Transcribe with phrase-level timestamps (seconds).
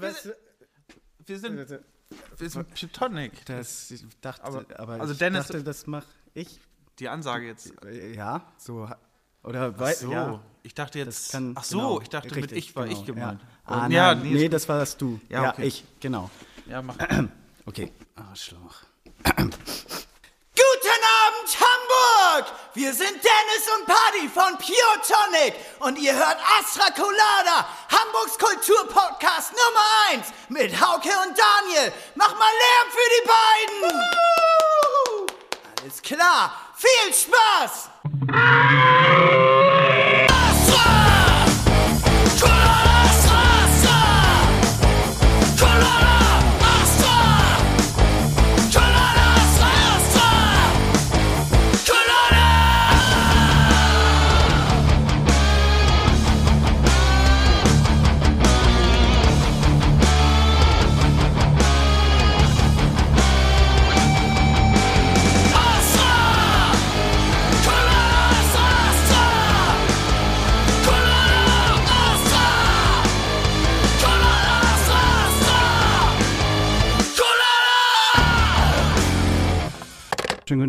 [0.00, 0.28] was,
[1.26, 1.56] Wir sind,
[2.38, 3.44] wir sind Pytonic.
[3.46, 6.60] das, ich dachte, Aber- aber, also ich Dennis- dachte, das mache ich.
[6.98, 7.72] Die Ansage jetzt.
[8.14, 8.88] Ja, so.
[9.44, 11.32] Oder Ach so, ja, ich dachte das jetzt.
[11.32, 11.52] kann.
[11.56, 13.40] ach so, genau, ich dachte mit richtig, ich war ich genau, gemeint.
[13.42, 13.48] Ja.
[13.66, 15.20] Ah, Und- ja, nein, nee, nee, das war das du.
[15.28, 15.66] Ja, Ja, okay.
[15.66, 16.28] ich, genau.
[16.66, 16.96] Ja, mach.
[17.66, 17.92] Okay.
[18.16, 18.82] Arschloch.
[22.38, 22.52] Hamburg!
[22.74, 29.52] Wir sind Dennis und Paddy von Pure Tonic und ihr hört Astra Colada, Hamburgs Kulturpodcast
[29.52, 31.92] Nummer 1 mit Hauke und Daniel.
[32.14, 34.02] Mach mal Lärm für die beiden!
[35.80, 37.90] Alles klar, viel Spaß!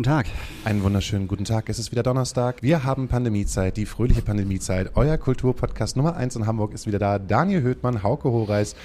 [0.00, 0.26] Schönen guten Tag.
[0.64, 1.68] Einen wunderschönen guten Tag.
[1.68, 2.62] Es ist wieder Donnerstag.
[2.62, 4.92] Wir haben Pandemiezeit, die fröhliche Pandemiezeit.
[4.94, 7.18] Euer Kulturpodcast Nummer 1 in Hamburg ist wieder da.
[7.18, 8.76] Daniel Höhtmann, Hauke Horeis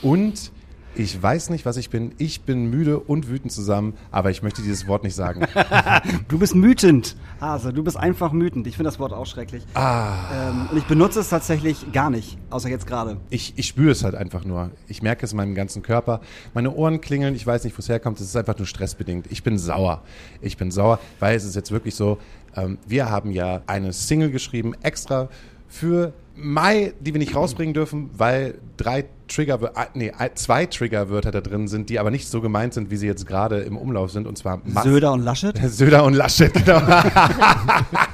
[0.00, 0.52] und
[0.94, 2.12] ich weiß nicht, was ich bin.
[2.18, 5.46] Ich bin müde und wütend zusammen, aber ich möchte dieses Wort nicht sagen.
[6.28, 7.16] Du bist wütend.
[7.40, 8.66] Hase, du bist einfach wütend.
[8.66, 9.64] Ich finde das Wort auch schrecklich.
[9.74, 13.18] Ah, Ähm, und ich benutze es tatsächlich gar nicht, außer jetzt gerade.
[13.30, 14.70] ich, ich spüre es halt einfach nur.
[14.88, 16.20] Ich merke es in meinem ganzen Körper.
[16.54, 17.34] Meine Ohren klingeln.
[17.34, 18.18] Ich weiß nicht, wo es herkommt.
[18.20, 19.26] Es ist einfach nur stressbedingt.
[19.30, 20.02] Ich bin sauer.
[20.40, 22.18] Ich bin sauer, weil es ist jetzt wirklich so,
[22.56, 25.28] ähm, wir haben ja eine Single geschrieben, extra
[25.68, 29.58] für Mai, die wir nicht rausbringen dürfen, weil drei Trigger,
[29.94, 33.26] nee, zwei Triggerwörter da drin sind, die aber nicht so gemeint sind, wie sie jetzt
[33.26, 35.56] gerade im Umlauf sind, und zwar Mas- Söder und Laschet?
[35.68, 36.80] Söder und Laschet, genau.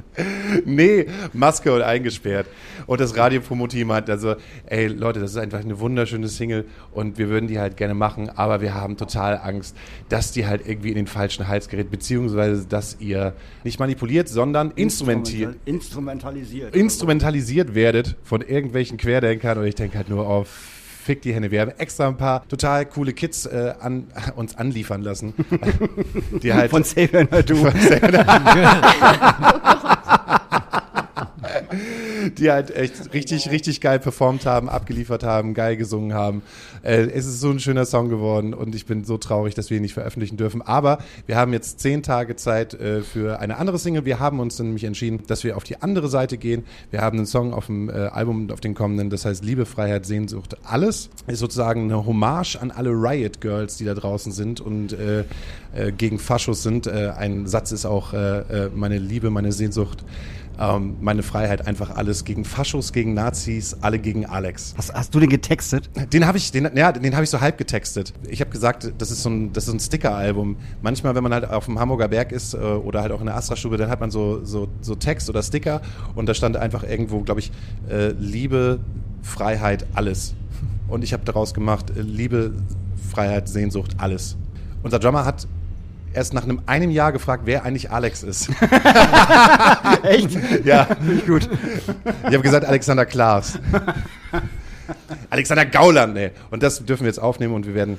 [0.64, 2.46] nee, Maske und eingesperrt.
[2.86, 4.36] Und das Radiopromo-Team hat also,
[4.66, 8.30] ey Leute, das ist einfach eine wunderschöne Single und wir würden die halt gerne machen,
[8.30, 9.76] aber wir haben total Angst,
[10.08, 14.72] dass die halt irgendwie in den falschen Hals gerät, beziehungsweise dass ihr nicht manipuliert, sondern
[14.72, 16.74] instrumentiert, Instrumentalisiert.
[16.74, 20.71] instrumentalisiert werdet von irgendwelchen Querdenkern und ich denke halt nur auf
[21.02, 21.50] Fick die Hände.
[21.50, 25.34] Wir haben extra ein paar total coole Kids äh, an, uns anliefern lassen.
[26.42, 27.56] die halt Von Xavier Naidu.
[32.38, 36.42] die halt echt richtig, richtig geil performt haben, abgeliefert haben, geil gesungen haben.
[36.82, 39.76] Äh, es ist so ein schöner Song geworden und ich bin so traurig, dass wir
[39.76, 40.62] ihn nicht veröffentlichen dürfen.
[40.62, 44.04] Aber wir haben jetzt zehn Tage Zeit äh, für eine andere Single.
[44.04, 46.64] Wir haben uns nämlich entschieden, dass wir auf die andere Seite gehen.
[46.90, 50.06] Wir haben einen Song auf dem äh, Album, auf den kommenden, das heißt Liebe, Freiheit,
[50.06, 51.10] Sehnsucht, alles.
[51.26, 55.24] Ist sozusagen eine Hommage an alle Riot Girls, die da draußen sind und äh,
[55.74, 56.86] äh, gegen Faschos sind.
[56.86, 58.12] Äh, ein Satz ist auch
[58.74, 60.04] meine Liebe, meine Sehnsucht
[60.58, 64.74] ähm, meine Freiheit, einfach alles gegen Faschos, gegen Nazis, alle gegen Alex.
[64.76, 65.90] Hast, hast du den getextet?
[66.12, 68.12] Den habe ich, den, ja, den habe ich so halb getextet.
[68.28, 70.56] Ich habe gesagt, das ist so ein, das ist ein Sticker-Album.
[70.82, 73.36] Manchmal, wenn man halt auf dem Hamburger Berg ist äh, oder halt auch in der
[73.36, 75.80] Astra-Stube, dann hat man so, so, so Text oder Sticker
[76.14, 77.50] und da stand einfach irgendwo, glaube ich,
[77.88, 78.80] äh, Liebe,
[79.22, 80.34] Freiheit, alles.
[80.88, 82.52] Und ich habe daraus gemacht, äh, Liebe,
[83.10, 84.36] Freiheit, Sehnsucht, alles.
[84.82, 85.46] Unser Drummer hat
[86.14, 88.48] erst nach einem, einem Jahr gefragt, wer eigentlich Alex ist.
[90.02, 90.38] Echt?
[90.64, 90.86] Ja,
[91.26, 91.48] gut.
[92.28, 93.58] Ich habe gesagt Alexander Klaas.
[95.30, 96.30] Alexander Gauland, nee.
[96.50, 97.98] Und das dürfen wir jetzt aufnehmen und wir werden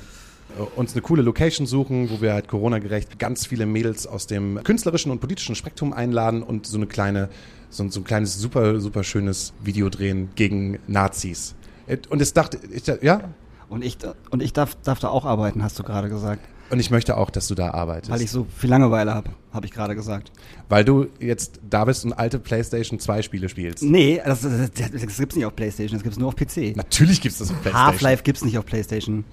[0.58, 4.62] äh, uns eine coole Location suchen, wo wir halt Corona-gerecht ganz viele Mädels aus dem
[4.62, 7.28] künstlerischen und politischen Spektrum einladen und so eine kleine,
[7.70, 11.54] so, ein- so ein kleines super, super schönes Video drehen gegen Nazis.
[11.86, 13.20] Äh, Und es dachte, ich, ja,
[13.68, 13.98] Und ich,
[14.30, 16.40] und ich darf, darf da auch arbeiten, hast du gerade gesagt.
[16.74, 18.12] Und ich möchte auch, dass du da arbeitest.
[18.12, 20.30] Weil ich so viel Langeweile habe, habe ich gerade gesagt.
[20.68, 23.82] weil du jetzt da bist und alte PlayStation 2 Spiele spielst.
[23.82, 26.76] Nee, das, das, das gibt's nicht auf Playstation, das gibt's nur auf PC.
[26.76, 27.86] Natürlich gibt's das auf PlayStation.
[27.86, 29.24] Half-Life gibt's nicht auf Playstation.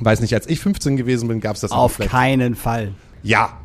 [0.00, 2.20] Weiß nicht, als ich 15 gewesen bin, gab's das Auf Playstation.
[2.20, 2.92] keinen Fall.
[3.22, 3.58] Ja.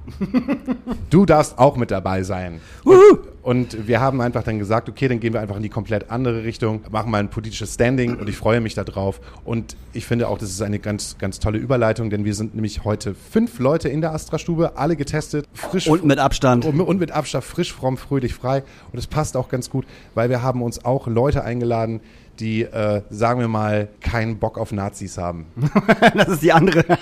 [1.10, 2.60] Du darfst auch mit dabei sein.
[2.84, 3.20] Wuhu.
[3.44, 6.46] Und wir haben einfach dann gesagt, okay, dann gehen wir einfach in die komplett andere
[6.46, 9.20] Richtung, machen mal ein politisches Standing und ich freue mich darauf.
[9.44, 12.86] Und ich finde auch, das ist eine ganz, ganz tolle Überleitung, denn wir sind nämlich
[12.86, 16.64] heute fünf Leute in der Astra-Stube, alle getestet, frisch Und mit Abstand.
[16.64, 18.64] und, und mit Abstand, frisch, fromm, fröhlich, frei.
[18.94, 19.86] Und es passt auch ganz gut,
[20.16, 22.00] weil wir haben uns auch Leute eingeladen,
[22.40, 25.48] die, äh, sagen wir mal, keinen Bock auf Nazis haben.
[26.16, 26.86] Das ist die andere.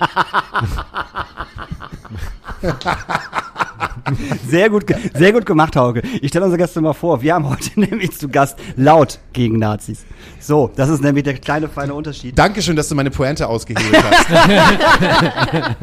[4.47, 6.01] Sehr gut, sehr gut gemacht, Hauke.
[6.21, 7.21] Ich stelle unsere Gäste mal vor.
[7.21, 10.05] Wir haben heute nämlich zu Gast laut gegen Nazis.
[10.39, 12.37] So, das ist nämlich der kleine feine Unterschied.
[12.37, 14.27] Dankeschön, dass du meine Pointe ausgehebelt hast.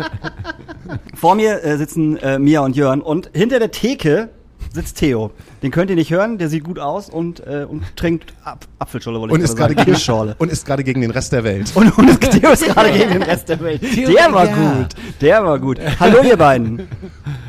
[1.14, 4.30] Vor mir äh, sitzen äh, Mia und Jörn und hinter der Theke
[4.72, 5.30] sitzt Theo.
[5.62, 9.18] Den könnt ihr nicht hören, der sieht gut aus und, äh, und trinkt Ap Apfelschorle,
[9.20, 9.86] wollte und, ich ist gerade sagen.
[9.86, 11.72] gegen, und ist gerade gegen den Rest der Welt.
[11.74, 13.82] Und, und Theo ist gerade gegen den Rest der Welt.
[13.82, 14.88] Der war gut.
[15.20, 15.78] Der war gut.
[15.98, 16.86] Hallo, ihr beiden.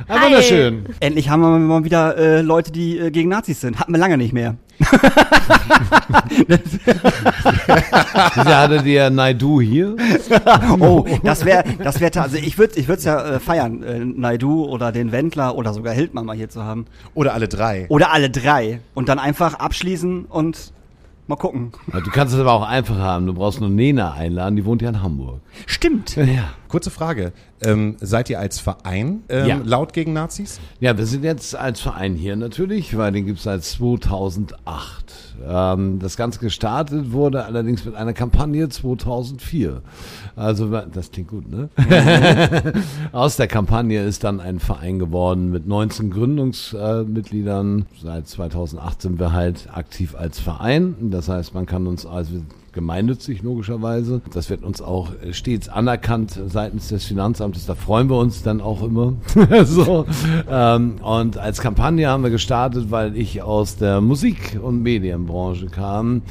[0.07, 0.85] Ah, wunderschön.
[1.00, 3.79] Endlich haben wir mal wieder äh, Leute, die äh, gegen Nazis sind.
[3.79, 4.55] Hatten wir lange nicht mehr.
[8.35, 9.95] Wieso hatte der Naidu hier?
[10.79, 13.99] Oh, das wäre, das wäre, also ich würde, ich würde es ja äh, feiern, äh,
[13.99, 16.85] Naidu oder den Wendler oder sogar Hildmann mal hier zu haben.
[17.13, 17.85] Oder alle drei.
[17.89, 18.81] Oder alle drei.
[18.93, 20.73] Und dann einfach abschließen und
[21.27, 21.71] mal gucken.
[21.91, 23.27] Du kannst es aber auch einfach haben.
[23.27, 25.41] Du brauchst nur Nena einladen, die wohnt ja in Hamburg.
[25.65, 26.15] Stimmt.
[26.15, 26.49] Ja.
[26.69, 27.33] Kurze Frage.
[27.62, 29.60] Ähm, seid ihr als Verein ähm, Ja.
[29.63, 30.60] laut gegen Nazis?
[30.80, 34.56] Ja, wir sind jetzt als Verein hier natürlich, weil den gibt's seit 2008.
[35.45, 39.81] Ähm, das Ganze gestartet wurde allerdings mit einer Kampagne 2004.
[40.36, 41.69] Also das klingt gut, ne?
[43.12, 47.88] Aus der Kampagne ist dann ein Verein geworden mit 19 Gründungsmitgliedern.
[48.01, 50.95] Seit 2008 sind wir halt aktiv als Verein.
[51.10, 52.42] Das heißt, man kann uns also
[52.74, 54.21] gemeinnützig logischerweise.
[54.33, 57.66] Das wird uns auch äh, stets anerkannt seitens des Finanzamtes.
[57.66, 59.13] Da freuen wir uns dann auch immer.
[59.66, 60.06] so.
[60.50, 66.21] ähm, und als Kampagne haben wir gestartet, weil ich aus der Musik- und Medienbranche kam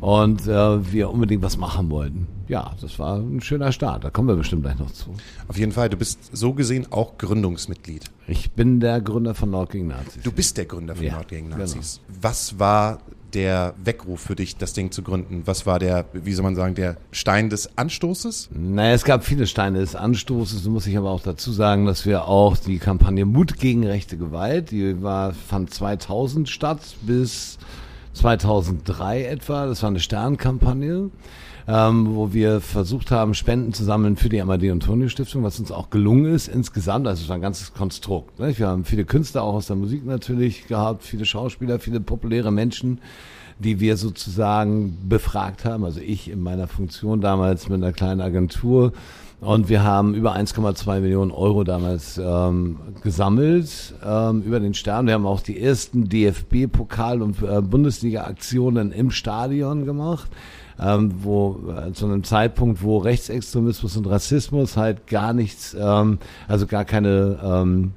[0.00, 2.26] und äh, wir unbedingt was machen wollten.
[2.46, 4.04] Ja, das war ein schöner Start.
[4.04, 5.14] Da kommen wir bestimmt gleich noch zu.
[5.48, 5.88] Auf jeden Fall.
[5.88, 8.04] Du bist so gesehen auch Gründungsmitglied.
[8.26, 10.22] Ich bin der Gründer von Nord gegen Nazis.
[10.22, 12.00] Du bist der Gründer von Ja, Nord gegen Nazis.
[12.20, 12.98] Was war
[13.34, 15.42] der Weckruf für dich, das Ding zu gründen?
[15.46, 18.50] Was war der, wie soll man sagen, der Stein des Anstoßes?
[18.52, 20.64] Naja, es gab viele Steine des Anstoßes.
[20.66, 24.70] Muss ich aber auch dazu sagen, dass wir auch die Kampagne Mut gegen rechte Gewalt,
[24.70, 27.58] die war, fand 2000 statt bis
[28.14, 29.66] 2003 etwa.
[29.66, 31.10] Das war eine Sternkampagne.
[31.66, 35.72] Ähm, wo wir versucht haben, Spenden zu sammeln für die Amadeo Antonio Stiftung, was uns
[35.72, 37.06] auch gelungen ist insgesamt.
[37.06, 38.38] Also es war ein ganzes Konstrukt.
[38.38, 38.56] Ne?
[38.58, 43.00] Wir haben viele Künstler auch aus der Musik natürlich gehabt, viele Schauspieler, viele populäre Menschen,
[43.58, 45.84] die wir sozusagen befragt haben.
[45.84, 48.92] Also ich in meiner Funktion damals mit einer kleinen Agentur.
[49.40, 55.06] Und wir haben über 1,2 Millionen Euro damals ähm, gesammelt ähm, über den Stern.
[55.06, 60.30] Wir haben auch die ersten DFB-Pokal- und äh, Bundesliga-Aktionen im Stadion gemacht.
[60.80, 66.18] Ähm, wo äh, zu einem Zeitpunkt, wo Rechtsextremismus und Rassismus halt gar nichts, ähm,
[66.48, 67.92] also gar keine ähm,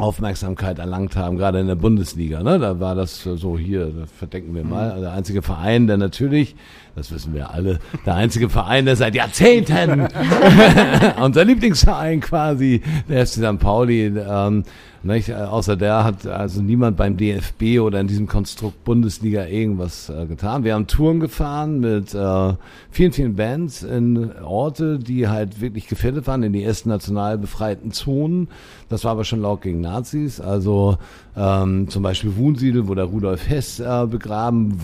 [0.00, 2.42] Aufmerksamkeit erlangt haben, gerade in der Bundesliga.
[2.42, 2.58] Ne?
[2.58, 5.00] Da war das so hier, da verdenken wir mal.
[5.00, 6.56] Der einzige Verein, der natürlich,
[6.96, 10.08] das wissen wir alle, der einzige Verein, der seit Jahrzehnten
[11.22, 13.58] unser Lieblingsverein quasi, der FC St.
[13.58, 14.64] Pauli, ähm,
[15.02, 15.28] nicht?
[15.28, 20.26] Äh, Außer der hat also niemand beim DFB oder in diesem Konstrukt Bundesliga irgendwas äh,
[20.26, 20.64] getan.
[20.64, 22.54] Wir haben Touren gefahren mit äh,
[22.90, 27.92] vielen, vielen Bands in Orte, die halt wirklich gefährdet waren, in die ersten national befreiten
[27.92, 28.48] Zonen.
[28.90, 30.40] Das war aber schon laut gegen Nazis.
[30.40, 30.98] Also
[31.36, 34.76] ähm, zum Beispiel Wunsiedel, wo der Rudolf Hess äh, begraben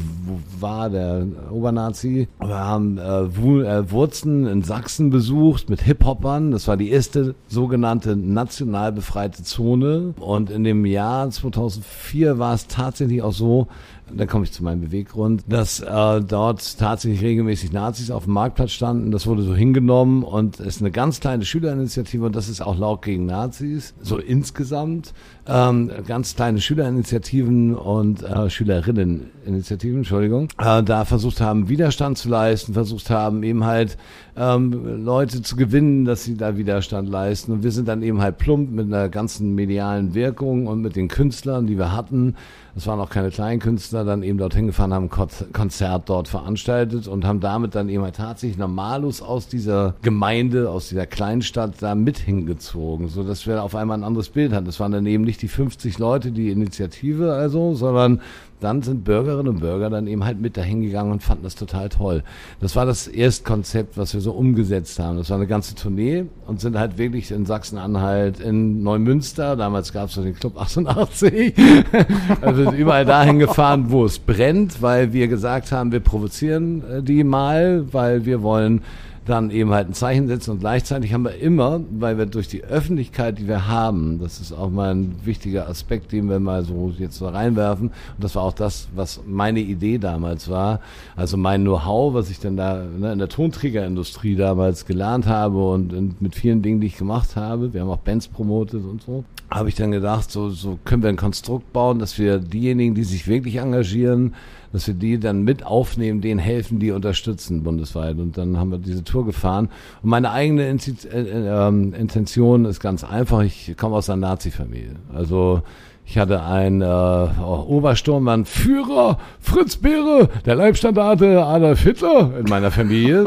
[0.61, 2.29] war, der Obernazi.
[2.39, 6.53] Wir haben äh, äh, Wurzen in Sachsen besucht mit Hip-Hoppern.
[6.53, 10.15] Das war die erste sogenannte national befreite Zone.
[10.21, 13.67] Und in dem Jahr 2004 war es tatsächlich auch so,
[14.13, 18.71] da komme ich zu meinem Beweggrund, dass äh, dort tatsächlich regelmäßig Nazis auf dem Marktplatz
[18.71, 19.11] standen.
[19.11, 22.79] Das wurde so hingenommen und es ist eine ganz kleine Schülerinitiative und das ist auch
[22.79, 25.13] laut gegen Nazis, so insgesamt.
[25.49, 32.75] Ähm, ganz kleine Schülerinitiativen und äh, Schülerinneninitiativen, Entschuldigung, äh, da versucht haben, Widerstand zu leisten,
[32.75, 33.97] versucht haben, eben halt
[34.37, 37.53] ähm, Leute zu gewinnen, dass sie da Widerstand leisten.
[37.53, 41.07] Und wir sind dann eben halt plump mit einer ganzen medialen Wirkung und mit den
[41.07, 42.35] Künstlern, die wir hatten,
[42.77, 47.25] das waren auch keine kleinen Künstler, dann eben dorthin gefahren, haben Konzert dort veranstaltet und
[47.25, 52.19] haben damit dann eben halt tatsächlich Normalus aus dieser Gemeinde, aus dieser Kleinstadt da mit
[52.19, 54.67] hingezogen, so dass wir auf einmal ein anderes Bild hatten.
[54.67, 58.21] Das waren dann eben nicht die 50 Leute, die Initiative also, sondern
[58.61, 61.89] dann sind Bürgerinnen und Bürger dann eben halt mit dahin gegangen und fanden das total
[61.89, 62.23] toll.
[62.61, 65.19] Das war das Erstkonzept, was wir so umgesetzt haben.
[65.19, 70.09] Das war eine ganze Tournee und sind halt wirklich in Sachsen-Anhalt, in Neumünster, damals gab
[70.09, 71.55] es so den Club 88,
[72.41, 77.25] also überall dahin gefahren, wo es brennt, weil wir gesagt haben, wir provozieren äh, die
[77.25, 78.83] mal, weil wir wollen
[79.27, 80.53] dann eben halt ein Zeichen setzen.
[80.53, 84.53] Und gleichzeitig haben wir immer, weil wir durch die Öffentlichkeit, die wir haben, das ist
[84.53, 87.89] auch mal ein wichtiger Aspekt, den wir mal so jetzt so reinwerfen.
[87.89, 90.81] Und das war auch das, was meine Idee damals war,
[91.17, 95.93] also mein Know-how, was ich dann da ne, in der Tonträgerindustrie damals gelernt habe und,
[95.93, 99.25] und mit vielen Dingen, die ich gemacht habe, wir haben auch Bands promotet und so,
[99.51, 103.05] habe ich dann gedacht, so, so können wir ein Konstrukt bauen, dass wir diejenigen, die
[103.05, 104.35] sich wirklich engagieren,
[104.77, 108.19] dass wir die dann mit aufnehmen, denen helfen, die unterstützen bundesweit.
[108.19, 109.71] Und dann haben wir diese Tour gefahren.
[110.03, 113.41] Und meine eigene äh, äh, ähm, Intention ist ganz einfach.
[113.41, 114.97] Ich komme aus einer Nazi-Familie.
[115.15, 115.63] Also
[116.05, 123.25] ich hatte einen äh, Obersturmmann, Führer, Fritz Beere, der Leibstandarte Adolf Hitler in meiner Familie.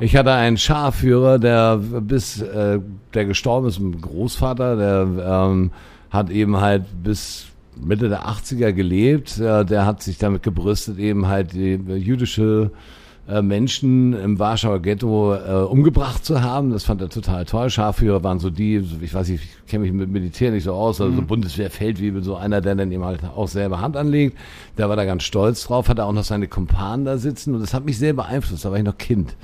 [0.00, 2.80] Ich hatte einen Scharführer, der bis äh,
[3.14, 5.70] der gestorben ist, ein Großvater, der ähm,
[6.10, 7.46] hat eben halt bis
[7.82, 9.38] Mitte der 80er gelebt.
[9.38, 12.70] Äh, der hat sich damit gebrüstet, eben halt die äh, jüdische
[13.26, 16.70] äh, Menschen im Warschauer Ghetto äh, umgebracht zu haben.
[16.70, 17.70] Das fand er total toll.
[17.70, 21.00] Scharführer waren so die, ich weiß nicht, ich kenne mich mit Militär nicht so aus,
[21.00, 24.36] also so Bundeswehrfeldwebel, so einer, der dann eben halt auch selber Hand anlegt.
[24.76, 27.62] Der war da ganz stolz drauf, hat er auch noch seine Kumpanen da sitzen und
[27.62, 29.34] das hat mich sehr beeinflusst, da war ich noch Kind.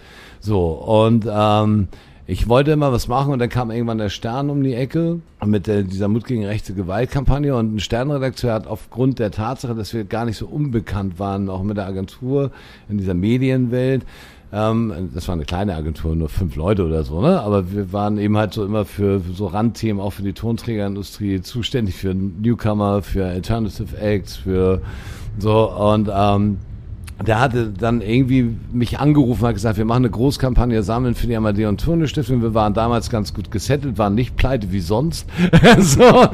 [0.40, 1.88] So, und ähm,
[2.30, 5.66] ich wollte immer was machen und dann kam irgendwann der Stern um die Ecke mit
[5.66, 10.04] der, dieser Mut gegen rechte Gewaltkampagne und ein Sternredakteur hat aufgrund der Tatsache, dass wir
[10.04, 12.52] gar nicht so unbekannt waren, auch mit der Agentur
[12.88, 14.06] in dieser Medienwelt,
[14.52, 17.40] ähm, das war eine kleine Agentur, nur fünf Leute oder so, ne?
[17.40, 21.96] Aber wir waren eben halt so immer für so Randthemen, auch für die Tonträgerindustrie zuständig,
[21.96, 24.82] für Newcomer, für Alternative Acts, für
[25.38, 26.58] so und ähm,
[27.26, 31.36] der hatte dann irgendwie mich angerufen, hat gesagt, wir machen eine Großkampagne sammeln für die
[31.36, 32.40] Amadeon Turne Stiftung.
[32.40, 35.26] Wir waren damals ganz gut gesettelt, waren nicht pleite wie sonst.
[35.78, 36.26] so,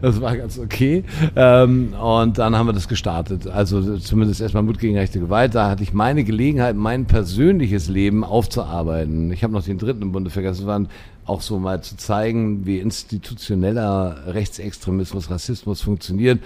[0.00, 1.04] das war ganz okay.
[1.36, 3.46] Ähm, und dann haben wir das gestartet.
[3.46, 5.54] Also zumindest erstmal Mut gegen rechte Gewalt.
[5.54, 9.30] Da hatte ich meine Gelegenheit, mein persönliches Leben aufzuarbeiten.
[9.32, 10.60] Ich habe noch den dritten im Bunde vergessen.
[10.60, 10.88] Das waren
[11.26, 16.40] auch so mal zu zeigen, wie institutioneller Rechtsextremismus, Rassismus funktioniert.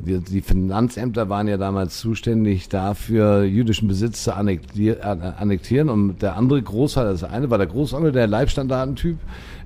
[0.00, 5.88] Die, Finanzämter waren ja damals zuständig dafür, jüdischen Besitz zu äh, annektieren.
[5.88, 9.18] Und der andere Großvater, das eine war der Großonkel, der Leibstandartentyp.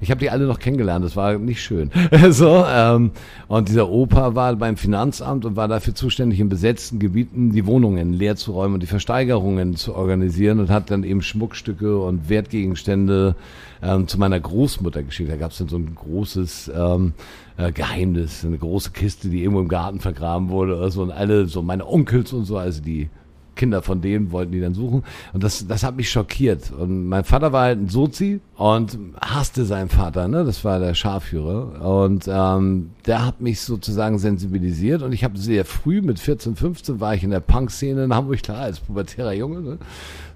[0.03, 1.93] Ich habe die alle noch kennengelernt, das war nicht schön.
[2.31, 3.13] so, ähm,
[3.47, 8.13] und dieser Opa war beim Finanzamt und war dafür zuständig, in besetzten Gebieten die Wohnungen
[8.13, 13.37] leer zu räumen und die Versteigerungen zu organisieren und hat dann eben Schmuckstücke und Wertgegenstände
[13.81, 15.31] ähm, zu meiner Großmutter geschickt.
[15.31, 17.13] Da gab es dann so ein großes ähm,
[17.57, 21.03] äh, Geheimnis, eine große Kiste, die irgendwo im Garten vergraben wurde oder so.
[21.03, 23.09] Und alle, so meine Onkels und so, also die
[23.55, 25.03] Kinder von denen wollten die dann suchen.
[25.33, 26.73] Und das, das hat mich schockiert.
[26.73, 30.45] Und mein Vater war halt ein Sozi und hasste seinen Vater, ne?
[30.45, 31.85] Das war der Scharführer.
[31.85, 35.03] Und ähm, der hat mich sozusagen sensibilisiert.
[35.03, 38.43] Und ich habe sehr früh, mit 14, 15, war ich in der Punk-Szene in Hamburg,
[38.43, 39.79] klar, als pubertärer Junge, ne?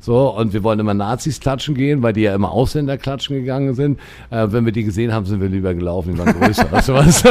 [0.06, 3.74] So, und wir wollten immer Nazis klatschen gehen, weil die ja immer Ausländer klatschen gegangen
[3.74, 3.98] sind.
[4.30, 6.70] Äh, wenn wir die gesehen haben, sind wir lieber gelaufen, die waren größer.
[6.70, 7.24] weißt du was?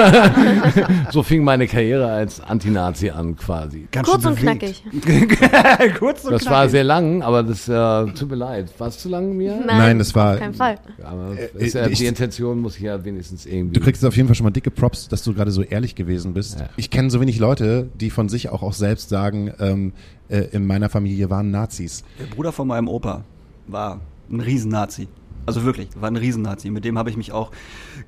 [1.11, 3.87] so fing meine Karriere als Anti-Nazi an, quasi.
[3.91, 4.83] Ganz Kurz und knackig.
[5.91, 8.71] Kurz und Das war sehr lang, aber das äh, tut mir leid.
[8.79, 9.61] War es zu lang mir?
[9.65, 10.77] Nein, das war- Auf keinen Fall.
[11.03, 13.73] Aber Äh, das ist ja, ich- die Intention muss ich ja wenigstens irgendwie.
[13.77, 16.33] Du kriegst auf jeden Fall schon mal dicke Props, dass du gerade so ehrlich gewesen
[16.33, 16.59] bist.
[16.59, 16.69] Ja.
[16.77, 19.93] Ich kenne so wenig Leute, die von sich auch, auch selbst sagen, ähm,
[20.29, 22.03] äh, in meiner Familie waren Nazis.
[22.19, 23.23] Der Bruder von meinem Opa
[23.67, 23.99] war
[24.31, 25.07] ein Riesennazi.
[25.45, 26.69] Also wirklich, war ein Riesennazi.
[26.69, 27.51] Mit dem habe ich mich auch,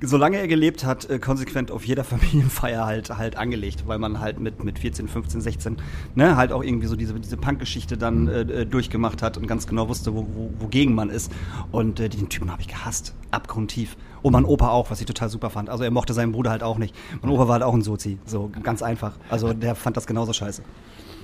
[0.00, 4.40] solange er gelebt hat, äh, konsequent auf jeder Familienfeier halt, halt angelegt, weil man halt
[4.40, 5.76] mit, mit 14, 15, 16,
[6.14, 9.66] ne, halt auch irgendwie so diese, diese Punk-Geschichte dann äh, äh, durchgemacht hat und ganz
[9.66, 11.30] genau wusste, wo, wo, wogegen man ist.
[11.70, 13.14] Und äh, den Typen habe ich gehasst.
[13.30, 13.96] Abgrundtief.
[14.22, 15.70] Und mein Opa auch, was ich total super fand.
[15.70, 16.94] Also er mochte seinen Bruder halt auch nicht.
[17.22, 18.18] Mein Opa war halt auch ein Sozi.
[18.24, 19.16] So ganz einfach.
[19.28, 20.62] Also der fand das genauso scheiße.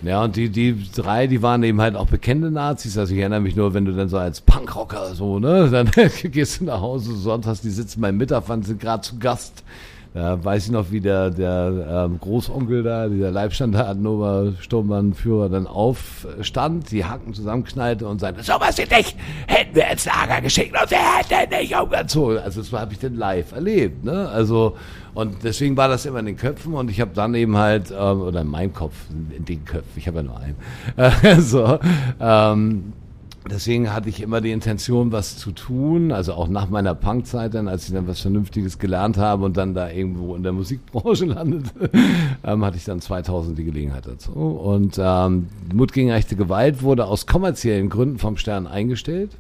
[0.05, 2.99] Ja, und die, die drei, die waren eben halt auch bekannte Nazis.
[2.99, 5.91] Also ich erinnere mich nur, wenn du dann so als Punkrocker so, ne, dann
[6.25, 9.65] gehst du nach Hause sonntags, die sitzen beim Mittag, sind gerade zu Gast.
[10.15, 16.93] Da weiß ich noch, wie der, der ähm, Großonkel da, dieser Leibstandard Obersturmbannführer dann aufstand,
[16.93, 19.17] die Hacken zusammenknallte und sagte, so was wie dich
[19.49, 22.39] hätten wir ins Lager geschickt und wir hätten nicht umgezogen.
[22.39, 24.29] Also das habe ich dann live erlebt, ne?
[24.29, 24.77] Also
[25.15, 28.21] und deswegen war das immer in den Köpfen und ich habe dann eben halt, ähm,
[28.21, 28.95] oder in meinem Kopf,
[29.37, 30.57] in den Köpfen, ich habe ja nur einen,
[30.97, 31.81] äh, so,
[32.21, 32.93] ähm,
[33.51, 37.69] Deswegen hatte ich immer die Intention, was zu tun, also auch nach meiner Punkzeit dann,
[37.69, 41.91] als ich dann was Vernünftiges gelernt habe und dann da irgendwo in der Musikbranche landete,
[42.43, 44.33] ähm, hatte ich dann 2000 die Gelegenheit dazu.
[44.33, 49.33] Und ähm, Mut gegen rechte Gewalt wurde aus kommerziellen Gründen vom Stern eingestellt.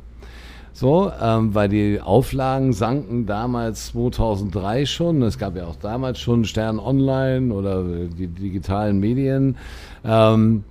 [0.75, 5.23] So, ähm, weil die Auflagen sanken damals 2003 schon.
[5.23, 9.56] Es gab ja auch damals schon Stern Online oder die digitalen Medien.
[10.04, 10.64] Ähm,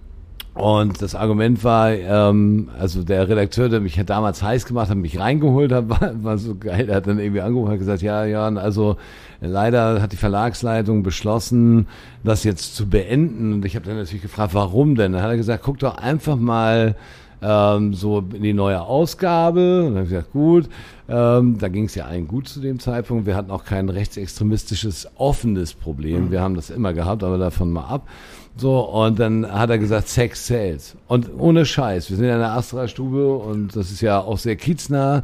[0.53, 5.19] Und das Argument war, ähm, also der Redakteur, der mich damals heiß gemacht hat, mich
[5.19, 6.89] reingeholt hat, war, war so geil.
[6.89, 8.97] Er hat dann irgendwie angerufen und gesagt, ja, Jan, also
[9.41, 11.87] leider hat die Verlagsleitung beschlossen,
[12.23, 13.53] das jetzt zu beenden.
[13.53, 15.13] Und ich habe dann natürlich gefragt, warum denn?
[15.13, 16.95] Dann hat er gesagt, guck doch einfach mal
[17.43, 19.81] ähm, so in die neue Ausgabe.
[19.81, 20.69] Und dann habe ich gesagt, gut,
[21.09, 23.25] ähm, da ging es ja allen gut zu dem Zeitpunkt.
[23.25, 26.31] Wir hatten auch kein rechtsextremistisches offenes Problem.
[26.31, 28.07] Wir haben das immer gehabt, aber davon mal ab.
[28.55, 30.95] So, und dann hat er gesagt, Sex sells.
[31.07, 34.55] Und ohne Scheiß, wir sind ja in der Astra-Stube und das ist ja auch sehr
[34.55, 35.23] kieznah.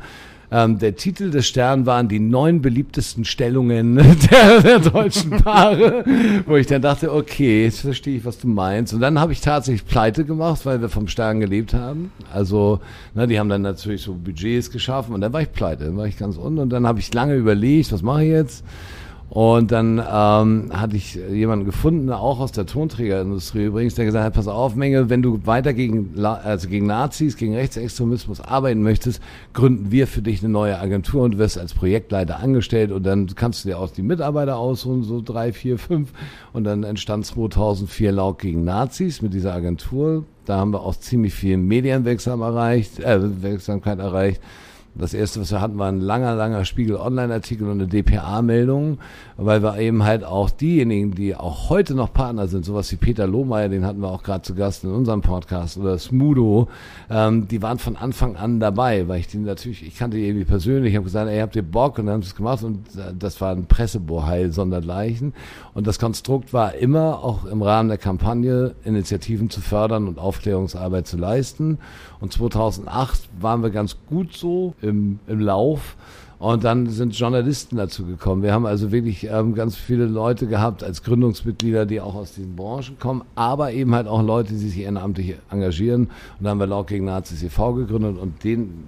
[0.52, 3.96] Ähm, der Titel des Stern waren die neun beliebtesten Stellungen
[4.32, 6.04] der, der deutschen Paare,
[6.48, 8.94] wo ich dann dachte, okay, jetzt verstehe ich, was du meinst.
[8.94, 12.12] Und dann habe ich tatsächlich Pleite gemacht, weil wir vom Stern gelebt haben.
[12.34, 12.80] Also,
[13.14, 16.08] ne, die haben dann natürlich so Budgets geschaffen und dann war ich pleite, dann war
[16.08, 18.64] ich ganz unten und dann habe ich lange überlegt, was mache ich jetzt?
[19.30, 24.34] Und dann ähm, hatte ich jemanden gefunden, auch aus der Tonträgerindustrie übrigens, der gesagt hat,
[24.34, 29.22] pass auf, Menge, wenn du weiter gegen, also gegen Nazis, gegen Rechtsextremismus arbeiten möchtest,
[29.54, 33.64] gründen wir für dich eine neue Agentur und wirst als Projektleiter angestellt und dann kannst
[33.64, 36.12] du dir auch die Mitarbeiter aussuchen, so drei, vier, fünf.
[36.52, 40.26] Und dann entstand 2004 Laut gegen Nazis mit dieser Agentur.
[40.46, 44.42] Da haben wir auch ziemlich viel Medienwirksam erreicht, äh, Wirksamkeit erreicht.
[44.96, 48.98] Das erste, was wir hatten, war ein langer, langer Spiegel-Online-Artikel und eine DPA-Meldung,
[49.38, 53.28] weil wir eben halt auch diejenigen, die auch heute noch Partner sind, sowas wie Peter
[53.28, 56.68] Lohmeier, den hatten wir auch gerade zu Gast in unserem Podcast, oder Smudo,
[57.10, 60.46] ähm, die waren von Anfang an dabei, weil ich die natürlich, ich kannte die irgendwie
[60.46, 61.98] persönlich, ich habe gesagt, ey, habt ihr Bock?
[62.00, 65.34] Und dann haben sie es gemacht und äh, das war ein Pressebohai sondergleichen.
[65.74, 71.08] Und das Konstrukt war immer, auch im Rahmen der Kampagne, Initiativen zu fördern und Aufklärungsarbeit
[71.08, 71.78] zu leisten.
[72.20, 75.96] Und 2008 waren wir ganz gut so im, im Lauf.
[76.40, 78.44] Und dann sind Journalisten dazu gekommen.
[78.44, 82.56] Wir haben also wirklich ähm, ganz viele Leute gehabt als Gründungsmitglieder, die auch aus diesen
[82.56, 86.04] Branchen kommen, aber eben halt auch Leute, die sich ehrenamtlich engagieren.
[86.04, 87.74] Und dann haben wir Laut gegen Nazis e.V.
[87.74, 88.86] gegründet und den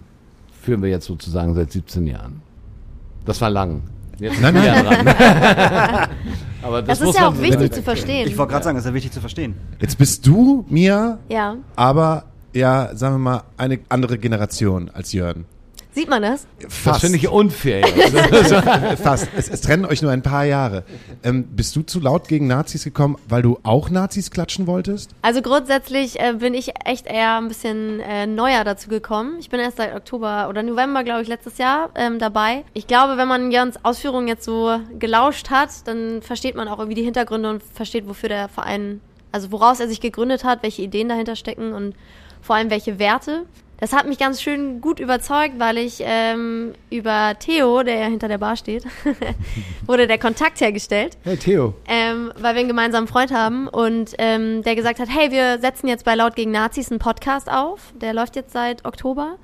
[0.62, 2.42] führen wir jetzt sozusagen seit 17 Jahren.
[3.26, 3.82] Das war lang.
[4.18, 5.06] Jetzt Nein, sind wir nein.
[5.06, 6.08] dran.
[6.62, 8.28] aber Das, muss ist ja auch wichtig zu verstehen.
[8.28, 9.56] Ich wollte gerade sagen, das ist ja wichtig zu verstehen.
[9.82, 11.58] Jetzt bist du, Mia, ja.
[11.76, 15.46] aber ja, sagen wir mal, eine andere Generation als Jörn.
[15.94, 16.48] Sieht man das?
[16.86, 17.86] Das finde ich unfair.
[19.04, 19.28] Fast.
[19.36, 20.86] Es, es trennen euch nur ein paar Jahre.
[21.22, 25.12] Ähm, bist du zu laut gegen Nazis gekommen, weil du auch Nazis klatschen wolltest?
[25.22, 29.36] Also grundsätzlich äh, bin ich echt eher ein bisschen äh, neuer dazu gekommen.
[29.40, 32.64] Ich bin erst seit Oktober oder November, glaube ich, letztes Jahr ähm, dabei.
[32.74, 36.96] Ich glaube, wenn man Jörns Ausführungen jetzt so gelauscht hat, dann versteht man auch irgendwie
[36.96, 39.02] die Hintergründe und versteht, wofür der Verein,
[39.34, 41.96] also woraus er sich gegründet hat, welche Ideen dahinter stecken und
[42.42, 43.46] vor allem welche Werte.
[43.82, 48.28] Das hat mich ganz schön gut überzeugt, weil ich ähm, über Theo, der ja hinter
[48.28, 48.86] der Bar steht,
[49.88, 51.74] wurde der Kontakt hergestellt Hey Theo.
[51.88, 55.88] ähm, weil wir einen gemeinsamen Freund haben und ähm, der gesagt hat, hey, wir setzen
[55.88, 57.92] jetzt bei Laut gegen Nazis einen Podcast auf.
[58.00, 59.38] Der läuft jetzt seit Oktober.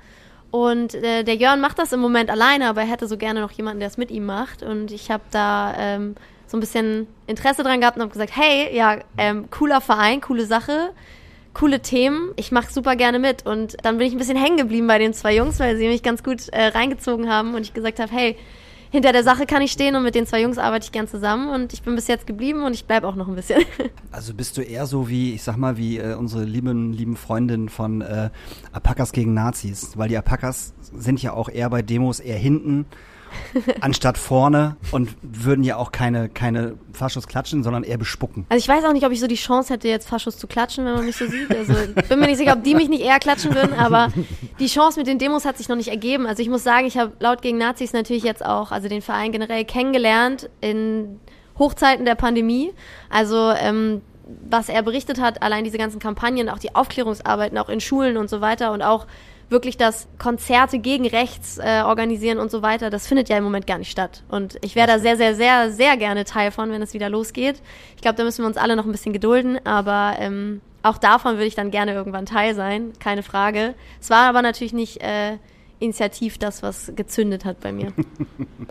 [0.52, 3.50] Und äh, der Jörn macht das im Moment alleine, aber er hätte so gerne noch
[3.50, 4.62] jemanden, der es mit ihm macht.
[4.62, 6.14] Und ich habe da ähm,
[6.46, 10.46] so ein bisschen Interesse dran gehabt und habe gesagt, hey, ja, ähm, cooler Verein, coole
[10.46, 10.90] Sache,
[11.58, 12.32] coole Themen.
[12.36, 13.44] Ich mache super gerne mit.
[13.44, 16.02] Und dann bin ich ein bisschen hängen geblieben bei den zwei Jungs, weil sie mich
[16.02, 18.36] ganz gut äh, reingezogen haben und ich gesagt habe, hey,
[18.90, 21.50] hinter der Sache kann ich stehen und mit den zwei Jungs arbeite ich gern zusammen
[21.50, 23.62] und ich bin bis jetzt geblieben und ich bleibe auch noch ein bisschen.
[24.10, 27.68] Also bist du eher so wie, ich sag mal, wie äh, unsere lieben, lieben Freundin
[27.68, 28.30] von äh,
[28.72, 29.98] Alpakas gegen Nazis.
[29.98, 32.86] Weil die Alpakas sind ja auch eher bei Demos eher hinten
[33.80, 38.46] anstatt vorne und würden ja auch keine, keine Faschos klatschen, sondern eher bespucken.
[38.48, 40.84] Also ich weiß auch nicht, ob ich so die Chance hätte, jetzt Faschos zu klatschen,
[40.84, 41.54] wenn man mich so sieht.
[41.54, 41.74] Also
[42.08, 44.08] bin mir nicht sicher, ob die mich nicht eher klatschen würden, aber
[44.58, 46.26] die Chance mit den Demos hat sich noch nicht ergeben.
[46.26, 49.32] Also ich muss sagen, ich habe laut gegen Nazis natürlich jetzt auch, also den Verein
[49.32, 51.20] generell kennengelernt in
[51.58, 52.72] Hochzeiten der Pandemie.
[53.10, 54.02] Also ähm,
[54.48, 58.28] was er berichtet hat, allein diese ganzen Kampagnen, auch die Aufklärungsarbeiten, auch in Schulen und
[58.28, 59.06] so weiter und auch
[59.50, 63.66] wirklich das Konzerte gegen rechts äh, organisieren und so weiter, das findet ja im Moment
[63.66, 64.22] gar nicht statt.
[64.28, 67.62] Und ich wäre da sehr, sehr, sehr, sehr gerne Teil von, wenn es wieder losgeht.
[67.96, 71.34] Ich glaube, da müssen wir uns alle noch ein bisschen gedulden, aber ähm, auch davon
[71.34, 73.74] würde ich dann gerne irgendwann Teil sein, keine Frage.
[74.00, 75.38] Es war aber natürlich nicht äh,
[75.80, 77.92] initiativ das, was gezündet hat bei mir.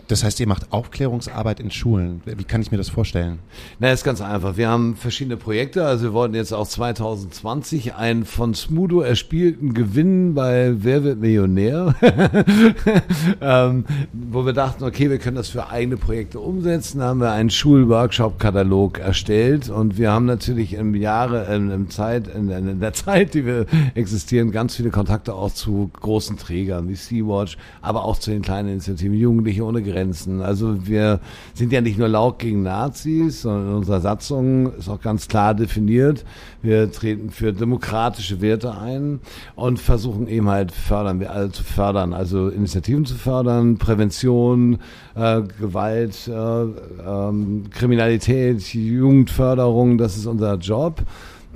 [0.06, 2.22] Das heißt, ihr macht Aufklärungsarbeit in Schulen.
[2.24, 3.40] Wie kann ich mir das vorstellen?
[3.78, 4.56] Na, ist ganz einfach.
[4.56, 5.84] Wir haben verschiedene Projekte.
[5.84, 11.94] Also wir wollten jetzt auch 2020 einen von Smudo erspielten Gewinn bei Wer wird Millionär?
[13.42, 17.00] ähm, wo wir dachten, okay, wir können das für eigene Projekte umsetzen.
[17.00, 22.28] Da haben wir einen Schulworkshop-Katalog erstellt und wir haben natürlich im Jahre, in, im Zeit,
[22.28, 26.94] in, in der Zeit, die wir existieren, ganz viele Kontakte auch zu großen Trägern wie
[26.98, 30.42] Sea-Watch, aber auch zu den kleinen Initiativen Jugendliche ohne Grenzen.
[30.42, 31.20] Also wir
[31.54, 35.54] sind ja nicht nur laut gegen Nazis, sondern in unserer Satzung ist auch ganz klar
[35.54, 36.24] definiert,
[36.62, 39.20] wir treten für demokratische Werte ein
[39.54, 44.78] und versuchen eben halt fördern, wir alle zu fördern, also Initiativen zu fördern, Prävention,
[45.14, 51.02] äh, Gewalt, äh, ähm, Kriminalität, Jugendförderung, das ist unser Job.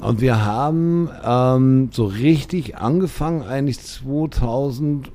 [0.01, 5.11] Und wir haben ähm, so richtig angefangen, eigentlich 2000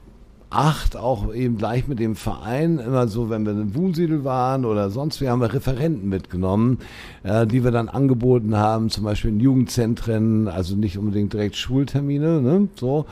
[0.49, 4.89] acht auch eben gleich mit dem Verein, immer so, wenn wir in Wunsiedel waren oder
[4.89, 6.79] sonst, wir haben wir Referenten mitgenommen,
[7.23, 12.41] äh, die wir dann angeboten haben, zum Beispiel in Jugendzentren, also nicht unbedingt direkt Schultermine,
[12.41, 13.05] ne, so.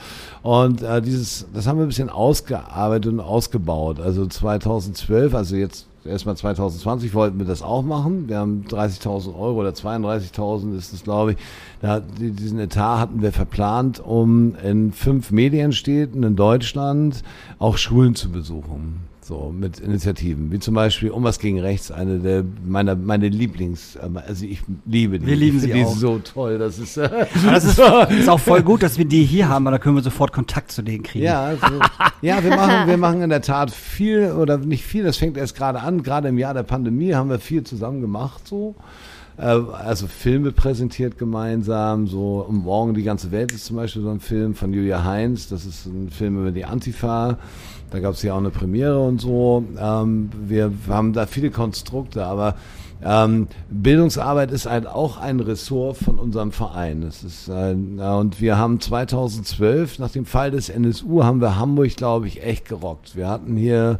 [0.43, 3.99] Und äh, dieses, das haben wir ein bisschen ausgearbeitet und ausgebaut.
[3.99, 8.27] Also 2012, also jetzt erstmal 2020 wollten wir das auch machen.
[8.27, 11.37] Wir haben 30.000 Euro oder 32.000 ist es, glaube ich.
[11.81, 17.23] Da, diesen Etat hatten wir verplant, um in fünf Medienstädten in Deutschland
[17.59, 19.14] auch Schulen zu besuchen.
[19.27, 23.97] So, mit Initiativen, wie zum Beispiel Um was gegen Rechts, eine der meiner meine Lieblings,
[23.97, 25.25] also ich liebe die.
[25.25, 25.95] Wir lieben sie die auch.
[25.95, 27.79] so toll, das ist, äh, Das ist,
[28.19, 30.71] ist auch voll gut, dass wir die hier haben, weil da können wir sofort Kontakt
[30.71, 31.25] zu denen kriegen.
[31.25, 31.79] Ja, so,
[32.21, 35.03] ja, wir machen, wir machen in der Tat viel oder nicht viel.
[35.03, 36.03] Das fängt erst gerade an.
[36.03, 38.75] Gerade im Jahr der Pandemie haben wir viel zusammen gemacht, so.
[39.37, 44.09] Äh, Also Filme präsentiert gemeinsam, so um morgen die ganze Welt ist zum Beispiel so
[44.09, 45.49] ein Film von Julia Heinz.
[45.49, 47.37] Das ist ein Film über die Antifa.
[47.91, 49.63] Da gab es ja auch eine Premiere und so.
[49.79, 52.55] Ähm, wir haben da viele Konstrukte, aber
[53.03, 57.01] ähm, Bildungsarbeit ist halt auch ein Ressort von unserem Verein.
[57.01, 61.95] Das ist ja, und wir haben 2012 nach dem Fall des NSU haben wir Hamburg,
[61.95, 63.15] glaube ich, echt gerockt.
[63.15, 63.99] Wir hatten hier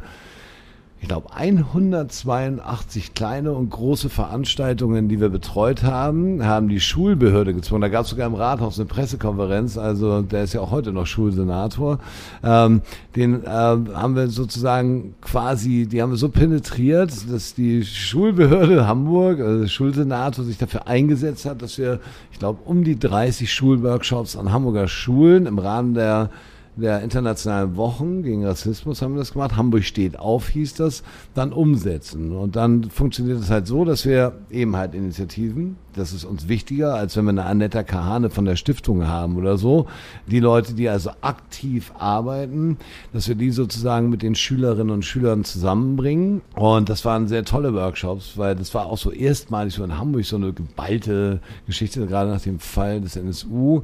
[0.98, 7.82] ich glaube, 182 kleine und große Veranstaltungen, die wir betreut haben, haben die Schulbehörde gezwungen.
[7.82, 11.06] Da gab es sogar im Rathaus eine Pressekonferenz, also der ist ja auch heute noch
[11.06, 11.98] Schulsenator.
[12.42, 12.80] Ähm,
[13.14, 19.40] den äh, haben wir sozusagen quasi, die haben wir so penetriert, dass die Schulbehörde Hamburg,
[19.40, 22.00] also der Schulsenator, sich dafür eingesetzt hat, dass wir,
[22.32, 26.30] ich glaube, um die 30 Schulworkshops an Hamburger Schulen im Rahmen der
[26.76, 29.56] der internationalen Wochen gegen Rassismus haben wir das gemacht.
[29.56, 31.02] Hamburg steht auf, hieß das,
[31.34, 32.32] dann umsetzen.
[32.32, 36.94] Und dann funktioniert es halt so, dass wir eben halt Initiativen, das ist uns wichtiger,
[36.94, 39.86] als wenn wir eine Annetta Kahane von der Stiftung haben oder so.
[40.26, 42.76] Die Leute, die also aktiv arbeiten,
[43.14, 46.42] dass wir die sozusagen mit den Schülerinnen und Schülern zusammenbringen.
[46.54, 50.26] Und das waren sehr tolle Workshops, weil das war auch so erstmalig so in Hamburg
[50.26, 53.82] so eine geballte Geschichte, gerade nach dem Fall des NSU.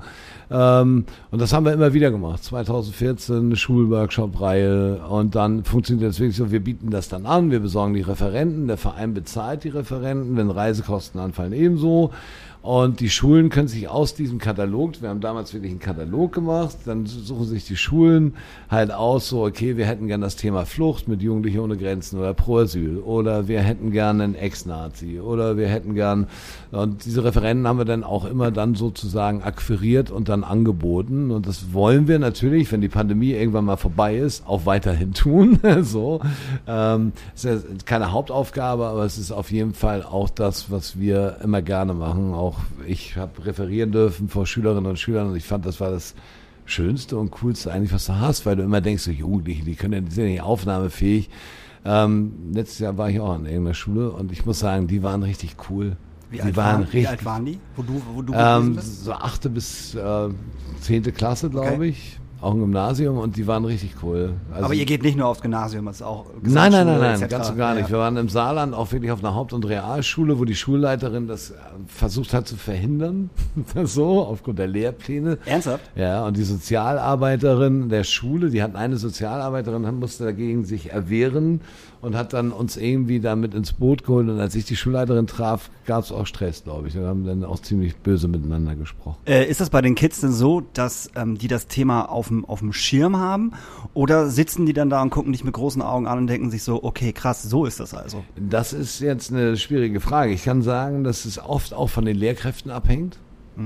[0.51, 2.43] Ähm, und das haben wir immer wieder gemacht.
[2.83, 7.61] 2014 eine Schulworkshop-Reihe und dann funktioniert das wirklich so, wir bieten das dann an, wir
[7.61, 12.11] besorgen die Referenten, der Verein bezahlt die Referenten, wenn Reisekosten anfallen ebenso.
[12.63, 16.77] Und die Schulen können sich aus diesem Katalog, wir haben damals wirklich einen Katalog gemacht,
[16.85, 18.35] dann suchen sich die Schulen
[18.71, 22.35] halt aus, so, okay, wir hätten gern das Thema Flucht mit Jugendliche ohne Grenzen oder
[22.35, 26.29] Pro-Asyl oder wir hätten gern einen Ex-Nazi oder wir hätten gern,
[26.71, 31.31] und diese Referenten haben wir dann auch immer dann sozusagen akquiriert und dann angeboten.
[31.31, 35.59] Und das wollen wir natürlich, wenn die Pandemie irgendwann mal vorbei ist, auch weiterhin tun.
[35.83, 36.21] so.
[36.67, 41.39] Ähm, ist ja keine Hauptaufgabe, aber es ist auf jeden Fall auch das, was wir
[41.43, 42.33] immer gerne machen.
[42.35, 42.52] Auch
[42.87, 46.15] ich habe referieren dürfen vor Schülerinnen und Schülern und ich fand, das war das
[46.65, 49.95] Schönste und Coolste eigentlich, was du hast, weil du immer denkst, so Jugendliche, die können
[49.95, 51.29] ja, die sind ja nicht aufnahmefähig.
[51.85, 55.23] Ähm, letztes Jahr war ich auch an irgendeiner Schule und ich muss sagen, die waren
[55.25, 55.97] richtig cool.
[56.31, 57.59] Wie, die alt waren waren, richtig wie alt waren die?
[57.77, 59.05] Wo du, wo du ähm, bist?
[59.05, 60.29] so achte bis äh,
[60.81, 61.89] zehnte Klasse, glaube Okay.
[61.89, 62.19] ich.
[62.43, 64.35] Auch im Gymnasium und die waren richtig cool.
[64.51, 67.29] Also, Aber ihr geht nicht nur aufs Gymnasium, das ist auch Nein, nein, nein, nein,
[67.29, 67.89] ganz und gar nicht.
[67.89, 71.51] Wir waren im Saarland auch wirklich auf einer Haupt- und Realschule, wo die Schulleiterin das
[71.51, 71.55] äh,
[71.87, 73.31] versucht hat zu verhindern.
[73.85, 75.39] so, aufgrund der Lehrpläne.
[75.47, 75.89] Ernsthaft?
[75.95, 81.61] Ja, und die Sozialarbeiterin der Schule, die hat eine Sozialarbeiterin, musste dagegen sich erwehren
[82.03, 84.29] und hat dann uns irgendwie damit ins Boot geholt.
[84.29, 86.95] Und als ich die Schulleiterin traf, gab es auch Stress, glaube ich.
[86.95, 89.17] Wir haben dann auch ziemlich böse miteinander gesprochen.
[89.25, 92.45] Äh, ist das bei den Kids denn so, dass ähm, die das Thema auf dem
[92.45, 93.53] auf dem Schirm haben?
[93.95, 96.65] Oder sitzen die dann da und gucken dich mit großen Augen an und denken sich
[96.65, 98.25] so, okay, krass, so ist das also?
[98.37, 100.33] Das ist jetzt eine schwierige Frage.
[100.33, 103.19] Ich kann sagen, dass es oft auch von den Lehrkräften abhängt.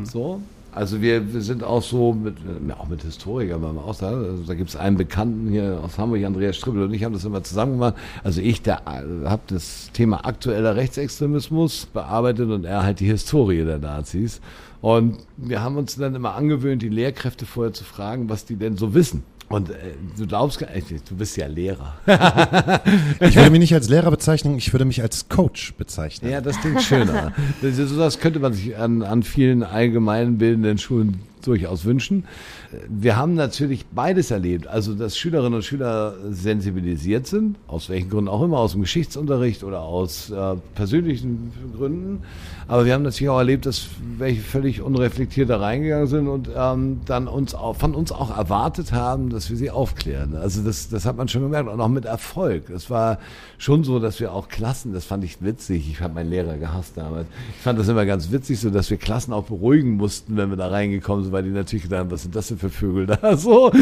[0.04, 0.40] So.
[0.76, 4.12] Also wir, wir sind auch so mit, äh, auch mit Historikern beim Austausch.
[4.12, 7.24] Also da gibt es einen Bekannten hier aus Hamburg, Andreas Stribbel und ich haben das
[7.24, 7.94] immer zusammen gemacht.
[8.22, 8.76] Also ich, äh,
[9.24, 14.42] habe das Thema aktueller Rechtsextremismus bearbeitet und er halt die Historie der Nazis.
[14.82, 18.76] Und wir haben uns dann immer angewöhnt, die Lehrkräfte vorher zu fragen, was die denn
[18.76, 19.22] so wissen.
[19.48, 19.74] Und äh,
[20.18, 21.94] du glaubst gar nicht, du bist ja Lehrer.
[23.20, 26.30] Ich würde mich nicht als Lehrer bezeichnen, ich würde mich als Coach bezeichnen.
[26.30, 27.32] Ja, das klingt schöner.
[27.62, 32.24] Das, das könnte man sich an, an vielen allgemeinbildenden Schulen durchaus wünschen.
[32.88, 34.66] Wir haben natürlich beides erlebt.
[34.66, 39.64] Also, dass Schülerinnen und Schüler sensibilisiert sind, aus welchen Gründen auch immer, aus dem Geschichtsunterricht
[39.64, 42.22] oder aus äh, persönlichen Gründen.
[42.68, 43.86] Aber wir haben natürlich auch erlebt, dass
[44.18, 48.92] welche völlig unreflektiert da reingegangen sind und ähm, dann uns auch, von uns auch erwartet
[48.92, 50.34] haben, dass wir sie aufklären.
[50.34, 52.70] Also das, das hat man schon gemerkt und auch mit Erfolg.
[52.70, 53.18] Es war
[53.58, 55.88] schon so, dass wir auch Klassen, das fand ich witzig.
[55.90, 57.26] Ich habe meinen Lehrer gehasst damals.
[57.56, 60.56] Ich fand das immer ganz witzig, so dass wir Klassen auch beruhigen mussten, wenn wir
[60.56, 63.36] da reingekommen sind, weil die natürlich gedacht haben, was sind das denn für Vögel da
[63.36, 63.72] so.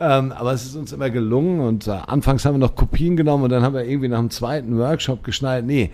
[0.00, 3.44] ähm, aber es ist uns immer gelungen und äh, anfangs haben wir noch Kopien genommen
[3.44, 5.90] und dann haben wir irgendwie nach dem zweiten Workshop geschnallt, nee,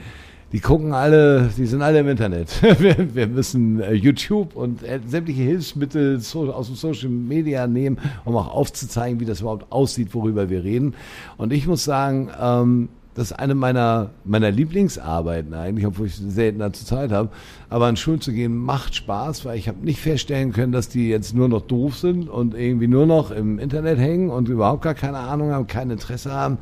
[0.53, 2.51] die gucken alle, die sind alle im Internet.
[2.79, 7.99] Wir, wir müssen äh, YouTube und äh, sämtliche Hilfsmittel so, aus dem Social Media nehmen,
[8.27, 10.95] um auch aufzuzeigen, wie das überhaupt aussieht, worüber wir reden.
[11.39, 16.61] Und ich muss sagen, ähm, das ist eine meiner, meiner Lieblingsarbeiten eigentlich, obwohl ich selten
[16.61, 17.29] dazu Zeit habe.
[17.69, 21.09] Aber an Schulen zu gehen macht Spaß, weil ich habe nicht feststellen können, dass die
[21.09, 24.95] jetzt nur noch doof sind und irgendwie nur noch im Internet hängen und überhaupt gar
[24.95, 26.59] keine Ahnung haben, kein Interesse haben,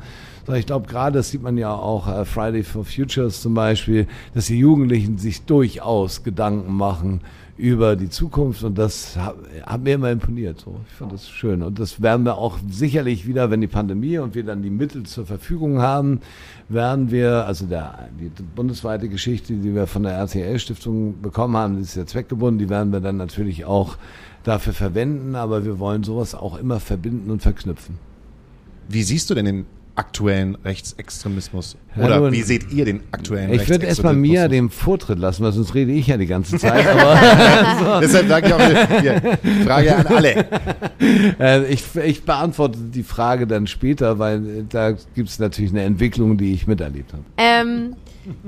[0.55, 4.47] ich glaube, gerade das sieht man ja auch äh, Friday for Futures zum Beispiel, dass
[4.47, 7.21] die Jugendlichen sich durchaus Gedanken machen
[7.61, 9.35] über die Zukunft und das hat,
[9.67, 10.59] hat mir immer imponiert.
[10.59, 10.77] So.
[10.89, 14.33] Ich fand das schön und das werden wir auch sicherlich wieder, wenn die Pandemie und
[14.33, 16.21] wir dann die Mittel zur Verfügung haben,
[16.69, 21.83] werden wir, also der, die bundesweite Geschichte, die wir von der RTL-Stiftung bekommen haben, die
[21.83, 23.95] ist ja zweckgebunden, die werden wir dann natürlich auch
[24.41, 27.99] dafür verwenden, aber wir wollen sowas auch immer verbinden und verknüpfen.
[28.89, 29.65] Wie siehst du denn den
[30.01, 31.77] aktuellen Rechtsextremismus?
[31.95, 35.51] Oder ja, wie seht ihr den aktuellen Ich würde erstmal mir den Vortritt lassen, weil
[35.51, 36.83] sonst rede ich ja die ganze Zeit.
[36.85, 37.99] so.
[38.01, 40.45] Deshalb sage ich auch hier, Frage an alle.
[41.39, 46.37] Äh, ich, ich beantworte die Frage dann später, weil da gibt es natürlich eine Entwicklung,
[46.37, 47.23] die ich miterlebt habe.
[47.37, 47.95] Ähm,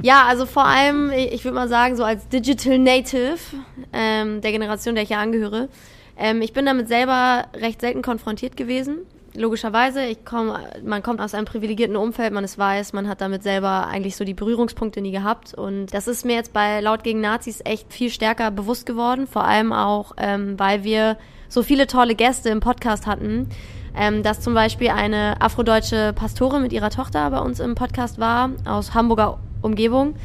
[0.01, 3.37] ja, also vor allem, ich würde mal sagen, so als Digital Native
[3.91, 5.69] ähm, der Generation, der ich ja angehöre,
[6.17, 8.99] ähm, ich bin damit selber recht selten konfrontiert gewesen
[9.35, 13.43] logischerweise, ich komme, man kommt aus einem privilegierten Umfeld, man ist weiß, man hat damit
[13.43, 15.53] selber eigentlich so die Berührungspunkte nie gehabt.
[15.53, 19.43] Und das ist mir jetzt bei Laut gegen Nazis echt viel stärker bewusst geworden, vor
[19.43, 21.17] allem auch, ähm, weil wir
[21.49, 23.49] so viele tolle Gäste im Podcast hatten.
[23.95, 28.49] Ähm, dass zum Beispiel eine afrodeutsche Pastorin mit ihrer Tochter bei uns im Podcast war,
[28.65, 30.15] aus Hamburger Umgebung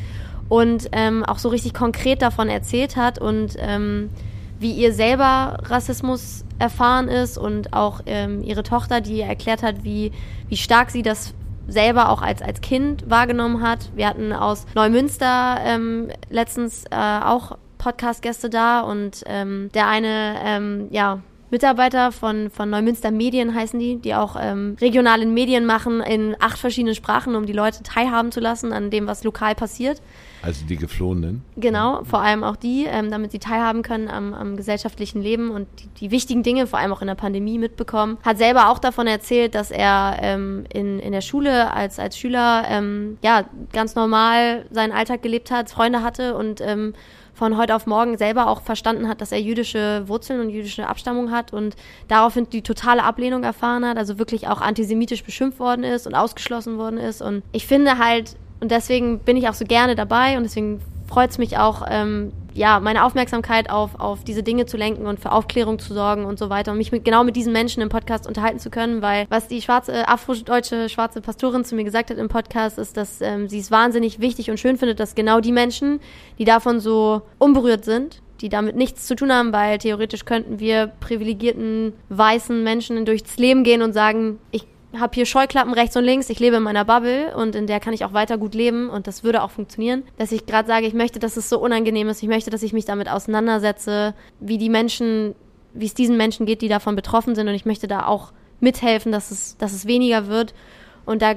[0.49, 4.11] und ähm, auch so richtig konkret davon erzählt hat und ähm,
[4.59, 10.13] wie ihr selber Rassismus erfahren ist und auch ähm, ihre Tochter, die erklärt hat, wie,
[10.49, 11.35] wie stark sie das
[11.69, 13.91] selber auch als, als Kind wahrgenommen hat.
[13.95, 20.89] Wir hatten aus Neumünster ähm, letztens äh, auch Podcast-Gäste da und ähm, der eine, ähm,
[20.91, 26.37] ja, Mitarbeiter von, von Neumünster Medien heißen die, die auch ähm, regionale Medien machen in
[26.41, 30.01] acht verschiedenen Sprachen, um die Leute teilhaben zu lassen an dem, was lokal passiert.
[30.41, 31.43] Also die Geflohenen.
[31.57, 35.67] Genau, vor allem auch die, ähm, damit sie teilhaben können am, am gesellschaftlichen Leben und
[35.81, 38.19] die, die, wichtigen Dinge, vor allem auch in der Pandemie, mitbekommen.
[38.23, 42.65] Hat selber auch davon erzählt, dass er ähm, in, in der Schule als, als Schüler
[42.69, 46.95] ähm, ja ganz normal seinen Alltag gelebt hat, Freunde hatte und ähm,
[47.39, 51.31] von heute auf morgen selber auch verstanden hat, dass er jüdische Wurzeln und jüdische Abstammung
[51.31, 51.77] hat und
[52.09, 56.79] daraufhin die totale Ablehnung erfahren hat, also wirklich auch antisemitisch beschimpft worden ist und ausgeschlossen
[56.79, 57.23] worden ist.
[57.23, 61.31] Und ich finde halt, und deswegen bin ich auch so gerne dabei und deswegen freut
[61.31, 65.33] es mich auch, ähm, ja, meine Aufmerksamkeit auf, auf diese Dinge zu lenken und für
[65.33, 68.27] Aufklärung zu sorgen und so weiter und mich mit, genau mit diesen Menschen im Podcast
[68.27, 72.29] unterhalten zu können, weil was die schwarze, afrodeutsche schwarze Pastorin zu mir gesagt hat im
[72.29, 76.01] Podcast, ist, dass ähm, sie es wahnsinnig wichtig und schön findet, dass genau die Menschen,
[76.39, 80.89] die davon so unberührt sind, die damit nichts zu tun haben, weil theoretisch könnten wir
[81.01, 86.31] privilegierten weißen Menschen durchs Leben gehen und sagen, ich habe hier Scheuklappen rechts und links,
[86.31, 89.07] ich lebe in meiner Bubble und in der kann ich auch weiter gut leben und
[89.07, 90.05] das würde auch funktionieren.
[90.17, 92.73] Dass ich gerade sage, ich möchte, dass es so unangenehm ist, ich möchte, dass ich
[92.73, 95.35] mich damit auseinandersetze, wie die Menschen,
[95.75, 97.49] wie es diesen Menschen geht, die davon betroffen sind.
[97.49, 100.55] Und ich möchte da auch mithelfen, dass es, dass es weniger wird.
[101.05, 101.35] Und da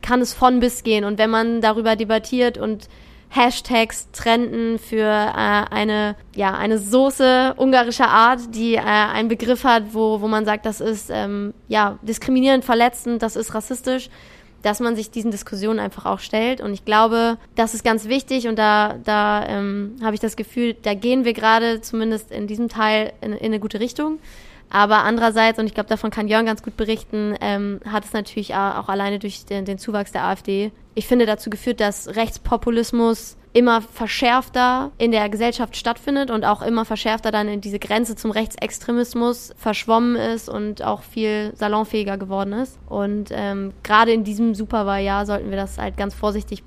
[0.00, 1.04] kann es von bis gehen.
[1.04, 2.88] Und wenn man darüber debattiert und
[3.30, 9.92] Hashtags trenden für äh, eine, ja, eine Soße ungarischer Art, die äh, einen Begriff hat,
[9.92, 14.08] wo, wo man sagt, das ist ähm, ja, diskriminierend, verletzend, das ist rassistisch,
[14.62, 16.60] dass man sich diesen Diskussionen einfach auch stellt.
[16.60, 20.74] Und ich glaube, das ist ganz wichtig und da, da ähm, habe ich das Gefühl,
[20.74, 24.18] da gehen wir gerade zumindest in diesem Teil in, in eine gute Richtung.
[24.68, 28.54] Aber andererseits, und ich glaube, davon kann Jörn ganz gut berichten, ähm, hat es natürlich
[28.54, 33.82] auch alleine durch den, den Zuwachs der AfD, ich finde, dazu geführt, dass Rechtspopulismus immer
[33.82, 39.52] verschärfter in der Gesellschaft stattfindet und auch immer verschärfter dann in diese Grenze zum Rechtsextremismus
[39.58, 42.78] verschwommen ist und auch viel salonfähiger geworden ist.
[42.88, 46.62] Und ähm, gerade in diesem Superwahljahr sollten wir das halt ganz vorsichtig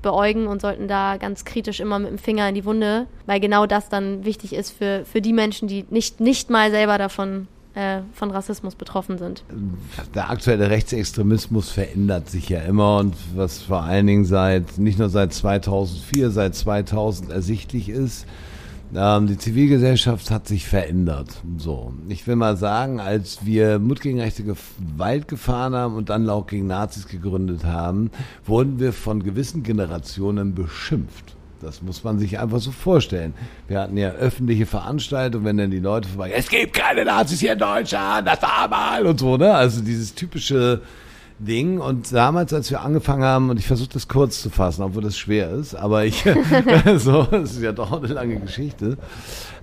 [0.00, 3.66] beäugen und sollten da ganz kritisch immer mit dem Finger in die Wunde, weil genau
[3.66, 8.00] das dann wichtig ist für, für die Menschen, die nicht, nicht mal selber davon äh,
[8.12, 9.44] von Rassismus betroffen sind.
[10.14, 15.08] Der aktuelle Rechtsextremismus verändert sich ja immer und was vor allen Dingen seit, nicht nur
[15.08, 18.26] seit 2004, seit 2000 ersichtlich ist,
[18.94, 21.42] ähm, die Zivilgesellschaft hat sich verändert.
[21.58, 26.24] So, ich will mal sagen, als wir Mut gegen rechte Gewalt gefahren haben und dann
[26.24, 28.10] Laut gegen Nazis gegründet haben,
[28.46, 31.33] wurden wir von gewissen Generationen beschimpft.
[31.64, 33.34] Das muss man sich einfach so vorstellen.
[33.66, 37.54] Wir hatten ja öffentliche Veranstaltungen, wenn dann die Leute vorbei, es gibt keine Nazis hier
[37.54, 39.52] in Deutschland, das war mal und so, ne?
[39.54, 40.82] Also dieses typische
[41.38, 41.80] Ding.
[41.80, 45.18] Und damals, als wir angefangen haben, und ich versuche das kurz zu fassen, obwohl das
[45.18, 46.24] schwer ist, aber ich,
[46.96, 48.96] so, das ist ja doch eine lange Geschichte.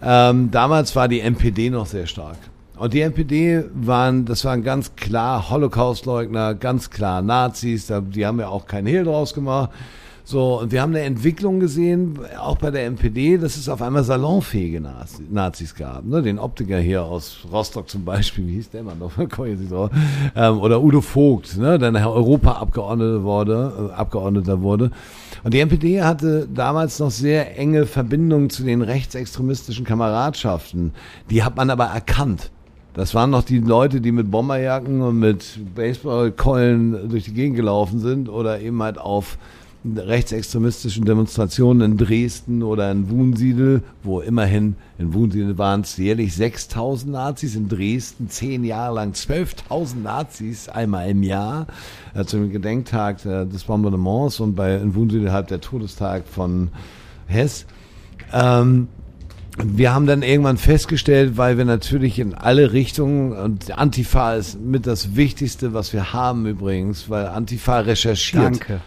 [0.01, 2.37] Ähm, damals war die NPD noch sehr stark.
[2.77, 8.47] Und die NPD waren, das waren ganz klar Holocaustleugner, ganz klar Nazis, die haben ja
[8.47, 9.69] auch keinen Hehl draus gemacht.
[10.23, 14.03] So, und wir haben eine Entwicklung gesehen, auch bei der NPD, dass es auf einmal
[14.03, 14.81] salonfähige
[15.29, 16.05] Nazis gab.
[16.05, 16.21] Ne?
[16.21, 19.11] Den Optiker hier aus Rostock zum Beispiel, wie hieß der Mann noch?
[20.35, 21.79] ähm, oder Udo Vogt, ne?
[21.79, 24.91] der nachher Europaabgeordneter wurde, äh, Abgeordneter wurde.
[25.43, 30.93] Und die NPD hatte damals noch sehr enge Verbindungen zu den rechtsextremistischen Kameradschaften.
[31.29, 32.51] Die hat man aber erkannt.
[32.93, 37.99] Das waren noch die Leute, die mit Bomberjacken und mit Baseballkeulen durch die Gegend gelaufen
[37.99, 39.37] sind oder eben halt auf
[39.83, 47.11] rechtsextremistischen Demonstrationen in Dresden oder in Wunsiedel, wo immerhin in Wunsiedel waren es jährlich 6000
[47.11, 51.65] Nazis, in Dresden zehn Jahre lang 12.000 Nazis einmal im Jahr
[52.13, 56.69] äh, zum Gedenktag äh, des Bombardements und bei in Wunsiedel halt der Todestag von
[57.27, 57.65] Hess.
[58.31, 58.87] Ähm,
[59.57, 64.87] wir haben dann irgendwann festgestellt, weil wir natürlich in alle Richtungen, und Antifa ist mit
[64.87, 68.43] das Wichtigste, was wir haben übrigens, weil Antifa recherchiert.
[68.43, 68.81] Danke.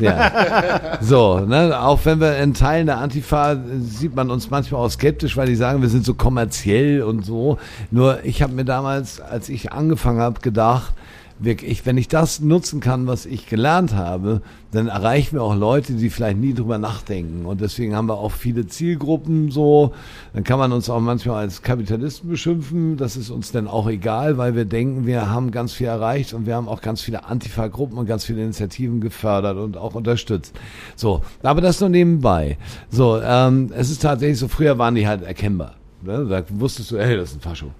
[0.00, 0.98] Ja.
[1.00, 5.36] So, ne, auch wenn wir in Teilen der Antifa sieht man uns manchmal auch skeptisch,
[5.36, 7.58] weil die sagen, wir sind so kommerziell und so.
[7.90, 10.94] Nur ich habe mir damals, als ich angefangen habe, gedacht,
[11.42, 15.94] ich, wenn ich das nutzen kann, was ich gelernt habe, dann erreichen wir auch Leute,
[15.94, 17.44] die vielleicht nie drüber nachdenken.
[17.44, 19.92] Und deswegen haben wir auch viele Zielgruppen so.
[20.32, 22.96] Dann kann man uns auch manchmal als Kapitalisten beschimpfen.
[22.96, 26.46] Das ist uns dann auch egal, weil wir denken, wir haben ganz viel erreicht und
[26.46, 30.54] wir haben auch ganz viele Antifa-Gruppen und ganz viele Initiativen gefördert und auch unterstützt.
[30.94, 32.58] So, aber das nur nebenbei.
[32.90, 35.74] So, ähm, es ist tatsächlich so, früher waren die halt erkennbar.
[36.02, 36.26] Ne?
[36.28, 37.70] Da wusstest du, ey, das ist ein Fascho.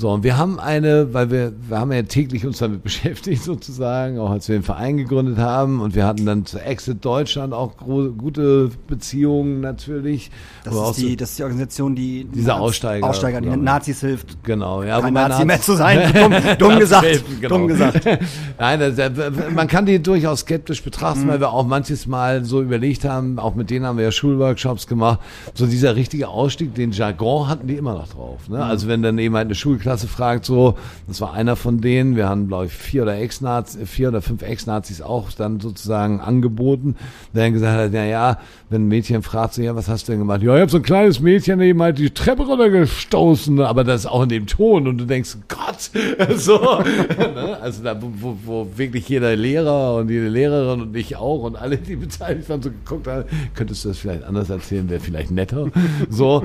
[0.00, 4.20] So, und wir haben eine, weil wir, wir haben ja täglich uns damit beschäftigt sozusagen,
[4.20, 7.76] auch als wir den Verein gegründet haben und wir hatten dann zu Exit Deutschland auch
[7.76, 10.30] gute Beziehungen natürlich.
[10.62, 13.48] Das, ist die, das ist die Organisation, die diese Aussteiger, Aussteiger die.
[13.48, 14.44] Nazis hilft.
[14.44, 15.00] Genau, ja.
[15.00, 17.04] Kein Nazi mehr zu sein, dumm, dumm gesagt.
[17.04, 17.56] Helfen, genau.
[17.56, 18.04] Dumm gesagt.
[18.60, 19.10] Nein, das,
[19.52, 21.28] man kann die durchaus skeptisch betrachten, mhm.
[21.28, 24.86] weil wir auch manches Mal so überlegt haben, auch mit denen haben wir ja Schulworkshops
[24.86, 25.18] gemacht,
[25.54, 28.48] so dieser richtige Ausstieg, den Jargon hatten die immer noch drauf.
[28.48, 28.58] Ne?
[28.58, 28.62] Mhm.
[28.62, 30.74] Also wenn dann eben halt eine Schulklasse Klasse fragt, so,
[31.06, 34.42] das war einer von denen, wir haben, glaube ich, vier oder Ex-Nazis, vier oder fünf
[34.42, 36.94] Ex-Nazis auch dann sozusagen angeboten,
[37.32, 40.12] der dann gesagt hat, ja, ja, wenn ein Mädchen fragt, so, ja, was hast du
[40.12, 40.42] denn gemacht?
[40.42, 44.06] Ja, ich habe so ein kleines Mädchen eben halt die Treppe runtergestoßen, aber das ist
[44.08, 45.90] auch in dem Ton und du denkst, Gott,
[46.36, 47.56] so, ne?
[47.62, 51.78] also da, wo, wo wirklich jeder Lehrer und jede Lehrerin und ich auch und alle,
[51.78, 53.24] die beteiligt waren, so geguckt haben,
[53.54, 55.70] könntest du das vielleicht anders erzählen, wäre vielleicht netter,
[56.10, 56.44] so,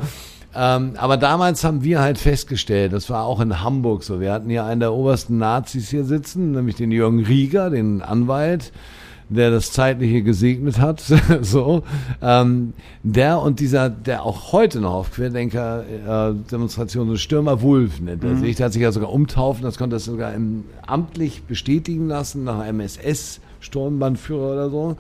[0.56, 4.50] ähm, aber damals haben wir halt festgestellt, das war auch in Hamburg so, wir hatten
[4.50, 8.72] hier einen der obersten Nazis hier sitzen, nämlich den Jürgen Rieger, den Anwalt,
[9.30, 11.02] der das Zeitliche gesegnet hat,
[11.42, 11.84] so,
[12.22, 18.32] ähm, der und dieser, der auch heute noch auf Querdenker-Demonstrationen, äh, Stürmer Wulf nennt er
[18.32, 18.40] mhm.
[18.40, 22.44] sich, der hat sich ja sogar umtaufen, das konnte er sogar im, amtlich bestätigen lassen,
[22.44, 22.82] nach einem
[23.64, 24.98] SS-Sturmbannführer oder so.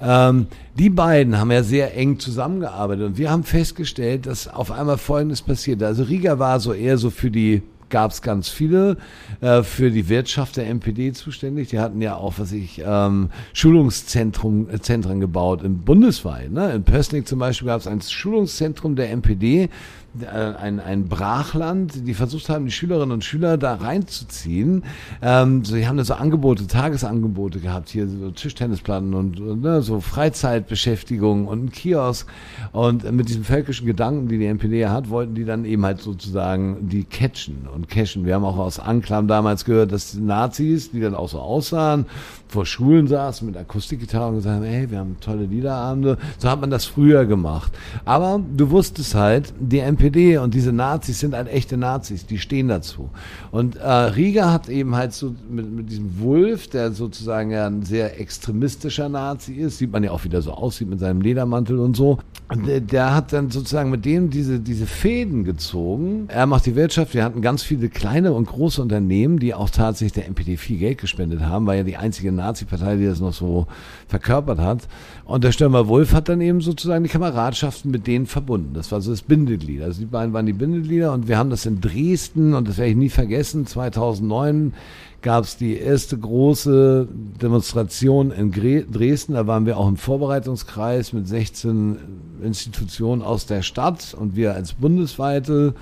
[0.00, 0.46] Ähm,
[0.78, 5.42] die beiden haben ja sehr eng zusammengearbeitet und wir haben festgestellt, dass auf einmal Folgendes
[5.42, 5.82] passiert.
[5.82, 8.98] Also Riga war so eher so für die gab es ganz viele
[9.40, 11.68] äh, für die Wirtschaft der NPD zuständig.
[11.68, 16.52] Die hatten ja auch, was ich, ähm, Schulungszentren äh, Zentren gebaut im bundesweit.
[16.52, 16.72] Ne?
[16.72, 19.68] In Pößling zum Beispiel gab es ein Schulungszentrum der äh,
[20.26, 24.84] ein, ein Brachland, die versucht haben, die Schülerinnen und Schüler da reinzuziehen.
[25.22, 29.82] Ähm, so, die haben da so Angebote, Tagesangebote gehabt, hier so Tischtennisplatten und, und ne,
[29.82, 32.26] so Freizeitbeschäftigung und ein Kiosk.
[32.72, 36.88] Und mit diesem völkischen Gedanken, die die NPD hat, wollten die dann eben halt sozusagen
[36.88, 37.68] die catchen.
[37.72, 38.24] und cashen.
[38.24, 42.06] Wir haben auch aus Anklam damals gehört, dass die Nazis, die dann auch so aussahen,
[42.48, 46.16] vor Schulen saßen mit Akustikgitarre und gesagt haben, hey, wir haben tolle Liederabende.
[46.38, 47.72] So hat man das früher gemacht.
[48.06, 52.68] Aber du wusstest halt, die NPD und diese Nazis sind halt echte Nazis, die stehen
[52.68, 53.10] dazu.
[53.50, 57.82] Und äh, Rieger hat eben halt so mit, mit diesem Wulf, der sozusagen ja ein
[57.82, 61.96] sehr extremistischer Nazi ist, sieht man ja auch wieder so aussieht mit seinem Ledermantel und
[61.96, 62.18] so.
[62.48, 66.28] Und der, der hat dann sozusagen mit dem diese, diese Fäden gezogen.
[66.28, 70.14] Er macht die Wirtschaft, wir hatten ganz viele kleine und große Unternehmen, die auch tatsächlich
[70.14, 73.66] der NPD viel Geld gespendet haben, war ja die einzige Nazi-Partei, die das noch so
[74.06, 74.88] verkörpert hat.
[75.24, 78.72] Und der Stürmer Wolf hat dann eben sozusagen die Kameradschaften mit denen verbunden.
[78.72, 79.82] Das war so das Bindeglied.
[79.88, 82.90] Also die beiden waren die Bindeglieder und wir haben das in Dresden, und das werde
[82.90, 84.74] ich nie vergessen, 2009
[85.22, 87.08] gab es die erste große
[87.40, 89.32] Demonstration in Dresden.
[89.32, 91.96] Da waren wir auch im Vorbereitungskreis mit 16
[92.42, 95.74] Institutionen aus der Stadt und wir als bundesweite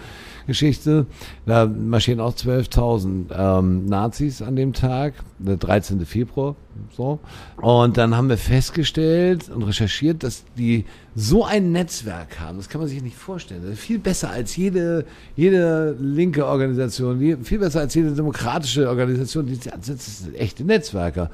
[0.47, 1.07] Geschichte.
[1.45, 6.05] Da marschieren auch 12.000 ähm, Nazis an dem Tag, der 13.
[6.07, 6.57] Februar.
[6.97, 7.19] So.
[7.57, 10.85] Und dann haben wir festgestellt und recherchiert, dass die
[11.15, 12.59] so ein Netzwerk haben.
[12.59, 13.63] Das kann man sich nicht vorstellen.
[13.63, 19.47] Das ist viel besser als jede, jede linke Organisation, viel besser als jede demokratische Organisation.
[19.47, 21.31] Die, sind echte Netzwerker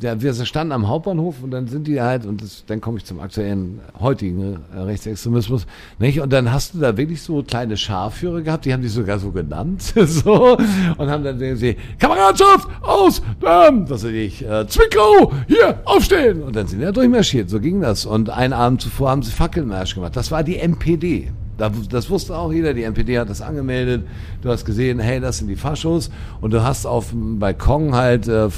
[0.00, 3.04] ja, wir standen am Hauptbahnhof und dann sind die halt, und das, dann komme ich
[3.04, 5.66] zum aktuellen heutigen äh, Rechtsextremismus,
[5.98, 6.20] nicht?
[6.20, 9.30] Und dann hast du da wirklich so kleine Scharführer gehabt, die haben die sogar so
[9.30, 15.80] genannt, so, und haben dann gesagt, Kameradschaft, aus, ähm, was weiß ich, äh, Zwickau, hier,
[15.84, 16.42] aufstehen!
[16.42, 18.04] Und dann sind die da durchmarschiert, so ging das.
[18.04, 20.16] Und einen Abend zuvor haben sie Fackelmarsch gemacht.
[20.16, 21.30] Das war die MPD.
[21.56, 24.06] Das wusste auch jeder, die NPD hat das angemeldet.
[24.42, 26.10] Du hast gesehen, hey, das sind die Faschos.
[26.40, 28.48] Und du hast auf dem Balkon halt äh,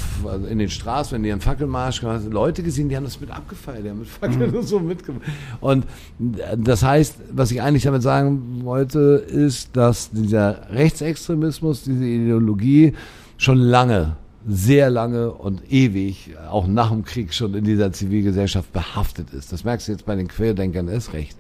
[0.49, 3.31] in den Straßen, wenn die einen Fackelmarsch gemacht haben, Leute gesehen, die haben das mit
[3.31, 4.57] abgefeiert, die haben mit Fackeln mhm.
[4.59, 5.23] und so mitgemacht.
[5.61, 5.85] Und
[6.21, 12.95] äh, das heißt, was ich eigentlich damit sagen wollte, ist, dass dieser Rechtsextremismus, diese Ideologie
[13.37, 14.17] schon lange
[14.49, 19.53] sehr lange und ewig, auch nach dem Krieg schon in dieser Zivilgesellschaft behaftet ist.
[19.53, 21.37] Das merkst du jetzt bei den Querdenkern erst recht.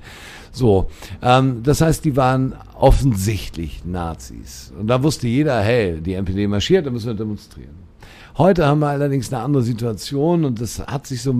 [0.56, 0.86] So,
[1.20, 4.72] ähm, das heißt, die waren offensichtlich Nazis.
[4.78, 7.74] Und da wusste jeder, hey, die NPD marschiert, da müssen wir demonstrieren.
[8.38, 11.34] Heute haben wir allerdings eine andere Situation und das hat sich so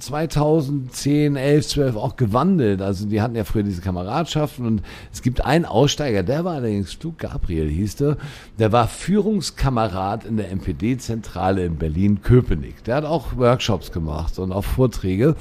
[0.00, 2.82] 2010, 11, 12 auch gewandelt.
[2.82, 4.82] Also die hatten ja früher diese Kameradschaften und
[5.12, 8.16] es gibt einen Aussteiger, der war allerdings Stu Gabriel hieß der,
[8.58, 12.82] der war Führungskamerad in der NPD-Zentrale in Berlin-Köpenick.
[12.84, 15.36] Der hat auch Workshops gemacht und auch Vorträge.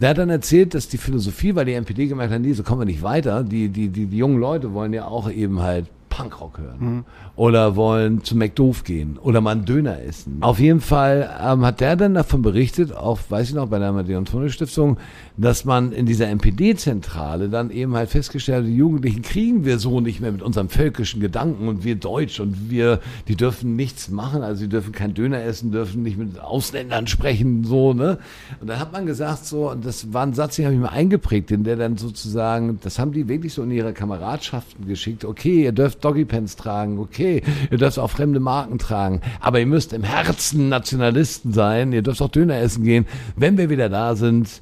[0.00, 2.82] Der hat dann erzählt, dass die Philosophie, weil die NPD gemerkt hat, nee, so kommen
[2.82, 3.42] wir nicht weiter.
[3.42, 5.86] Die, die, die, die jungen Leute wollen ja auch eben halt
[6.16, 6.78] Punkrock hören.
[6.78, 7.04] Mhm.
[7.36, 10.38] Oder wollen zu McDoof gehen oder mal einen Döner essen.
[10.40, 13.88] Auf jeden Fall ähm, hat der dann davon berichtet, auch weiß ich noch bei der
[13.90, 14.96] Antonio Stiftung,
[15.36, 20.00] dass man in dieser NPD-Zentrale dann eben halt festgestellt hat, die Jugendlichen kriegen wir so
[20.00, 24.42] nicht mehr mit unserem völkischen Gedanken und wir Deutsch und wir, die dürfen nichts machen,
[24.42, 28.18] also sie dürfen kein Döner essen, dürfen nicht mit Ausländern sprechen, so, ne?
[28.60, 30.92] Und da hat man gesagt, so, und das war ein Satz, den habe ich mir
[30.92, 35.64] eingeprägt, in der dann sozusagen, das haben die wirklich so in ihre Kameradschaften geschickt, okay,
[35.64, 40.02] ihr dürft Doggypants tragen, okay, ihr dürft auch fremde Marken tragen, aber ihr müsst im
[40.02, 43.06] Herzen Nationalisten sein, ihr dürft auch Döner essen gehen.
[43.36, 44.60] Wenn wir wieder da sind,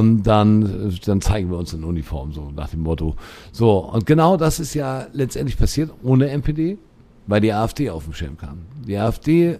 [0.00, 3.16] ähm, dann, dann zeigen wir uns in Uniform, so nach dem Motto.
[3.52, 6.78] So, und genau das ist ja letztendlich passiert ohne NPD,
[7.26, 8.58] weil die AfD auf dem Schirm kam.
[8.86, 9.58] Die AfD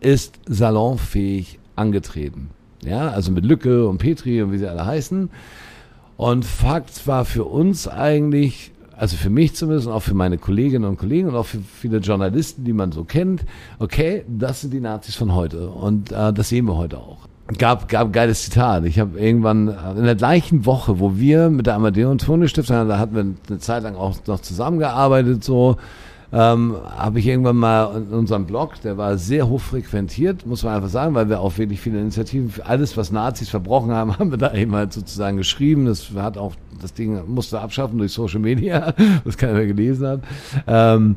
[0.00, 2.50] ist salonfähig angetreten.
[2.84, 5.30] Ja, also mit Lücke und Petri und wie sie alle heißen.
[6.16, 10.84] Und Fakt war für uns eigentlich, also für mich zumindest und auch für meine Kolleginnen
[10.84, 13.44] und Kollegen und auch für viele Journalisten, die man so kennt,
[13.78, 17.29] okay, das sind die Nazis von heute und äh, das sehen wir heute auch.
[17.58, 18.84] Gab, gab geiles Zitat.
[18.84, 22.48] Ich habe irgendwann äh, in der gleichen Woche, wo wir mit der Amadeo und Tone
[22.48, 25.76] Stiftung, da hatten wir eine Zeit lang auch noch zusammengearbeitet, so,
[26.32, 30.74] ähm, habe ich irgendwann mal in unserem Blog, der war sehr hoch frequentiert, muss man
[30.74, 34.38] einfach sagen, weil wir auch wirklich viele Initiativen, alles, was Nazis verbrochen haben, haben wir
[34.38, 35.86] da eben halt sozusagen geschrieben.
[35.86, 38.94] Das hat auch, das Ding musste abschaffen durch Social Media,
[39.24, 40.20] das keiner mehr gelesen hat.
[40.68, 41.16] Ähm,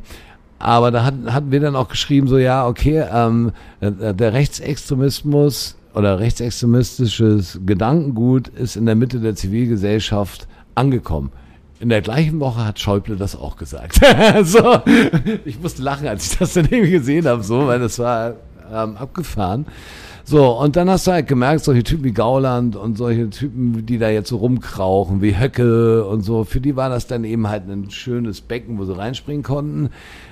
[0.58, 6.18] aber da hatten, hatten wir dann auch geschrieben, so ja, okay, ähm, der Rechtsextremismus oder
[6.18, 11.32] rechtsextremistisches Gedankengut ist in der Mitte der Zivilgesellschaft angekommen.
[11.80, 14.00] In der gleichen Woche hat Schäuble das auch gesagt.
[14.44, 14.80] so,
[15.44, 18.34] ich musste lachen, als ich das dann irgendwie gesehen habe, so, weil das war
[18.72, 19.66] ähm, abgefahren.
[20.26, 23.98] So, und dann hast du halt gemerkt, solche Typen wie Gauland und solche Typen, die
[23.98, 27.68] da jetzt so rumkrauchen, wie Höcke und so, für die war das dann eben halt
[27.68, 29.90] ein schönes Becken, wo sie reinspringen konnten.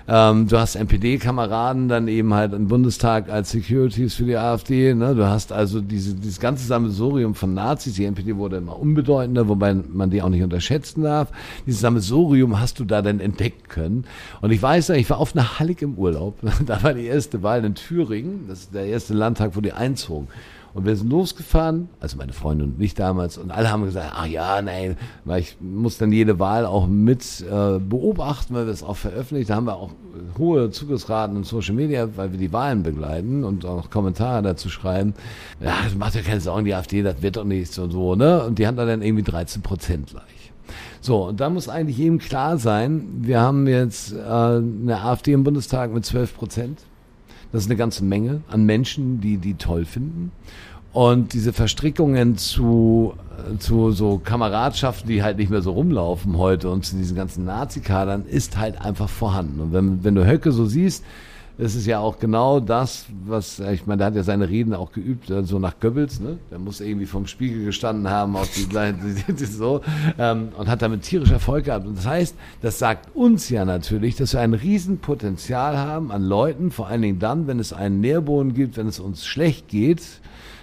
[0.08, 4.94] Ähm, du hast NPD-Kameraden dann eben halt im Bundestag als Securities für die AfD.
[4.94, 5.14] Ne?
[5.14, 7.94] Du hast also diese, dieses ganze Sammelsurium von Nazis.
[7.94, 11.28] Die NPD wurde immer unbedeutender, wobei man die auch nicht unterschätzen darf.
[11.66, 14.04] Dieses Sammelsurium hast du da dann entdecken können.
[14.40, 16.38] Und ich weiß ja, ich war auf einer Hallig im Urlaub.
[16.66, 18.46] da war die erste Wahl in Thüringen.
[18.48, 20.28] Das ist der erste Landtag, wo die einzogen.
[20.74, 24.26] Und wir sind losgefahren, also meine Freundin und ich damals, und alle haben gesagt, ach
[24.26, 28.82] ja, nein, weil ich muss dann jede Wahl auch mit äh, beobachten, weil wir es
[28.82, 29.50] auch veröffentlicht.
[29.50, 29.90] Da haben wir auch
[30.38, 35.14] hohe Zugriffsraten in Social Media, weil wir die Wahlen begleiten und auch Kommentare dazu schreiben.
[35.60, 38.44] Ja, das macht ja keine Sorgen, die AfD, das wird doch nichts und so, ne?
[38.44, 40.52] Und die haben da dann irgendwie 13 Prozent gleich.
[41.00, 45.44] So, und da muss eigentlich jedem klar sein, wir haben jetzt äh, eine AfD im
[45.44, 46.78] Bundestag mit 12 Prozent.
[47.52, 50.32] Das ist eine ganze Menge an Menschen, die die toll finden.
[50.92, 53.14] Und diese Verstrickungen zu,
[53.58, 58.26] zu so Kameradschaften, die halt nicht mehr so rumlaufen heute und zu diesen ganzen Nazi-Kadern
[58.26, 59.60] ist halt einfach vorhanden.
[59.60, 61.02] Und wenn, wenn du Höcke so siehst,
[61.58, 64.92] das ist ja auch genau das, was, ich meine, der hat ja seine Reden auch
[64.92, 66.38] geübt, so also nach Goebbels, ne?
[66.50, 68.66] Der muss irgendwie vom Spiegel gestanden haben, auf die,
[69.32, 69.82] die so,
[70.18, 71.86] ähm, und hat damit tierisch Erfolg gehabt.
[71.86, 76.70] Und das heißt, das sagt uns ja natürlich, dass wir ein Riesenpotenzial haben an Leuten,
[76.70, 80.02] vor allen Dingen dann, wenn es einen Nährboden gibt, wenn es uns schlecht geht,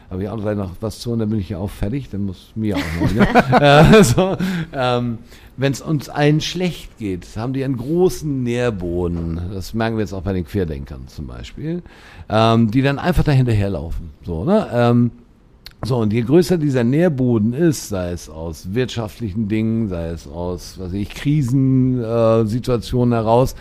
[0.10, 2.52] habe ich auch noch was zu und dann bin ich ja auch fertig, dann muss
[2.56, 3.14] mir auch noch.
[3.14, 3.28] Ne?
[3.62, 4.38] also,
[4.74, 5.20] ähm,
[5.60, 9.42] wenn es uns allen schlecht geht, haben die einen großen Nährboden.
[9.54, 11.84] Das merken wir jetzt auch bei den Querdenkern zum Beispiel,
[12.30, 14.12] ähm, die dann einfach dahinterherlaufen.
[14.24, 14.70] So, ne?
[14.72, 15.12] Ähm,
[15.84, 20.76] so, und je größer dieser Nährboden ist, sei es aus wirtschaftlichen Dingen, sei es aus,
[20.78, 23.56] was weiß ich, Krisensituationen heraus,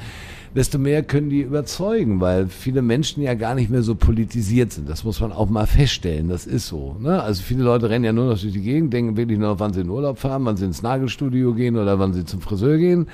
[0.55, 4.89] desto mehr können die überzeugen, weil viele Menschen ja gar nicht mehr so politisiert sind.
[4.89, 6.29] Das muss man auch mal feststellen.
[6.29, 6.97] Das ist so.
[7.01, 7.23] Ne?
[7.23, 9.81] Also viele Leute rennen ja nur noch durch die Gegend, denken wirklich nur, wann sie
[9.81, 13.09] in Urlaub fahren, wann sie ins Nagelstudio gehen oder wann sie zum Friseur gehen.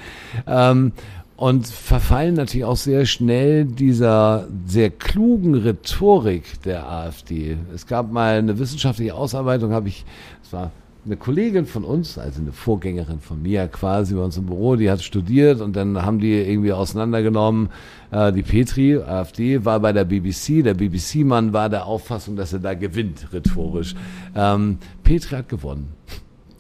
[0.47, 0.93] Ähm,
[1.37, 7.57] und verfallen natürlich auch sehr schnell dieser sehr klugen Rhetorik der AfD.
[7.75, 10.05] Es gab mal eine wissenschaftliche Ausarbeitung, habe ich,
[10.45, 10.71] es war
[11.05, 14.91] eine Kollegin von uns, also eine Vorgängerin von mir quasi bei uns im Büro, die
[14.91, 17.69] hat studiert und dann haben die irgendwie auseinandergenommen.
[18.11, 20.63] Äh, die Petri, AfD, war bei der BBC.
[20.65, 23.95] Der BBC-Mann war der Auffassung, dass er da gewinnt, rhetorisch.
[24.35, 25.93] Ähm, Petri hat gewonnen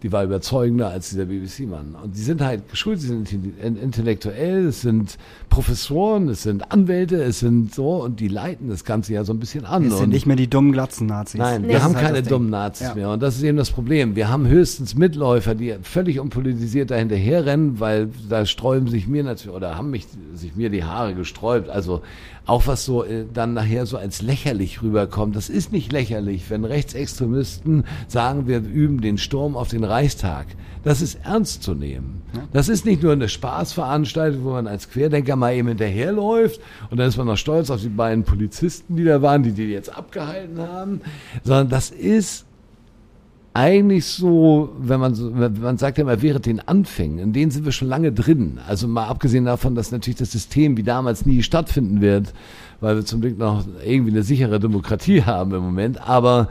[0.04, 1.96] die war überzeugender als dieser BBC-Mann.
[2.02, 5.16] Und die sind halt geschult, sie sind intellektuell, es sind
[5.48, 9.38] Professoren, es sind Anwälte, es sind so, und die leiten das Ganze ja so ein
[9.38, 9.86] bisschen an.
[9.86, 11.38] Es sind nicht mehr die dummen Glatzen-Nazis.
[11.38, 11.68] Nein, nee.
[11.68, 12.94] wir haben halt keine dummen Nazis ja.
[12.94, 13.10] mehr.
[13.12, 14.14] Und das ist eben das Problem.
[14.14, 19.56] Wir haben höchstens Mitläufer, die völlig unpolitisiert dahinter herrennen, weil da sträuben sich mir natürlich,
[19.56, 21.70] oder haben mich, sich mir die Haare gesträubt.
[21.70, 22.02] Also
[22.46, 25.34] auch was so äh, dann nachher so als lächerlich rüberkommt.
[25.34, 30.46] Das ist nicht lächerlich, wenn Rechtsextremisten sagen, wir üben den Sturm auf den Reichstag.
[30.82, 32.22] Das ist ernst zu nehmen.
[32.52, 37.08] Das ist nicht nur eine Spaßveranstaltung, wo man als Querdenker mal eben hinterherläuft und dann
[37.08, 40.58] ist man noch stolz auf die beiden Polizisten, die da waren, die die jetzt abgehalten
[40.58, 41.00] haben,
[41.42, 42.44] sondern das ist
[43.54, 47.64] eigentlich so, wenn man so, man sagt ja immer, während den Anfängen, in denen sind
[47.64, 48.58] wir schon lange drin.
[48.66, 52.34] Also mal abgesehen davon, dass natürlich das System wie damals nie stattfinden wird,
[52.80, 56.06] weil wir zum Glück noch irgendwie eine sichere Demokratie haben im Moment.
[56.06, 56.48] Aber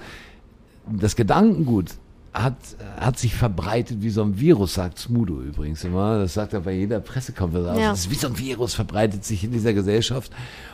[0.89, 1.91] das Gedankengut
[2.33, 2.55] hat,
[2.99, 6.19] hat sich verbreitet wie so ein Virus, sagt Smudo übrigens immer.
[6.19, 7.79] Das sagt er bei jeder Pressekonferenz.
[7.79, 7.91] Ja.
[7.91, 10.31] Das ist wie so ein Virus, verbreitet sich in dieser Gesellschaft.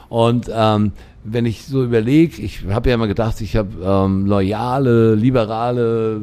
[0.08, 0.94] Und ähm,
[1.24, 6.22] wenn ich so überlege, ich habe ja immer gedacht, ich habe ähm, loyale, liberale,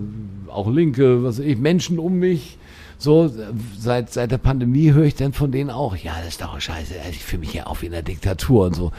[0.49, 2.59] auch linke, was weiß ich, Menschen um mich.
[2.99, 3.31] So,
[3.79, 6.95] seit, seit der Pandemie höre ich dann von denen auch, ja, das ist doch scheiße,
[7.11, 8.91] ich fühle mich ja auch wie in der Diktatur und so.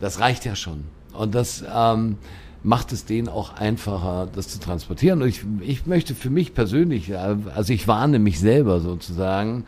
[0.00, 0.84] Das reicht ja schon.
[1.14, 2.18] Und das ähm,
[2.62, 5.22] macht es denen auch einfacher, das zu transportieren.
[5.22, 9.64] Und ich, ich möchte für mich persönlich, also ich warne mich selber sozusagen,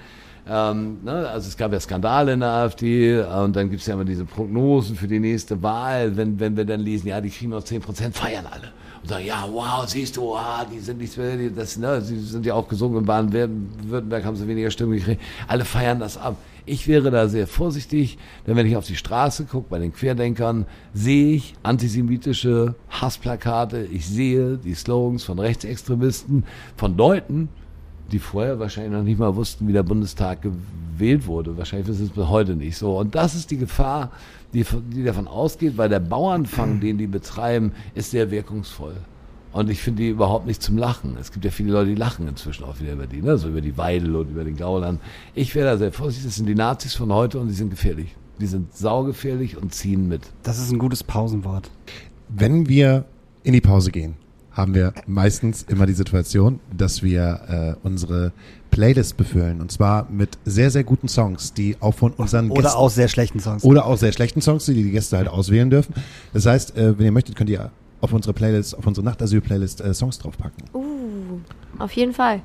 [0.48, 3.94] ähm, ne, also es gab ja Skandale in der AfD und dann gibt es ja
[3.94, 7.50] immer diese Prognosen für die nächste Wahl, wenn, wenn wir dann lesen, ja, die kriegen
[7.50, 8.72] noch 10 Prozent, feiern alle.
[9.02, 12.44] Und sagen, ja, wow, siehst du, ah, die sind nicht mehr, das, ne, sie sind
[12.44, 15.22] ja auch gesungen in Baden-Württemberg, haben sie weniger Stimmen gekriegt.
[15.46, 16.36] Alle feiern das ab.
[16.66, 20.66] Ich wäre da sehr vorsichtig, denn wenn ich auf die Straße gucke, bei den Querdenkern,
[20.94, 26.44] sehe ich antisemitische Hassplakate, ich sehe die Slogans von Rechtsextremisten,
[26.76, 27.48] von Leuten,
[28.12, 31.56] die vorher wahrscheinlich noch nicht mal wussten, wie der Bundestag gewählt wurde.
[31.56, 32.98] Wahrscheinlich wissen es bis heute nicht so.
[32.98, 34.10] Und das ist die Gefahr,
[34.52, 38.96] die, die davon ausgeht, weil der Bauernfang, den die betreiben, ist sehr wirkungsvoll.
[39.52, 41.16] Und ich finde die überhaupt nicht zum Lachen.
[41.20, 43.36] Es gibt ja viele Leute, die lachen inzwischen auch wieder über die, ne?
[43.36, 45.00] so über die Weidel und über den Gauland.
[45.34, 46.26] Ich wäre da sehr vorsichtig.
[46.26, 48.14] Das sind die Nazis von heute und die sind gefährlich.
[48.40, 50.22] Die sind saugefährlich und ziehen mit.
[50.44, 51.70] Das ist ein gutes Pausenwort.
[52.28, 53.04] Wenn wir
[53.42, 54.14] in die Pause gehen,
[54.52, 58.32] haben wir meistens immer die Situation, dass wir äh, unsere
[58.70, 59.60] Playlist befüllen.
[59.60, 63.08] Und zwar mit sehr, sehr guten Songs, die auch von unseren Oder Gästen auch sehr
[63.08, 63.64] schlechten Songs.
[63.64, 65.94] oder auch sehr schlechten Songs, die die Gäste halt auswählen dürfen.
[66.32, 67.70] Das heißt, äh, wenn ihr möchtet, könnt ihr
[68.00, 70.64] auf unsere Playlist, auf unsere Nachtasyl-Playlist äh, Songs draufpacken.
[70.72, 71.40] Uh,
[71.78, 72.42] auf jeden Fall.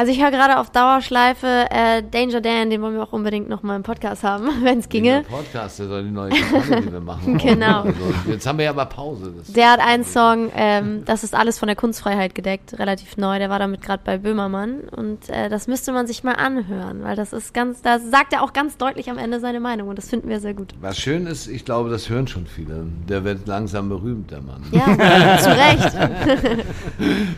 [0.00, 3.62] Also ich höre gerade auf Dauerschleife äh, Danger Dan, den wollen wir auch unbedingt noch
[3.62, 5.24] mal im Podcast haben, wenn es ginge.
[5.28, 7.36] Der Podcast, das ist die neue Kampagne, die wir machen.
[7.50, 7.82] Genau.
[7.82, 7.94] Also,
[8.26, 9.34] jetzt haben wir ja aber Pause.
[9.48, 13.38] Der hat einen Song, ähm, das ist alles von der Kunstfreiheit gedeckt, relativ neu.
[13.38, 17.14] Der war damit gerade bei Böhmermann und äh, das müsste man sich mal anhören, weil
[17.14, 20.08] das ist ganz, da sagt er auch ganz deutlich am Ende seine Meinung und das
[20.08, 20.72] finden wir sehr gut.
[20.80, 22.86] Was schön ist, ich glaube, das hören schon viele.
[23.06, 24.62] Der wird langsam berühmt, der Mann.
[24.70, 24.86] Ja,
[25.38, 25.92] zu Recht.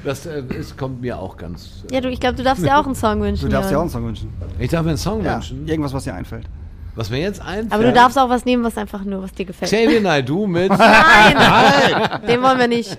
[0.04, 1.82] Das äh, ist, kommt mir auch ganz.
[1.90, 3.46] Ja, du, ich glaube, du darfst dir auch einen Song wünschen.
[3.48, 4.28] Du darfst dir auch einen Song wünschen.
[4.58, 5.66] Ich darf mir einen Song Ja, wünschen.
[5.66, 6.44] irgendwas, was dir einfällt.
[6.94, 7.72] Was mir jetzt einfällt.
[7.72, 9.70] Aber du darfst auch was nehmen, was einfach nur, was dir gefällt.
[9.70, 10.68] Xavier Naidoo mit.
[10.68, 12.98] Nein, den wollen wir nicht.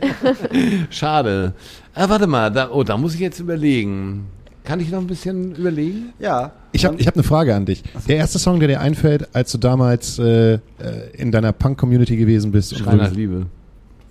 [0.89, 1.54] Schade.
[1.93, 4.26] Äh, warte mal, da, oh, da muss ich jetzt überlegen.
[4.64, 6.14] Kann ich noch ein bisschen überlegen?
[6.20, 6.51] Ja.
[6.72, 7.84] Ich habe ich hab eine Frage an dich.
[8.08, 10.60] Der erste Song, der dir einfällt, als du damals äh, äh,
[11.14, 13.45] in deiner Punk-Community gewesen bist, Schrei nach Liebe.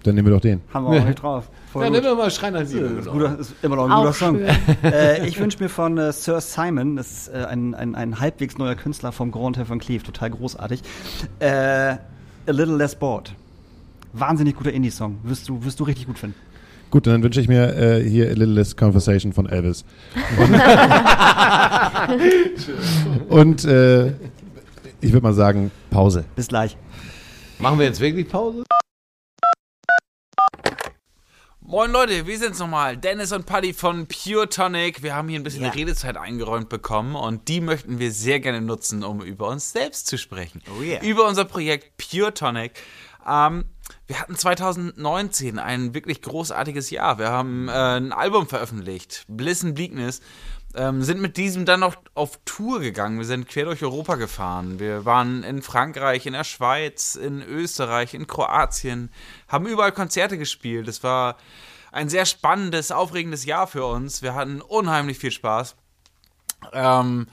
[0.03, 0.61] Dann nehmen wir doch den.
[0.73, 1.51] Haben wir auch nicht drauf.
[1.73, 1.97] Voll Ja, gut.
[1.97, 2.87] nimm doch mal Schrei nach Liebe.
[2.87, 4.41] Ist, guter, ist immer noch ein Auch guter Song.
[4.83, 8.59] äh, ich wünsche mir von äh, Sir Simon, das ist äh, ein, ein, ein halbwegs
[8.59, 10.83] neuer Künstler vom Grand Hotel von Cleve, total großartig.
[11.39, 11.99] Äh, A
[12.47, 13.33] Little Less Bored.
[14.13, 15.19] Wahnsinnig guter Indie-Song.
[15.23, 16.37] Wirst du, wirst du richtig gut finden.
[16.91, 19.85] Gut, dann wünsche ich mir äh, hier A Little Less Conversation von Elvis.
[20.37, 20.55] Und,
[23.31, 24.09] und äh,
[25.01, 26.25] ich würde mal sagen, Pause.
[26.37, 26.77] Bis gleich.
[27.59, 28.65] Machen wir jetzt wirklich Pause?
[31.73, 32.99] Moin Leute, wir sind's nochmal.
[32.99, 35.03] Dennis und Paddy von Pure Tonic.
[35.03, 39.03] Wir haben hier ein bisschen Redezeit eingeräumt bekommen und die möchten wir sehr gerne nutzen,
[39.03, 40.61] um über uns selbst zu sprechen.
[40.77, 41.03] Oh yeah.
[41.03, 42.73] Über unser Projekt Pure Tonic.
[43.27, 43.65] Ähm,
[44.07, 47.19] wir hatten 2019 ein wirklich großartiges Jahr.
[47.19, 50.21] Wir haben äh, ein Album veröffentlicht, Bliss and Bleakness.
[50.75, 53.19] Ähm, sind mit diesem dann noch auf Tour gegangen.
[53.19, 54.79] Wir sind quer durch Europa gefahren.
[54.81, 59.11] Wir waren in Frankreich, in der Schweiz, in Österreich, in Kroatien,
[59.49, 60.89] haben überall Konzerte gespielt.
[60.89, 61.37] Es war
[61.93, 64.23] ein sehr spannendes, aufregendes Jahr für uns.
[64.23, 65.77] Wir hatten unheimlich viel Spaß.
[66.73, 67.27] Ähm,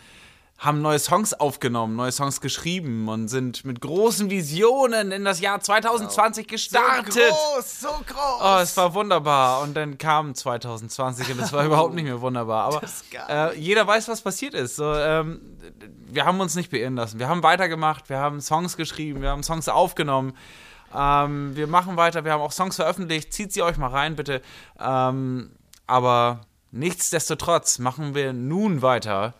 [0.59, 5.61] haben neue Songs aufgenommen, neue Songs geschrieben und sind mit großen Visionen in das Jahr
[5.61, 7.13] 2020 gestartet.
[7.13, 8.41] groß, so groß.
[8.43, 9.61] Oh, es war wunderbar.
[9.61, 12.65] Und dann kam 2020 und es war überhaupt nicht mehr wunderbar.
[12.65, 12.81] Aber
[13.29, 14.75] äh, jeder weiß, was passiert ist.
[14.75, 15.39] So, ähm,
[16.07, 17.19] wir haben uns nicht beirren lassen.
[17.19, 20.33] Wir haben weitergemacht, wir haben Songs geschrieben, wir haben Songs aufgenommen.
[20.93, 23.31] Ähm, wir machen weiter, wir haben auch Songs veröffentlicht.
[23.31, 24.41] Zieht sie euch mal rein, bitte.
[24.77, 25.51] Ähm,
[25.87, 26.41] aber
[26.71, 29.35] nichtsdestotrotz machen wir nun weiter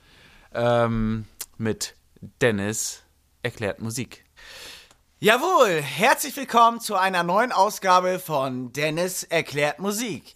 [0.53, 1.25] ähm,
[1.57, 1.95] mit
[2.41, 3.03] Dennis
[3.43, 4.25] erklärt Musik.
[5.19, 10.33] Jawohl, herzlich willkommen zu einer neuen Ausgabe von Dennis erklärt Musik.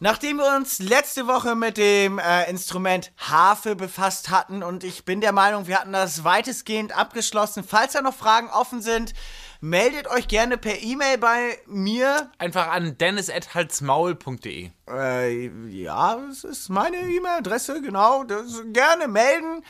[0.00, 5.20] Nachdem wir uns letzte Woche mit dem äh, Instrument Harfe befasst hatten und ich bin
[5.20, 7.64] der Meinung, wir hatten das weitestgehend abgeschlossen.
[7.64, 9.12] Falls da noch Fragen offen sind,
[9.60, 12.30] meldet euch gerne per E-Mail bei mir.
[12.38, 14.70] Einfach an dennis.halsmaul.de.
[14.88, 18.24] Äh, ja, das ist meine E-Mail-Adresse, genau.
[18.24, 19.64] Das gerne melden.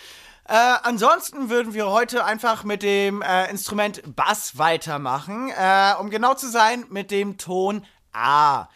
[0.48, 5.50] Äh, ansonsten würden wir heute einfach mit dem äh, Instrument Bass weitermachen.
[5.50, 8.68] Äh, um genau zu sein, mit dem Ton A.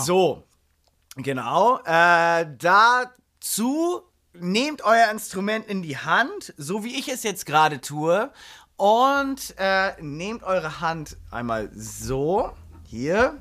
[0.00, 0.44] So,
[1.16, 1.78] genau.
[1.84, 4.02] Äh, dazu
[4.34, 8.32] nehmt euer Instrument in die Hand, so wie ich es jetzt gerade tue.
[8.82, 12.50] Und äh, nehmt eure Hand einmal so.
[12.82, 13.40] Hier.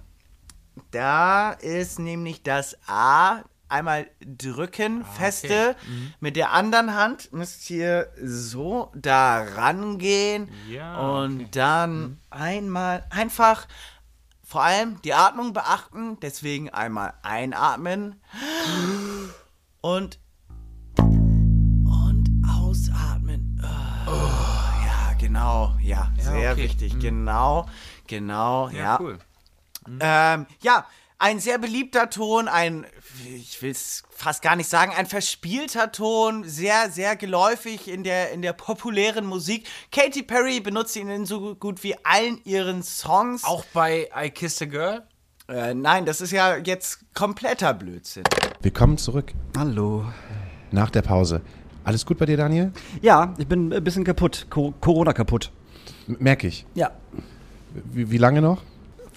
[0.92, 3.42] Da ist nämlich das A.
[3.68, 5.76] Einmal drücken, feste.
[6.20, 10.48] Mit der anderen Hand müsst ihr so da rangehen.
[10.70, 13.68] Ja, und dann einmal einfach
[14.44, 16.20] vor allem die Atmung beachten.
[16.20, 18.22] Deswegen einmal einatmen.
[19.82, 20.20] Und
[25.68, 25.80] genau.
[25.82, 26.64] Ja, sehr okay.
[26.64, 27.00] wichtig.
[27.00, 27.68] Genau,
[28.08, 28.70] genau.
[28.70, 29.20] Ja, cool.
[30.00, 30.86] ähm, ja,
[31.22, 32.86] ein sehr beliebter Ton, ein,
[33.24, 38.32] ich will es fast gar nicht sagen, ein verspielter Ton, sehr, sehr geläufig in der,
[38.32, 39.68] in der populären Musik.
[39.92, 43.44] Katy Perry benutzt ihn in so gut wie allen ihren Songs.
[43.44, 45.04] Auch bei I Kissed a Girl?
[45.48, 48.24] Äh, nein, das ist ja jetzt kompletter Blödsinn.
[48.62, 50.12] Willkommen zurück Hallo.
[50.72, 51.42] nach der Pause.
[51.84, 52.72] Alles gut bei dir, Daniel?
[53.02, 54.46] Ja, ich bin ein bisschen kaputt.
[54.50, 55.52] Co Corona kaputt.
[56.08, 56.66] Merke ich.
[56.76, 56.92] Ja.
[57.92, 58.62] Wie, wie lange noch?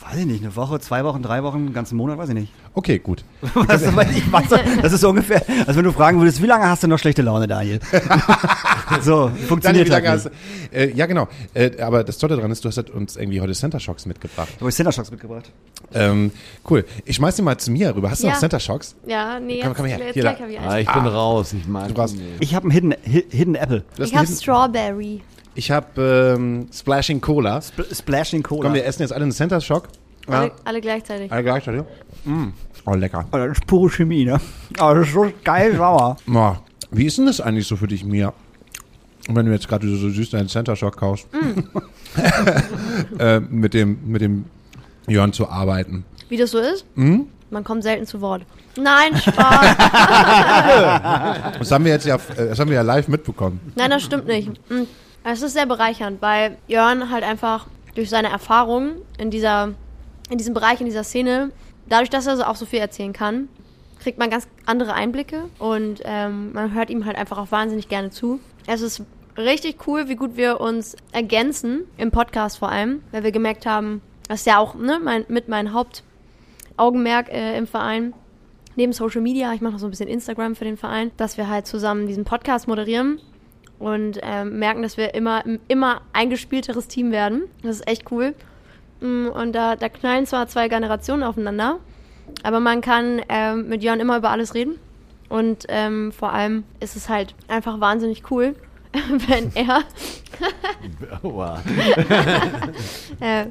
[0.06, 2.52] Weiß ich nicht, eine Woche, zwei Wochen, drei Wochen, einen ganzen Monat, weiß ich nicht.
[2.74, 3.24] Okay, gut.
[3.54, 4.44] Was, ich weiß,
[4.82, 7.22] das ist so ungefähr, als wenn du fragen würdest, wie lange hast du noch schlechte
[7.22, 7.80] Laune, Daniel?
[9.02, 10.72] so, Daniel, funktioniert wie lange halt hast nicht.
[10.72, 11.28] du, äh, ja, genau.
[11.54, 14.48] Äh, aber das Tolle daran ist, du hast halt uns irgendwie heute Center Shocks mitgebracht.
[14.60, 15.50] Habe ich Center Shocks mitgebracht?
[15.94, 16.32] Ähm,
[16.68, 16.84] cool.
[17.06, 18.10] Ich schmeiß dir mal zu mir rüber.
[18.10, 18.34] Hast du Ja.
[18.34, 18.96] noch Center Shocks?
[19.06, 19.98] Ja, nee, Komm, komm her.
[19.98, 22.36] jetzt Hier, gleich ich Ah, ich bin raus, ich mag Du brauchst- die nicht.
[22.40, 23.84] Ich habe einen Hidden, Hi- Hidden Apple.
[23.98, 25.22] Ich habe Strawberry.
[25.54, 27.58] Ich habe ähm, Splashing Cola.
[27.62, 28.62] Sp Splashing Cola.
[28.62, 29.88] Komm, wir essen jetzt alle einen Center Shock.
[30.28, 30.40] Ja.
[30.40, 31.30] Alle, alle gleichzeitig.
[31.30, 31.82] Alle gleichzeitig.
[32.24, 32.48] Mm.
[32.86, 33.26] Oh, lecker.
[33.32, 34.40] Oh, das ist pure Chemie, ne?
[34.80, 36.16] Oh, das ist so geil sauer.
[36.32, 36.52] Oh,
[36.90, 38.32] wie ist denn das eigentlich so für dich, Mia?
[39.28, 41.26] Wenn du jetzt gerade so süß deinen Center Shock kaufst.
[43.18, 44.44] äh, mit dem, mit dem
[45.08, 46.04] Jörn zu arbeiten.
[46.28, 46.84] Wie das so ist?
[46.94, 47.26] Mhm.
[47.50, 48.42] Man kommt selten zu Wort.
[48.76, 49.76] Nein, Spaß.
[51.58, 53.60] Das haben wir jetzt ja, äh, das haben wir ja live mitbekommen.
[53.76, 54.50] Nein, das stimmt nicht.
[55.26, 59.72] Es ist sehr bereichernd, weil Jörn halt einfach durch seine Erfahrungen in dieser,
[60.28, 61.50] in diesem Bereich, in dieser Szene,
[61.88, 63.48] dadurch, dass er so auch so viel erzählen kann,
[64.00, 68.10] kriegt man ganz andere Einblicke und ähm, man hört ihm halt einfach auch wahnsinnig gerne
[68.10, 68.38] zu.
[68.66, 69.02] Es ist
[69.38, 74.02] richtig cool, wie gut wir uns ergänzen, im Podcast vor allem, weil wir gemerkt haben,
[74.28, 78.12] das ist ja auch ne, mein, mit mein Hauptaugenmerk äh, im Verein,
[78.76, 81.48] neben Social Media, ich mache noch so ein bisschen Instagram für den Verein, dass wir
[81.48, 83.20] halt zusammen diesen Podcast moderieren
[83.78, 87.42] und ähm, merken, dass wir immer immer eingespielteres Team werden.
[87.62, 88.34] Das ist echt cool.
[89.00, 91.78] Mm, Und da, da knallen zwar zwei Generationen aufeinander,
[92.42, 94.78] aber man kann ähm, mit Jörn immer über alles reden.
[95.28, 98.54] Und ähm, vor allem ist es halt einfach wahnsinnig cool,
[99.28, 99.82] wenn er,
[103.20, 103.46] äh,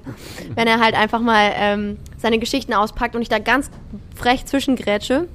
[0.55, 3.69] wenn er halt einfach mal ähm, seine Geschichten auspackt und ich da ganz
[4.15, 5.27] frech zwischengrätsche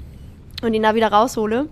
[0.62, 1.68] und ihn da wieder raushole,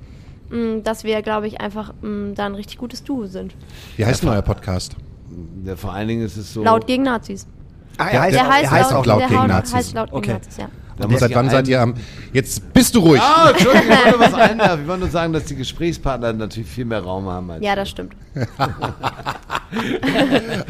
[0.85, 3.55] dass wir, glaube ich, einfach mm, da ein richtig gutes Duo sind.
[3.97, 4.97] Wie heißt denn euer Podcast?
[5.65, 6.63] Der, vor allen Dingen ist es so.
[6.63, 7.47] Laut gegen Nazis.
[7.99, 9.75] Ah, Der- er Der heißt, er heißt auch laut der gegen Nazis.
[9.75, 10.33] Heißt laut gegen Okay.
[10.35, 10.69] Nazis, ja.
[10.99, 11.95] da Und seit wann seid ihr am.
[12.33, 13.21] Jetzt bist du ruhig!
[13.21, 14.83] Ah, Entschuldigung, ich wollte was einwerfen.
[14.83, 17.89] Ich wollte nur sagen, dass die Gesprächspartner natürlich viel mehr Raum haben als Ja, das
[17.89, 18.15] stimmt.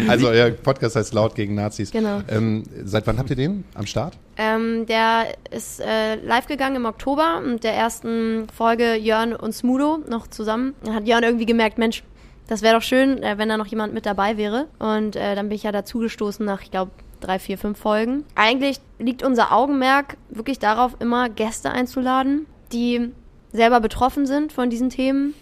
[0.09, 1.91] Also, euer Podcast heißt Laut gegen Nazis.
[1.91, 2.21] Genau.
[2.29, 4.17] Ähm, seit wann habt ihr den am Start?
[4.37, 9.99] Ähm, der ist äh, live gegangen im Oktober mit der ersten Folge Jörn und Smudo
[10.09, 10.75] noch zusammen.
[10.83, 12.03] Dann hat Jörn irgendwie gemerkt, Mensch,
[12.47, 14.67] das wäre doch schön, äh, wenn da noch jemand mit dabei wäre.
[14.79, 18.25] Und äh, dann bin ich ja dazugestoßen nach, ich glaube, drei, vier, fünf Folgen.
[18.35, 23.11] Eigentlich liegt unser Augenmerk wirklich darauf, immer Gäste einzuladen, die
[23.53, 25.35] selber betroffen sind von diesen Themen,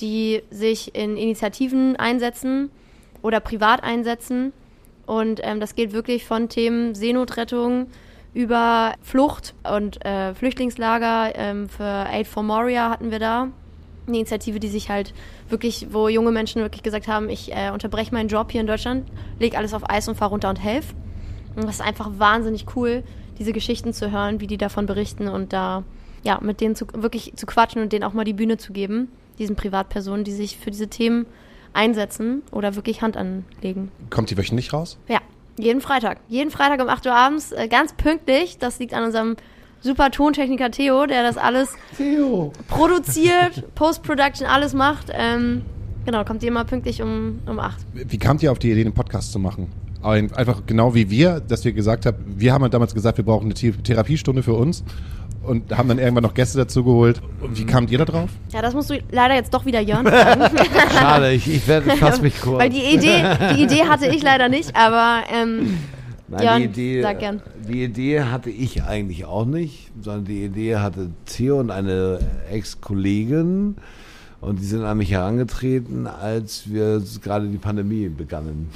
[0.00, 2.70] die sich in Initiativen einsetzen
[3.22, 4.52] oder privat einsetzen.
[5.06, 7.86] Und ähm, das geht wirklich von Themen Seenotrettung
[8.34, 11.32] über Flucht und äh, Flüchtlingslager.
[11.34, 13.48] Ähm, für Aid for Moria hatten wir da
[14.06, 15.14] eine Initiative, die sich halt
[15.48, 19.06] wirklich, wo junge Menschen wirklich gesagt haben, ich äh, unterbreche meinen Job hier in Deutschland,
[19.38, 20.94] leg alles auf Eis und fahr runter und helf.
[21.56, 23.02] Und das ist einfach wahnsinnig cool,
[23.38, 25.84] diese Geschichten zu hören, wie die davon berichten und da
[26.24, 29.08] ja mit denen zu, wirklich zu quatschen und denen auch mal die Bühne zu geben,
[29.38, 31.26] diesen Privatpersonen, die sich für diese Themen
[31.72, 33.90] einsetzen oder wirklich Hand anlegen.
[34.10, 34.98] Kommt die wöchentlich raus?
[35.08, 35.18] Ja,
[35.58, 36.18] jeden Freitag.
[36.28, 38.58] Jeden Freitag um 8 Uhr abends, äh, ganz pünktlich.
[38.58, 39.36] Das liegt an unserem
[39.80, 41.74] super Tontechniker Theo, der das alles
[42.68, 45.06] produziert, Post-Production, alles macht.
[45.12, 45.62] Ähm,
[46.04, 47.76] genau, kommt ihr immer pünktlich um, um 8.
[47.94, 49.68] Wie kamt ihr auf die Idee, den Podcast zu machen?
[50.02, 53.24] Ein- Einfach genau wie wir, dass wir gesagt haben, wir haben halt damals gesagt, wir
[53.24, 54.84] brauchen eine The- Therapiestunde für uns
[55.48, 57.20] und haben dann irgendwann noch Gäste dazu geholt.
[57.40, 58.30] Und wie kamt ihr da drauf?
[58.52, 60.56] Ja, das musst du leider jetzt doch wieder Jörn fragen.
[60.92, 62.60] Schade, ich, ich werde fass mich kurz.
[62.60, 63.22] Weil die Idee,
[63.56, 65.78] die Idee hatte ich leider nicht, aber ähm,
[66.28, 67.42] Nein, Jan, die Idee, sag gern.
[67.68, 72.18] die Idee hatte ich eigentlich auch nicht, sondern die Idee hatte Theo und eine
[72.50, 73.76] Ex-Kollegin.
[74.40, 78.70] Und die sind an mich herangetreten, als wir gerade die Pandemie begannen.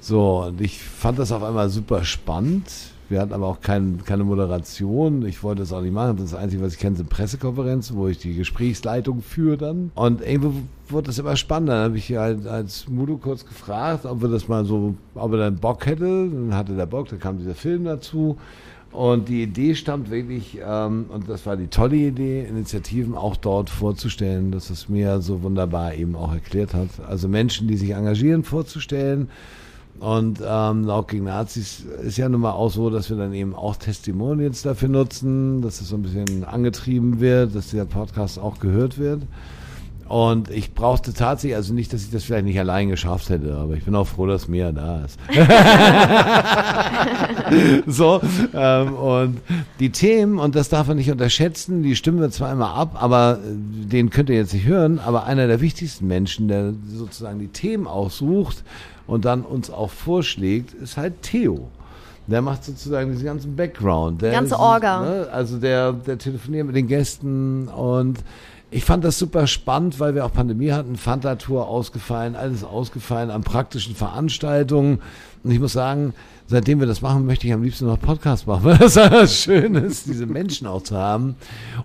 [0.00, 2.64] So, und ich fand das auf einmal super spannend.
[3.08, 5.26] Wir hatten aber auch kein, keine Moderation.
[5.26, 6.16] Ich wollte das auch nicht machen.
[6.16, 9.90] Das Einzige, was ich kenne, sind Pressekonferenzen, wo ich die Gesprächsleitung führe dann.
[9.94, 11.74] Und irgendwie wurde das immer spannender.
[11.74, 15.38] Dann habe ich halt als Mudo kurz gefragt, ob wir das mal so, ob er
[15.38, 16.28] dann Bock hätte.
[16.28, 18.38] Dann hatte der Bock, dann kam dieser Film dazu.
[18.94, 23.68] Und die Idee stammt wirklich, ähm, und das war die tolle Idee, Initiativen auch dort
[23.68, 26.88] vorzustellen, dass es mir so wunderbar eben auch erklärt hat.
[27.04, 29.28] Also Menschen, die sich engagieren, vorzustellen.
[30.00, 33.54] Und ähm, laut gegen Nazis ist ja nun mal auch so, dass wir dann eben
[33.54, 38.58] auch Testimonials dafür nutzen, dass es so ein bisschen angetrieben wird, dass der Podcast auch
[38.58, 39.22] gehört wird.
[40.06, 43.74] Und ich brauchte tatsächlich, also nicht, dass ich das vielleicht nicht allein geschafft hätte, aber
[43.74, 45.18] ich bin auch froh, dass Mia da ist.
[47.86, 48.20] so,
[48.52, 49.40] ähm, und
[49.80, 53.38] die Themen, und das darf man nicht unterschätzen, die stimmen wir zwar immer ab, aber
[53.38, 57.48] äh, den könnt ihr jetzt nicht hören, aber einer der wichtigsten Menschen, der sozusagen die
[57.48, 58.62] Themen aussucht
[59.06, 61.68] und dann uns auch vorschlägt, ist halt Theo.
[62.26, 64.22] Der macht sozusagen diesen ganzen Background.
[64.22, 65.00] Der Ganze ist, Orga.
[65.02, 68.18] Ne, also der, der telefoniert mit den Gästen und
[68.70, 73.44] ich fand das super spannend, weil wir auch Pandemie hatten, Fanta-Tour ausgefallen, alles ausgefallen an
[73.44, 75.00] praktischen Veranstaltungen.
[75.44, 76.12] Und ich muss sagen,
[76.46, 79.74] seitdem wir das machen, möchte ich am liebsten noch Podcast machen, weil das einfach schön
[79.74, 81.36] ist, diese Menschen auch zu haben.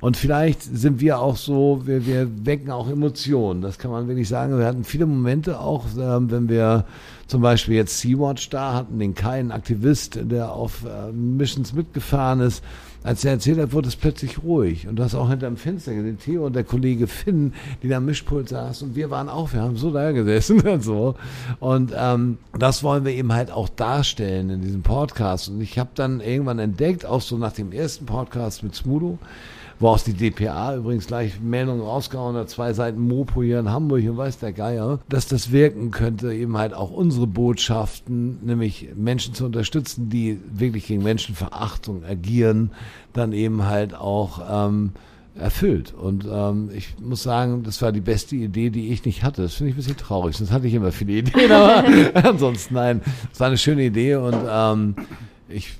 [0.02, 3.62] Und vielleicht sind wir auch so, wir, wir wecken auch Emotionen.
[3.62, 4.58] Das kann man wirklich sagen.
[4.58, 6.86] Wir hatten viele Momente auch, ähm, wenn wir
[7.28, 12.42] zum Beispiel jetzt Sea-Watch da hatten, den Kai, einen Aktivist, der auf äh, Missions mitgefahren
[12.42, 12.64] ist.
[13.02, 14.88] Als er erzählt hat, wurde es plötzlich ruhig.
[14.88, 18.06] Und du hast auch hinterm Fenster gesehen, Theo und der Kollege Finn, die da am
[18.06, 18.90] Mischpult saßen.
[18.90, 21.16] Und wir waren auch, wir haben so da gesessen und so.
[21.60, 25.48] Und ähm, das wollen wir eben halt auch darstellen in diesem Podcast.
[25.50, 29.18] Und ich habe dann irgendwann entdeckt, auch so nach dem ersten Podcast mit Smudo,
[29.80, 34.04] wo auch die DPA übrigens gleich Meldungen rausgehauen hat, zwei Seiten Mopo hier in Hamburg
[34.04, 39.34] und weiß der Geier, dass das wirken könnte, eben halt auch unsere Botschaften, nämlich Menschen
[39.34, 42.72] zu unterstützen, die wirklich gegen Menschenverachtung agieren,
[43.14, 44.92] dann eben halt auch ähm,
[45.36, 45.94] erfüllt.
[45.94, 49.42] Und ähm, ich muss sagen, das war die beste Idee, die ich nicht hatte.
[49.42, 50.36] Das finde ich ein bisschen traurig.
[50.36, 51.86] Sonst hatte ich immer viele Ideen, aber
[52.28, 53.02] ansonsten nein.
[53.32, 54.96] Es war eine schöne Idee und ähm,
[55.48, 55.79] ich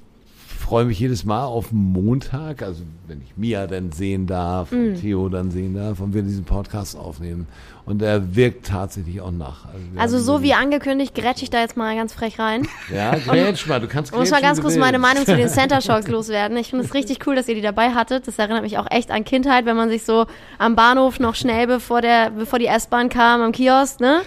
[0.70, 5.28] freue mich jedes Mal auf Montag, also wenn ich Mia dann sehen darf, und Theo
[5.28, 7.48] dann sehen darf und wir diesen Podcast aufnehmen.
[7.88, 9.66] Und er wirkt tatsächlich auch nach.
[9.98, 12.68] Also haben so wie angekündigt, grätsch ich da jetzt mal ganz frech rein.
[12.94, 15.00] Ja, grätsch mal, du kannst Ich muss mal grätschen, ganz kurz meine.
[15.00, 16.56] Meinung zu den Center Shocks loswerden.
[16.58, 18.28] Ich finde es richtig cool, dass ihr die dabei hattet.
[18.28, 20.28] Das erinnert mich auch echt an Kindheit, wenn man sich so
[20.60, 24.22] am Bahnhof noch schnell, bevor der, bevor die S-Bahn kam, am Kiosk, ne,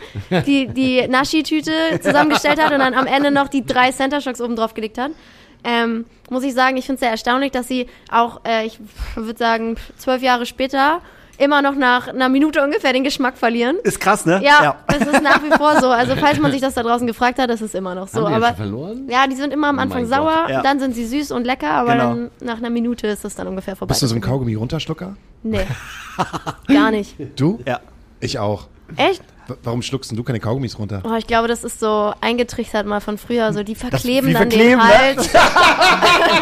[0.44, 4.56] die, die Naschi-Tüte zusammengestellt hat und dann am Ende noch die drei Center Shocks oben
[4.56, 5.12] drauf gelegt hat.
[5.64, 8.78] Ähm, muss ich sagen, ich finde es sehr erstaunlich, dass sie auch, äh, ich
[9.14, 11.00] würde sagen, zwölf Jahre später
[11.38, 13.76] immer noch nach einer Minute ungefähr den Geschmack verlieren.
[13.84, 14.40] Ist krass, ne?
[14.44, 15.88] Ja, das ist nach wie vor so.
[15.88, 18.20] Also falls man sich das da draußen gefragt hat, das ist immer noch so.
[18.24, 19.08] Haben die aber verloren?
[19.08, 20.46] ja, die sind immer am Oh Anfang mein sauer.
[20.48, 20.62] Ja.
[20.62, 22.04] dann sind sie süß und lecker, aber Genau.
[22.10, 23.92] dann nach einer Minute ist es dann ungefähr vorbei.
[23.92, 25.16] Bist du so ein Kaugummi-Runterschlucker?
[25.42, 25.66] Nee.
[26.68, 27.16] Gar nicht.
[27.36, 27.60] Du?
[27.66, 27.80] Ja.
[28.20, 28.66] Ich auch.
[28.96, 29.22] Echt?
[29.62, 31.02] Warum schluckst denn du keine Kaugummis runter?
[31.04, 33.52] Oh, ich glaube, das ist so eingetrichtert mal von früher.
[33.52, 34.98] So, die verkleben die dann verkleben, den ne?
[34.98, 35.30] Hals.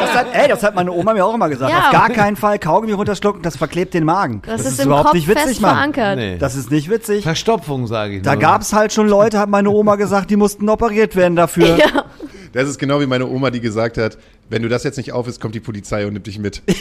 [0.00, 1.70] Das hat, ey, das hat meine Oma mir auch immer gesagt.
[1.70, 1.86] Ja.
[1.86, 4.42] Auf gar keinen Fall Kaugummi runterschlucken, das verklebt den Magen.
[4.46, 5.74] Das, ist, im Kopf fest Mann.
[5.74, 6.16] verankert.
[6.16, 6.38] Nee.
[6.38, 7.22] Das ist nicht witzig.
[7.22, 8.40] Verstopfung, sage ich Da nur.
[8.40, 11.70] gab's halt schon Leute, hat meine Oma gesagt, die mussten operiert werden dafür.
[11.80, 12.04] Ja.
[12.52, 15.28] Das ist genau wie meine Oma, die gesagt hat, wenn du das jetzt nicht auf
[15.28, 16.62] ist, kommt die Polizei und nimmt dich mit.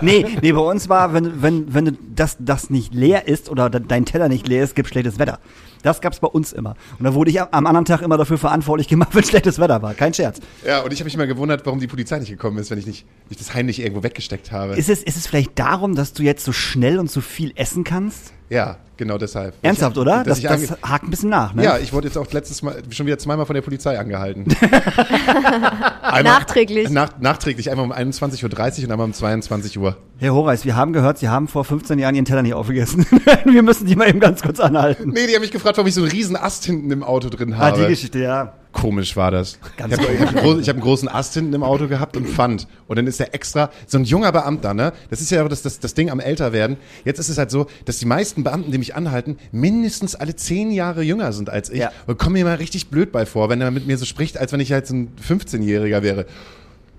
[0.00, 3.82] Nee, nee, bei uns war, wenn, wenn, wenn das, das nicht leer ist oder de-
[3.86, 5.38] dein Teller nicht leer ist, gibt schlechtes Wetter.
[5.82, 6.76] Das gab's bei uns immer.
[6.98, 9.94] Und da wurde ich am, anderen Tag immer dafür verantwortlich gemacht, wenn schlechtes Wetter war.
[9.94, 10.40] Kein Scherz.
[10.66, 12.86] Ja, und ich habe mich mal gewundert, warum die Polizei nicht gekommen ist, wenn ich
[12.86, 14.74] nicht, nicht das heimlich irgendwo weggesteckt habe.
[14.76, 17.84] Ist es, ist es vielleicht darum, dass du jetzt so schnell und so viel essen
[17.84, 18.32] kannst?
[18.52, 19.54] Ja, genau deshalb.
[19.62, 20.18] Ernsthaft, oder?
[20.24, 21.64] Dass Das, ich das hakt ein bisschen nach, ne?
[21.64, 24.44] Ja, ich wurde jetzt auch letztes Mal schon wieder zweimal von der Polizei angehalten.
[26.02, 26.90] einmal, Nachträglich.
[26.90, 28.42] Nach, nachträglich, einmal um 21.30
[28.80, 29.96] Uhr und einmal um 22 Uhr.
[30.18, 33.06] Herr Horeis, wir haben gehört, Sie haben vor 15 Jahren Ihren Teller nicht aufgegessen.
[33.44, 35.10] wir müssen die mal eben ganz kurz anhalten.
[35.10, 37.54] Nee, die haben mich gefragt, warum ich so einen riesen Ast hinten im Auto drin
[37.54, 37.80] Ah, habe.
[37.82, 38.52] die Geschichte, ja.
[38.72, 39.58] Komisch war das.
[39.76, 42.66] Ganz ich habe hab einen, hab einen großen Ast hinten im Auto gehabt und Pfand.
[42.88, 44.92] Und dann ist der extra, so ein junger Beamter, ne?
[45.10, 46.78] Das ist ja das, das, das Ding am Älterwerden.
[47.04, 50.70] Jetzt ist es halt so, dass die meisten Beamten, die mich anhalten, mindestens alle zehn
[50.70, 51.80] Jahre jünger sind als ich.
[51.80, 51.92] Ja.
[52.06, 54.52] Und kommen mir mal richtig blöd bei vor, wenn er mit mir so spricht, als
[54.52, 56.26] wenn ich halt so ein 15-Jähriger wäre.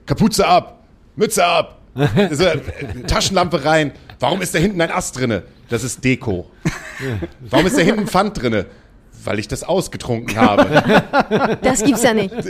[0.06, 0.84] Kapuze ab,
[1.16, 1.80] Mütze ab,
[2.32, 2.60] so, äh,
[3.08, 3.92] Taschenlampe rein.
[4.20, 5.44] Warum ist da hinten ein Ast drinne?
[5.70, 6.50] Das ist Deko.
[7.50, 8.66] Warum ist da hinten Pfand drinne?
[9.24, 10.84] Weil ich das ausgetrunken habe.
[11.62, 12.34] Das gibt's ja nicht.
[12.36, 12.46] Das,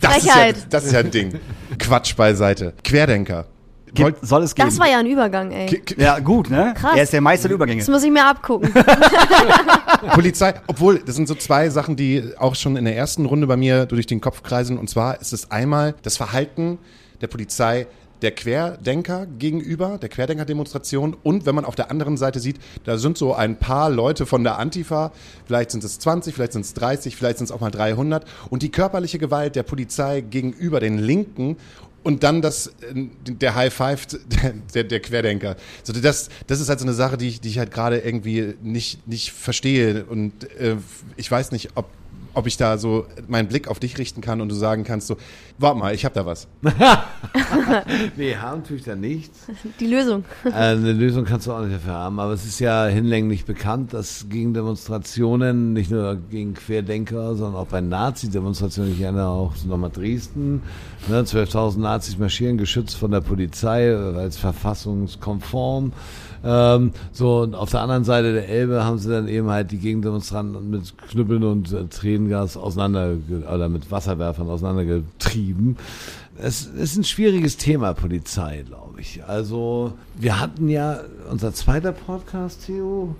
[0.00, 0.34] das, ist ja,
[0.68, 1.38] das ist ja ein Ding.
[1.78, 2.74] Quatsch beiseite.
[2.82, 3.46] Querdenker.
[3.94, 4.68] Gibt, soll es geben.
[4.68, 5.66] Das war ja ein Übergang, ey.
[5.66, 6.74] K- ja, gut, ne?
[6.76, 6.92] Krass.
[6.96, 7.80] Er ist der Meister der Übergänge.
[7.80, 8.72] Das muss ich mir abgucken.
[10.14, 13.56] Polizei, obwohl, das sind so zwei Sachen, die auch schon in der ersten Runde bei
[13.56, 14.78] mir durch den Kopf kreisen.
[14.78, 16.78] Und zwar ist es einmal das Verhalten
[17.20, 17.86] der Polizei
[18.22, 21.16] der Querdenker gegenüber, der Querdenker-Demonstration.
[21.22, 24.44] Und wenn man auf der anderen Seite sieht, da sind so ein paar Leute von
[24.44, 25.12] der Antifa,
[25.46, 28.24] vielleicht sind es 20, vielleicht sind es 30, vielleicht sind es auch mal 300.
[28.50, 31.56] Und die körperliche Gewalt der Polizei gegenüber den Linken
[32.02, 34.06] und dann das, äh, der High Five
[34.74, 35.56] der, der, Querdenker.
[35.82, 38.54] So, das, das ist halt so eine Sache, die ich, die ich halt gerade irgendwie
[38.62, 40.04] nicht, nicht verstehe.
[40.04, 40.76] Und äh,
[41.16, 41.86] ich weiß nicht, ob,
[42.34, 45.16] ob ich da so meinen Blick auf dich richten kann und du sagen kannst so,
[45.58, 46.48] warte mal, ich hab da was.
[48.16, 49.46] Nee, haben tue ich da nichts.
[49.78, 50.24] Die Lösung.
[50.44, 53.92] Äh, Eine Lösung kannst du auch nicht dafür haben, aber es ist ja hinlänglich bekannt,
[53.92, 59.90] dass gegen Demonstrationen, nicht nur gegen Querdenker, sondern auch bei Nazi-Demonstrationen, ich erinnere auch nochmal
[59.90, 60.62] Dresden,
[61.08, 65.92] ne, 12.000 Nazis marschieren, geschützt von der Polizei, äh, als verfassungskonform.
[66.42, 69.78] Ähm, so, und auf der anderen Seite der Elbe haben sie dann eben halt die
[69.78, 73.16] Gegendemonstranten mit Knüppeln und äh, Tränen Tränengas auseinander
[73.52, 75.76] oder mit Wasserwerfern auseinandergetrieben.
[76.38, 79.22] Es ist ein schwieriges Thema, Polizei, glaube ich.
[79.24, 83.14] Also, wir hatten ja unser zweiter Podcast, Theo,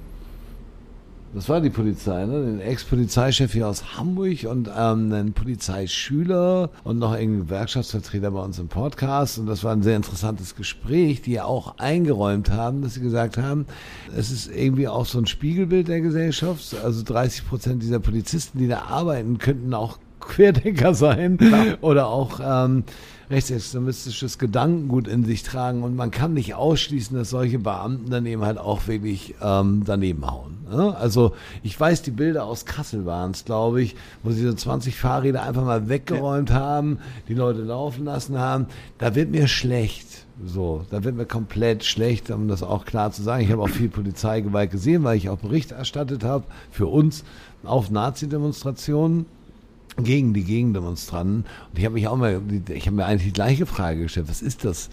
[1.33, 2.43] das war die Polizei, ne?
[2.43, 8.59] Den Ex-Polizeichef hier aus Hamburg und ähm, einen Polizeischüler und noch einen Gewerkschaftsvertreter bei uns
[8.59, 9.39] im Podcast.
[9.39, 13.39] Und das war ein sehr interessantes Gespräch, die ja auch eingeräumt haben, dass sie gesagt
[13.39, 13.67] haben,
[14.17, 16.75] es ist irgendwie auch so ein Spiegelbild der Gesellschaft.
[16.83, 21.77] Also 30 Prozent dieser Polizisten, die da arbeiten, könnten auch Querdenker sein ja.
[21.81, 22.85] oder auch ähm,
[23.31, 28.45] rechtsextremistisches Gedankengut in sich tragen und man kann nicht ausschließen, dass solche Beamten dann eben
[28.45, 30.59] halt auch wirklich ähm, daneben hauen.
[30.69, 30.97] Ne?
[30.97, 34.97] Also ich weiß, die Bilder aus Kassel waren es, glaube ich, wo sie so 20
[34.97, 38.67] Fahrräder einfach mal weggeräumt haben, die Leute laufen lassen haben.
[38.99, 40.27] Da wird mir schlecht.
[40.45, 43.45] So, da wird mir komplett schlecht, um das auch klar zu sagen.
[43.45, 47.25] Ich habe auch viel Polizeigewalt gesehen, weil ich auch Bericht erstattet habe für uns
[47.63, 49.27] auf Nazi-Demonstrationen
[50.05, 51.45] gegen die Gegendemonstranten.
[51.71, 54.43] Und ich habe mich auch mal, ich habe mir eigentlich die gleiche Frage gestellt, was
[54.43, 54.91] ist das?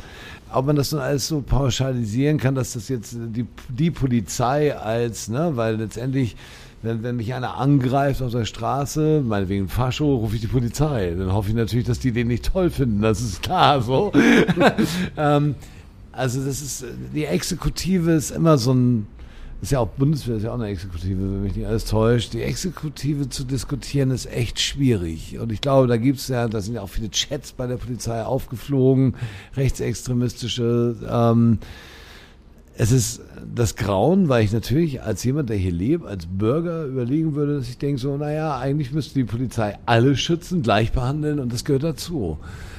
[0.54, 5.28] Ob man das nun alles so pauschalisieren kann, dass das jetzt die, die Polizei als,
[5.28, 6.36] ne, weil letztendlich,
[6.82, 11.14] wenn, wenn mich einer angreift auf der Straße, meinetwegen Fascho, rufe ich die Polizei.
[11.18, 14.12] Dann hoffe ich natürlich, dass die den nicht toll finden, das ist klar so.
[15.18, 15.56] ähm,
[16.12, 19.08] also das ist, die Exekutive ist immer so ein,
[19.62, 22.34] ist ja auch Bundeswehr, ist ja auch eine Exekutive, wenn mich nicht alles täuscht.
[22.34, 25.40] Die Exekutive zu diskutieren ist echt schwierig.
[25.40, 27.78] Und ich glaube, da gibt es ja, da sind ja auch viele Chats bei der
[27.78, 29.16] Polizei aufgeflogen,
[29.56, 30.96] rechtsextremistische.
[31.10, 31.58] Ähm,
[32.80, 33.22] es ist
[33.56, 37.68] das Grauen, weil ich natürlich als jemand, der hier lebt, als Bürger überlegen würde, dass
[37.68, 41.84] ich denke so, naja, eigentlich müsste die Polizei alle schützen, gleich behandeln und das gehört
[41.84, 42.38] dazu.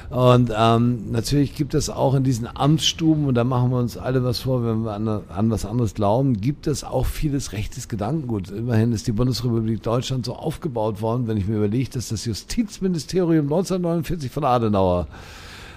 [0.09, 4.23] Und ähm, natürlich gibt es auch in diesen Amtsstuben, und da machen wir uns alle
[4.23, 8.49] was vor, wenn wir an, an was anderes glauben, gibt es auch vieles rechtes Gedankengut.
[8.49, 13.45] Immerhin ist die Bundesrepublik Deutschland so aufgebaut worden, wenn ich mir überlege, dass das Justizministerium
[13.45, 15.07] 1949 von Adenauer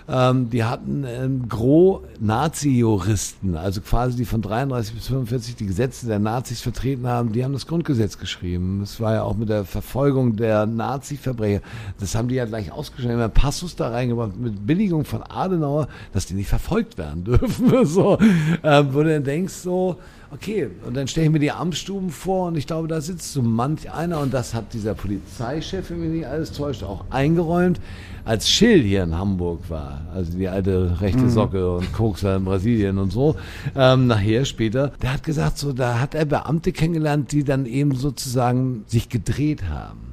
[0.08, 6.06] ähm, die hatten ähm, Gros Nazi-Juristen, also quasi die von 33 bis 45 die Gesetze
[6.06, 8.78] der Nazis vertreten haben, die haben das Grundgesetz geschrieben.
[8.80, 11.62] Das war ja auch mit der Verfolgung der Nazi-Verbrecher.
[11.98, 16.26] Das haben die ja gleich ausgeschrieben, haben Passus da reingebracht mit Billigung von Adenauer, dass
[16.26, 17.86] die nicht verfolgt werden dürfen.
[17.86, 18.18] so,
[18.62, 19.98] ähm, wo du dann denkst so,
[20.34, 23.42] Okay, und dann stelle ich mir die Amtsstuben vor und ich glaube, da sitzt so
[23.42, 27.80] manch einer und das hat dieser Polizeichef, wenn mich nicht alles täuscht, auch eingeräumt,
[28.24, 31.30] als Schill hier in Hamburg war, also die alte rechte mhm.
[31.30, 33.36] Socke und Kokser in Brasilien und so,
[33.76, 37.94] ähm, nachher später, der hat gesagt, so, da hat er Beamte kennengelernt, die dann eben
[37.94, 40.11] sozusagen sich gedreht haben.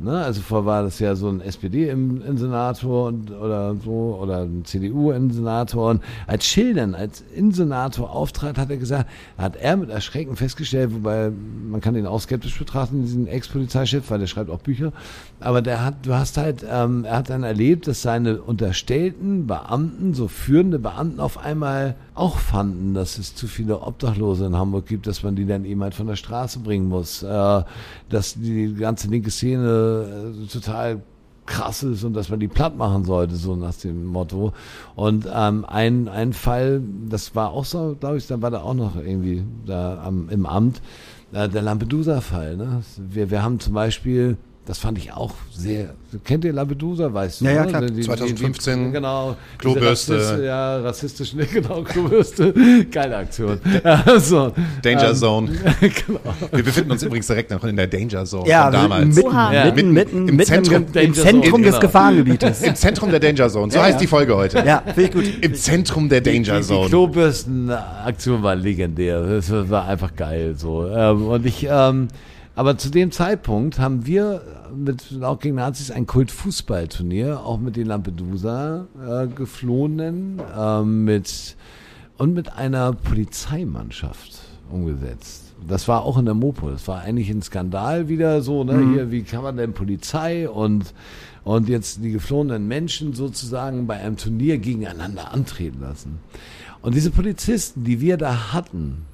[0.00, 0.24] Ne?
[0.24, 5.90] Also vorher war das ja so ein SPD-Insenator oder so oder ein CDU-Insenator.
[5.90, 11.30] Und als Schildern, als Insenator auftrat, hat er gesagt, hat er mit Erschrecken festgestellt, wobei
[11.70, 14.92] man kann ihn auch skeptisch betrachten, diesen Ex-Polizeichef, weil der schreibt auch Bücher.
[15.38, 20.14] Aber der hat, du hast halt, ähm, er hat dann erlebt, dass seine unterstellten Beamten,
[20.14, 25.06] so führende Beamten auf einmal auch fanden, dass es zu viele Obdachlose in Hamburg gibt,
[25.06, 27.62] dass man die dann eben halt von der Straße bringen muss, äh,
[28.10, 31.02] dass die ganze linke Szene äh, total
[31.46, 34.52] krass ist und dass man die platt machen sollte, so nach dem Motto.
[34.94, 38.74] Und ähm, ein, ein Fall, das war auch so, glaube ich, da war da auch
[38.74, 40.82] noch irgendwie da am, im Amt,
[41.32, 42.56] äh, der Lampedusa-Fall.
[42.56, 42.82] Ne?
[42.98, 44.36] Wir, wir haben zum Beispiel
[44.66, 45.94] das fand ich auch sehr.
[46.22, 47.44] Kennt ihr Lampedusa, weißt du?
[47.46, 47.82] Ja, ja, klar.
[47.82, 48.78] Die, 2015.
[48.78, 49.36] Die, die, genau.
[49.58, 50.16] Klobürste.
[50.16, 52.52] Rassist, ja, rassistisch, ne, genau, Klobürste.
[52.90, 53.58] Geile Aktion.
[53.82, 54.52] Also,
[54.82, 55.50] Danger ähm, Zone.
[55.80, 56.20] genau.
[56.52, 59.16] Wir befinden uns übrigens direkt noch in der Danger Zone ja, von damals.
[59.16, 59.64] Mitten, ja.
[59.64, 61.80] mitten, mitten, im Zentrum, im, im Zentrum des genau.
[61.80, 62.62] Gefahrengebietes.
[62.62, 63.72] Im Zentrum der Danger Zone.
[63.72, 64.58] So ja, heißt die Folge heute.
[64.64, 65.24] Ja, finde ich gut.
[65.44, 66.84] Im Zentrum der Danger Zone.
[66.84, 69.22] Die, Klobürsten-Aktion war legendär.
[69.22, 70.86] Das war einfach geil, so.
[70.86, 72.08] Ähm, und ich, ähm,
[72.60, 74.42] aber zu dem Zeitpunkt haben wir
[74.76, 81.56] mit auch gegen Nazis ein Kult-Fußballturnier, auch mit den Lampedusa äh, geflohenen, äh, mit
[82.18, 84.40] und mit einer Polizeimannschaft
[84.70, 85.54] umgesetzt.
[85.66, 86.68] Das war auch in der Mopo.
[86.68, 88.74] Das war eigentlich ein Skandal wieder so, ne?
[88.74, 88.92] Mhm.
[88.92, 90.92] Hier, wie kann man denn Polizei und
[91.44, 96.18] und jetzt die geflohenen Menschen sozusagen bei einem Turnier gegeneinander antreten lassen.
[96.82, 99.06] Und diese Polizisten, die wir da hatten,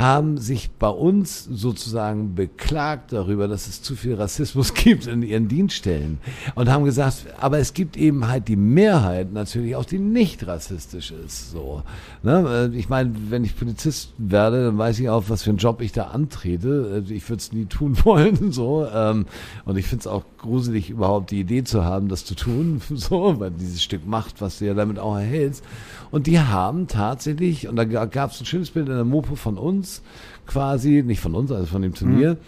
[0.00, 5.48] haben sich bei uns sozusagen beklagt darüber, dass es zu viel Rassismus gibt in ihren
[5.48, 6.18] Dienststellen
[6.54, 11.12] und haben gesagt, aber es gibt eben halt die Mehrheit natürlich auch, die nicht rassistisch
[11.12, 11.50] ist.
[11.50, 11.82] So,
[12.22, 12.70] ne?
[12.74, 15.92] Ich meine, wenn ich Polizist werde, dann weiß ich auch, was für einen Job ich
[15.92, 17.04] da antrete.
[17.08, 18.86] Ich würde es nie tun wollen, so.
[18.92, 19.26] Ähm,
[19.64, 23.38] und ich finde es auch gruselig, überhaupt die Idee zu haben, das zu tun, so,
[23.38, 25.64] weil dieses Stück Macht, was du ja damit auch erhältst.
[26.10, 29.58] Und die haben tatsächlich, und da gab es ein schönes Bild in der Mopo von
[29.58, 30.02] uns,
[30.46, 32.38] quasi, nicht von uns, also von dem Turnier, mhm.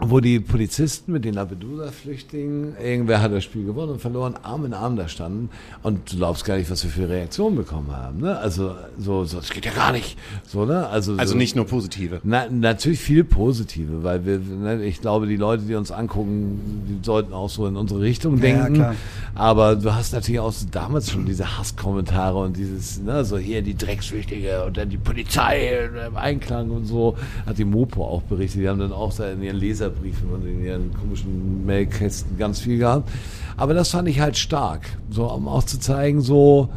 [0.00, 4.72] Wo die Polizisten mit den Lampedusa-Flüchtlingen, irgendwer hat das Spiel gewonnen und verloren, Arm in
[4.72, 5.50] Arm da standen
[5.82, 8.20] und du glaubst gar nicht, was wir für Reaktionen bekommen haben.
[8.20, 8.38] Ne?
[8.38, 10.16] Also so, so, das geht ja gar nicht.
[10.46, 10.86] So, ne?
[10.88, 12.20] Also, Also so, nicht nur positive.
[12.22, 17.04] na, natürlich viel Positive, weil wir, ne, ich glaube, die Leute, die uns angucken, die
[17.04, 18.74] sollten auch so in unsere Richtung Ja, ja, denken.
[18.74, 18.94] klar.
[19.34, 23.62] Aber du hast natürlich auch so damals schon diese Hasskommentare und dieses, ne, so hier
[23.62, 27.16] die Drecksflüchtlinge und dann die Polizei im Einklang und so.
[27.46, 28.62] Hat die Mopo auch berichtet.
[28.62, 29.56] Die haben dann auch da in ihren
[29.88, 33.10] Leserbriefen und in ihren komischen Mailkästen ganz viel gehabt.
[33.56, 34.82] Aber das fand ich halt stark.
[35.10, 36.68] So, um auch zu zeigen, so,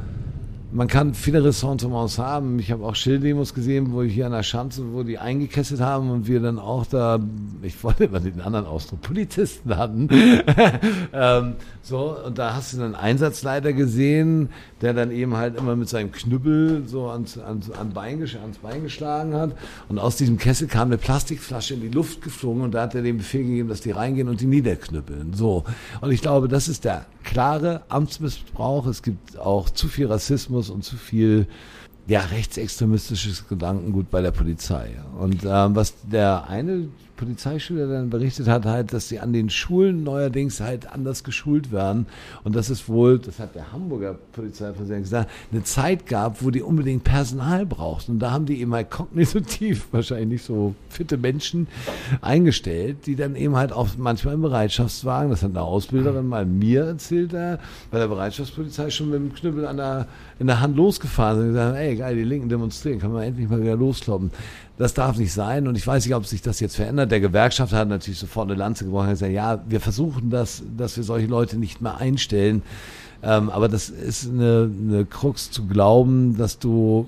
[0.73, 2.59] man kann viele Ressentiments haben.
[2.59, 6.09] Ich habe auch Schilddemos gesehen, wo ich hier an der Schanze, wo die eingekesselt haben
[6.09, 7.19] und wir dann auch da,
[7.61, 10.07] ich wollte immer den anderen Ausdruck, Polizisten hatten.
[11.13, 14.49] ähm, so, und da hast du einen Einsatzleiter gesehen,
[14.81, 18.83] der dann eben halt immer mit seinem Knüppel so ans, ans, an Bein, ans Bein
[18.83, 19.55] geschlagen hat.
[19.89, 23.01] Und aus diesem Kessel kam eine Plastikflasche in die Luft geflogen und da hat er
[23.01, 25.33] den Befehl gegeben, dass die reingehen und die niederknüppeln.
[25.33, 25.65] So.
[25.99, 28.85] Und ich glaube, das ist der klare Amtsmissbrauch.
[28.87, 31.47] Es gibt auch zu viel Rassismus und zu viel
[32.07, 34.95] ja, rechtsextremistisches Gedankengut bei der Polizei.
[35.19, 36.87] Und ähm, was der eine
[37.21, 42.07] Polizeischüler dann berichtet hat, halt, dass sie an den Schulen neuerdings halt anders geschult werden.
[42.43, 46.63] Und dass es wohl, das hat der Hamburger Polizeipräsident gesagt, eine Zeit gab, wo die
[46.63, 48.13] unbedingt Personal brauchten.
[48.13, 51.67] Und da haben die eben halt kognitiv wahrscheinlich nicht so fitte Menschen
[52.21, 56.85] eingestellt, die dann eben halt auch manchmal im Bereitschaftswagen, das hat eine Ausbilderin mal mir
[56.85, 57.59] erzählt, da
[57.91, 60.07] bei der Bereitschaftspolizei schon mit dem Knüppel an der,
[60.39, 63.47] in der Hand losgefahren sind und gesagt, ey geil, die Linken demonstrieren, kann man endlich
[63.47, 64.31] mal wieder loskloppen.
[64.81, 67.11] Das darf nicht sein und ich weiß nicht, ob sich das jetzt verändert.
[67.11, 70.97] Der Gewerkschaft hat natürlich sofort eine Lanze gebrochen und gesagt, ja, wir versuchen das, dass
[70.97, 72.63] wir solche Leute nicht mehr einstellen.
[73.21, 77.07] Ähm, aber das ist eine, eine Krux zu glauben, dass du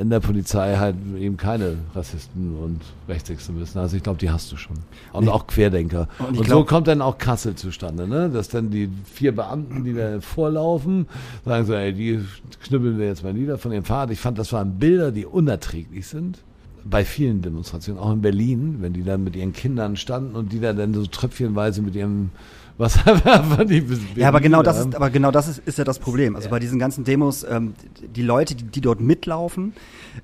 [0.00, 3.80] in der Polizei halt eben keine Rassisten und Rechtsextremisten.
[3.80, 4.76] Also ich glaube, die hast du schon.
[5.12, 6.08] Und auch Querdenker.
[6.18, 8.30] Und Und, ich so glaub- kommt dann auch Kassel zustande, ne?
[8.30, 11.06] Dass dann die vier Beamten, die da vorlaufen,
[11.44, 12.20] sagen so, ey, die
[12.64, 14.10] knüppeln wir jetzt mal nieder von ihrem Fahrrad.
[14.10, 16.38] Ich fand, das waren Bilder, die unerträglich sind.
[16.84, 20.60] Bei vielen Demonstrationen, auch in Berlin, wenn die dann mit ihren Kindern standen und die
[20.60, 22.30] da dann so tröpfchenweise mit ihrem
[22.78, 26.36] Wasserwerfer die Ja, aber genau das ist, aber genau das ist, ist ja das Problem.
[26.36, 29.72] Also bei diesen ganzen Demos, ähm, die Leute, die, die dort mitlaufen,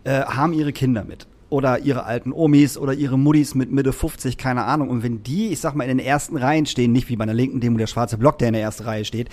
[0.04, 1.26] äh, haben ihre Kinder mit.
[1.50, 4.88] Oder ihre alten Omis oder ihre Muttis mit Mitte 50, keine Ahnung.
[4.88, 7.34] Und wenn die, ich sag mal, in den ersten Reihen stehen, nicht wie bei einer
[7.34, 9.28] linken Demo der schwarze Block, der in der ersten Reihe steht,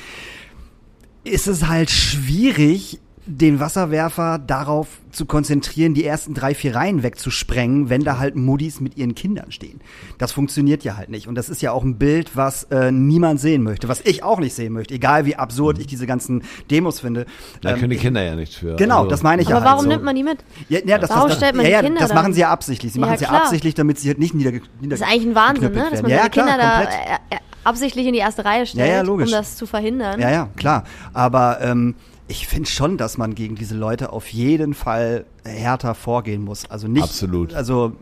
[1.23, 7.89] ist es halt schwierig, den Wasserwerfer darauf zu konzentrieren, die ersten drei, vier Reihen wegzusprengen,
[7.89, 9.79] wenn da halt Muddis mit ihren Kindern stehen.
[10.17, 11.27] Das funktioniert ja halt nicht.
[11.27, 14.39] Und das ist ja auch ein Bild, was äh, niemand sehen möchte, was ich auch
[14.39, 17.25] nicht sehen möchte, egal wie absurd ich diese ganzen Demos finde.
[17.61, 18.75] Da Ähm, können die Kinder ja nichts für.
[18.77, 19.89] Genau, Also- das meine ich ja Aber halt warum so.
[19.91, 20.39] nimmt man die mit?
[20.69, 22.17] Ja, ja, das, Warum das, stellt man ja, die ja, Kinder das dann?
[22.17, 22.91] machen sie ja absichtlich.
[22.93, 23.41] Sie Ja, machen es ja klar.
[23.43, 25.87] absichtlich, damit sie halt nicht nieder, nieder Das ist eigentlich ein Wahnsinn, ne?
[25.91, 26.19] dass man werden.
[26.19, 26.93] seine Kinder da komplett.
[27.29, 29.27] äh, äh, absichtlich in die erste Reihe stellt, Ja, ja, logisch.
[29.27, 30.19] um das zu verhindern.
[30.19, 30.85] Ja, ja, klar.
[31.13, 31.93] Aber ähm,
[32.31, 36.69] ich finde schon, dass man gegen diese Leute auf jeden Fall härter vorgehen muss.
[36.69, 37.03] Also nicht.
[37.03, 37.53] Absolut.
[37.53, 37.93] Also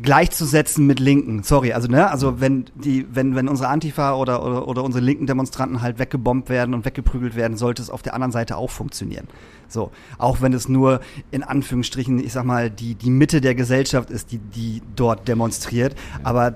[0.00, 1.42] gleichzusetzen mit Linken.
[1.42, 5.26] Sorry, also ne, also wenn die, wenn wenn unsere Antifa oder oder, oder unsere linken
[5.26, 9.28] Demonstranten halt weggebombt werden und weggeprügelt werden, sollte es auf der anderen Seite auch funktionieren.
[9.68, 14.10] So, auch wenn es nur in Anführungsstrichen, ich sag mal, die die Mitte der Gesellschaft
[14.10, 16.54] ist, die die dort demonstriert, aber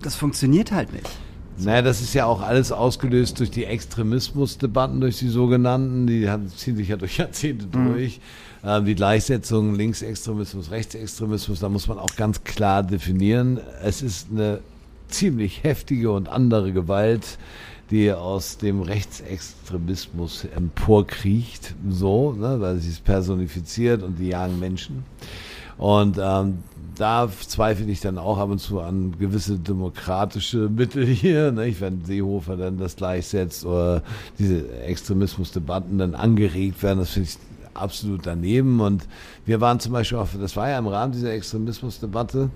[0.00, 1.08] das funktioniert halt nicht.
[1.58, 6.48] Naja, das ist ja auch alles ausgelöst durch die Extremismusdebatten, durch die sogenannten, die haben,
[6.48, 8.20] ziehen sich ja durch Jahrzehnte durch.
[8.64, 13.60] Ähm, die Gleichsetzung Linksextremismus, Rechtsextremismus, da muss man auch ganz klar definieren.
[13.82, 14.60] Es ist eine
[15.08, 17.38] ziemlich heftige und andere Gewalt,
[17.90, 25.04] die aus dem Rechtsextremismus emporkriecht, so, ne, weil sie es personifiziert und die jagen Menschen.
[25.76, 26.58] Und ähm,
[26.96, 31.80] da zweifle ich dann auch ab und zu an gewisse demokratische Mittel hier, nicht?
[31.80, 34.02] wenn Seehofer dann das gleichsetzt oder
[34.38, 37.38] diese Extremismusdebatten dann angeregt werden, das finde ich
[37.74, 38.80] absolut daneben.
[38.80, 39.06] Und
[39.46, 42.50] wir waren zum Beispiel auch, das war ja im Rahmen dieser Extremismusdebatte,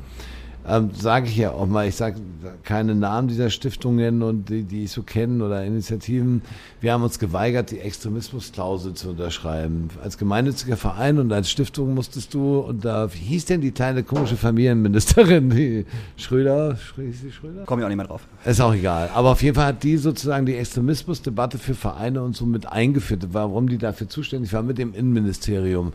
[0.69, 2.17] ähm, sage ich ja auch mal, ich sage
[2.63, 6.43] keine Namen dieser Stiftungen und die, die ich so kenne oder Initiativen.
[6.81, 9.89] Wir haben uns geweigert, die Extremismusklausel zu unterschreiben.
[10.03, 14.03] Als gemeinnütziger Verein und als Stiftung musstest du, und da wie hieß denn die kleine
[14.03, 15.87] komische Familienministerin, die
[16.17, 17.65] Schröder, Schrö- hieß die Schröder?
[17.65, 18.27] Komme ich auch nicht mehr drauf.
[18.45, 19.11] Ist auch egal.
[19.15, 23.29] Aber auf jeden Fall hat die sozusagen die Extremismusdebatte für Vereine und so mit eingeführt,
[23.33, 25.93] warum die dafür zuständig war mit dem Innenministerium.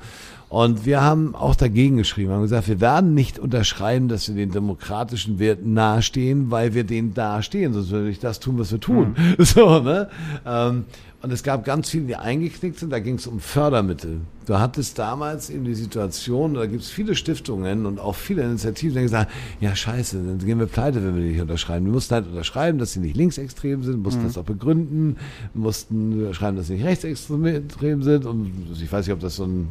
[0.51, 4.51] Und wir haben auch dagegen geschrieben, haben gesagt, wir werden nicht unterschreiben, dass wir den
[4.51, 9.15] demokratischen Werten nahestehen, weil wir denen nahestehen, sonst würde ich das tun, was wir tun.
[9.39, 10.09] So, ne?
[10.45, 10.83] Ähm,
[11.21, 14.21] Und es gab ganz viele, die eingeknickt sind, da ging es um Fördermittel.
[14.45, 18.97] Du hattest damals eben die Situation, da gibt es viele Stiftungen und auch viele Initiativen,
[18.97, 19.31] die gesagt
[19.61, 21.85] ja scheiße, dann gehen wir pleite, wenn wir die nicht unterschreiben.
[21.85, 24.27] Wir mussten halt unterschreiben, dass sie nicht linksextrem sind, mussten mhm.
[24.27, 25.15] das auch begründen,
[25.53, 29.69] mussten schreiben, dass sie nicht rechtsextrem sind und ich weiß nicht, ob das so ein,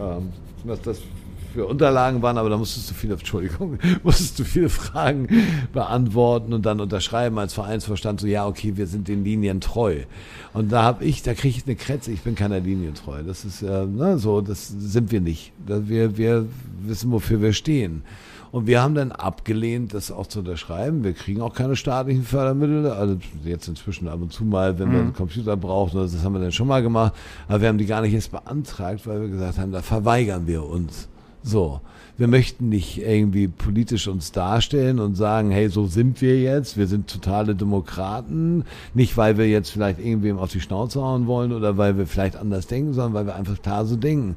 [0.00, 0.20] äh,
[0.64, 1.00] was das
[1.52, 5.28] für Unterlagen waren, aber da musstest du viele, Entschuldigung, musstest du viele Fragen
[5.72, 10.02] beantworten und dann unterschreiben als Vereinsvorstand, so ja, okay, wir sind den Linien treu.
[10.52, 13.22] Und da habe ich, da kriege ich eine Kretze, ich bin keiner Linie treu.
[13.22, 15.52] Das ist äh, ne, so, das sind wir nicht.
[15.66, 16.46] Wir, wir
[16.82, 18.02] wissen, wofür wir stehen.
[18.52, 21.04] Und wir haben dann abgelehnt, das auch zu unterschreiben.
[21.04, 22.86] Wir kriegen auch keine staatlichen Fördermittel.
[22.90, 24.92] Also jetzt inzwischen ab und zu mal, wenn mhm.
[24.92, 27.12] wir einen Computer brauchen, das haben wir dann schon mal gemacht.
[27.48, 30.64] Aber wir haben die gar nicht erst beantragt, weil wir gesagt haben, da verweigern wir
[30.64, 31.08] uns.
[31.42, 31.80] So.
[32.18, 36.86] Wir möchten nicht irgendwie politisch uns darstellen und sagen, hey, so sind wir jetzt, wir
[36.86, 38.64] sind totale Demokraten.
[38.92, 42.36] Nicht, weil wir jetzt vielleicht irgendwem auf die Schnauze hauen wollen oder weil wir vielleicht
[42.36, 44.36] anders denken, sondern weil wir einfach klar so denken.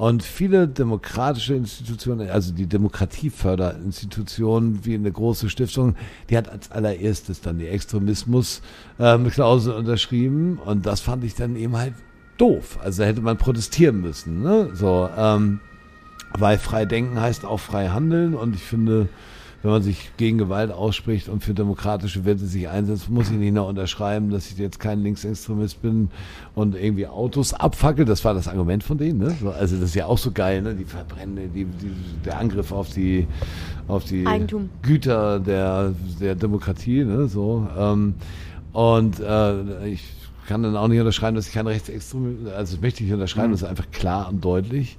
[0.00, 5.94] Und viele demokratische Institutionen, also die Demokratieförderinstitutionen wie eine große Stiftung,
[6.30, 10.56] die hat als allererstes dann die Extremismus-Klausel unterschrieben.
[10.56, 11.92] Und das fand ich dann eben halt
[12.38, 12.78] doof.
[12.82, 14.40] Also da hätte man protestieren müssen.
[14.40, 14.70] Ne?
[14.72, 15.60] So, ähm,
[16.32, 19.10] weil frei denken heißt auch frei handeln und ich finde,
[19.62, 23.52] wenn man sich gegen Gewalt ausspricht und für demokratische Werte sich einsetzt, muss ich nicht
[23.52, 26.10] noch unterschreiben, dass ich jetzt kein Linksextremist bin
[26.54, 28.06] und irgendwie Autos abfackel.
[28.06, 29.18] Das war das Argument von denen.
[29.18, 29.36] Ne?
[29.58, 30.74] Also das ist ja auch so geil, ne?
[30.74, 31.92] die Verbrände, die, die,
[32.24, 33.26] der Angriff auf die,
[33.86, 34.70] auf die Eigentum.
[34.82, 37.04] Güter der, der Demokratie.
[37.04, 37.28] Ne?
[37.28, 38.14] So, ähm,
[38.72, 40.04] und äh, ich
[40.46, 43.48] kann dann auch nicht unterschreiben, dass ich kein Rechtsextremist, also das möchte ich nicht unterschreiben,
[43.48, 43.52] mhm.
[43.52, 44.96] das ist einfach klar und deutlich.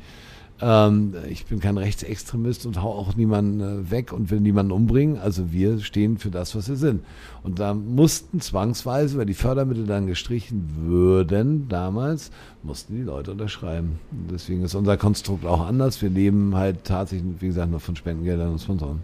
[0.61, 5.17] Ähm, ich bin kein Rechtsextremist und hau auch niemanden äh, weg und will niemanden umbringen.
[5.17, 7.03] Also wir stehen für das, was wir sind.
[7.43, 12.31] Und da mussten zwangsweise, weil die Fördermittel dann gestrichen würden damals,
[12.61, 13.99] mussten die Leute unterschreiben.
[14.11, 16.01] Deswegen ist unser Konstrukt auch anders.
[16.01, 19.01] Wir leben halt tatsächlich, wie gesagt, nur von Spendengeldern und Sponsoren.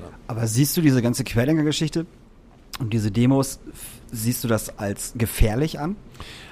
[0.00, 0.10] Ja.
[0.26, 2.06] Aber siehst du diese ganze Querdenker-Geschichte
[2.80, 3.60] und diese Demos,
[4.10, 5.96] siehst du das als gefährlich an?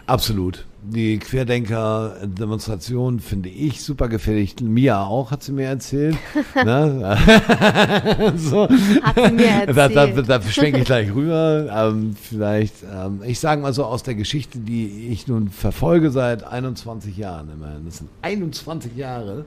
[0.07, 0.65] Absolut.
[0.89, 4.55] Die Querdenker-Demonstration finde ich super gefährlich.
[4.61, 6.17] Mia auch, hat sie mir erzählt.
[6.65, 7.19] ne?
[8.37, 8.69] so.
[9.03, 9.77] Hat sie mir erzählt.
[9.77, 11.67] Da, da, da schwenke ich gleich rüber.
[11.75, 16.45] Ähm, vielleicht, ähm, ich sage mal so aus der Geschichte, die ich nun verfolge seit
[16.45, 17.85] 21 Jahren immerhin.
[17.85, 19.45] Das sind 21 Jahre.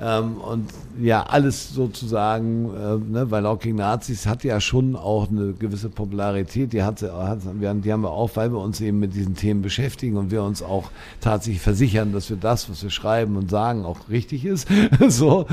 [0.00, 5.52] Ähm, und ja, alles sozusagen, äh, ne, weil gegen Nazis hat ja schon auch eine
[5.52, 6.72] gewisse Popularität.
[6.72, 10.16] Die, hat, hat, die haben wir auch, weil wir uns eben mit diesen Themen beschäftigen
[10.16, 10.90] und wir uns auch
[11.20, 14.68] tatsächlich versichern, dass wir das, was wir schreiben und sagen, auch richtig ist.
[15.08, 15.46] so.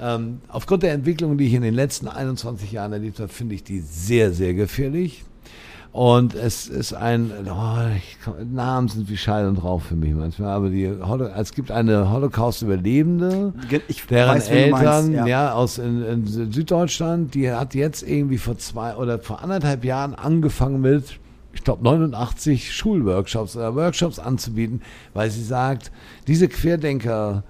[0.00, 3.64] Ähm, aufgrund der Entwicklung, die ich in den letzten 21 Jahren erlebt habe, finde ich
[3.64, 5.24] die sehr, sehr gefährlich.
[5.92, 10.68] Und es ist ein, oh, Namen sind wie Schall und Rauch für mich manchmal, aber
[10.68, 13.54] die, es gibt eine Holocaust-Überlebende,
[14.10, 15.26] deren weiß, Eltern, meinst, ja.
[15.26, 15.52] ja.
[15.54, 20.82] aus in, in, Süddeutschland, die hat jetzt irgendwie vor zwei oder vor anderthalb Jahren angefangen
[20.82, 21.18] mit,
[21.54, 24.82] ich glaube 89 Schulworkshops oder Workshops anzubieten,
[25.14, 25.90] weil sie sagt,
[26.26, 27.44] diese Querdenker,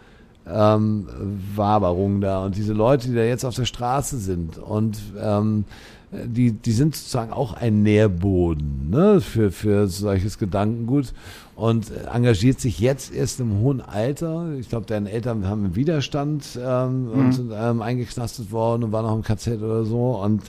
[0.52, 1.06] ähm,
[1.54, 5.64] Waberung da und diese Leute, die da jetzt auf der Straße sind und ähm,
[6.10, 11.12] die, die sind sozusagen auch ein Nährboden ne, für, für solches Gedankengut
[11.54, 14.52] und engagiert sich jetzt erst im hohen Alter.
[14.58, 17.10] Ich glaube, deren Eltern haben im Widerstand ähm, mhm.
[17.10, 20.16] und sind ähm, eingeknastet worden und waren auch im KZ oder so.
[20.22, 20.42] Und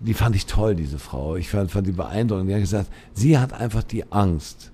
[0.00, 1.36] die fand ich toll, diese Frau.
[1.36, 2.50] Ich fand, fand die beeindruckend.
[2.50, 4.70] Die hat gesagt, sie hat einfach die Angst,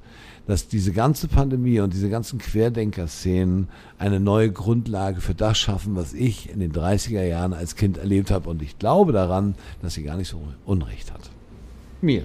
[0.46, 3.68] dass diese ganze Pandemie und diese ganzen Querdenker-Szenen
[3.98, 8.30] eine neue Grundlage für das schaffen, was ich in den 30er Jahren als Kind erlebt
[8.30, 8.48] habe.
[8.48, 11.30] Und ich glaube daran, dass sie gar nicht so Unrecht hat.
[12.00, 12.22] Mir.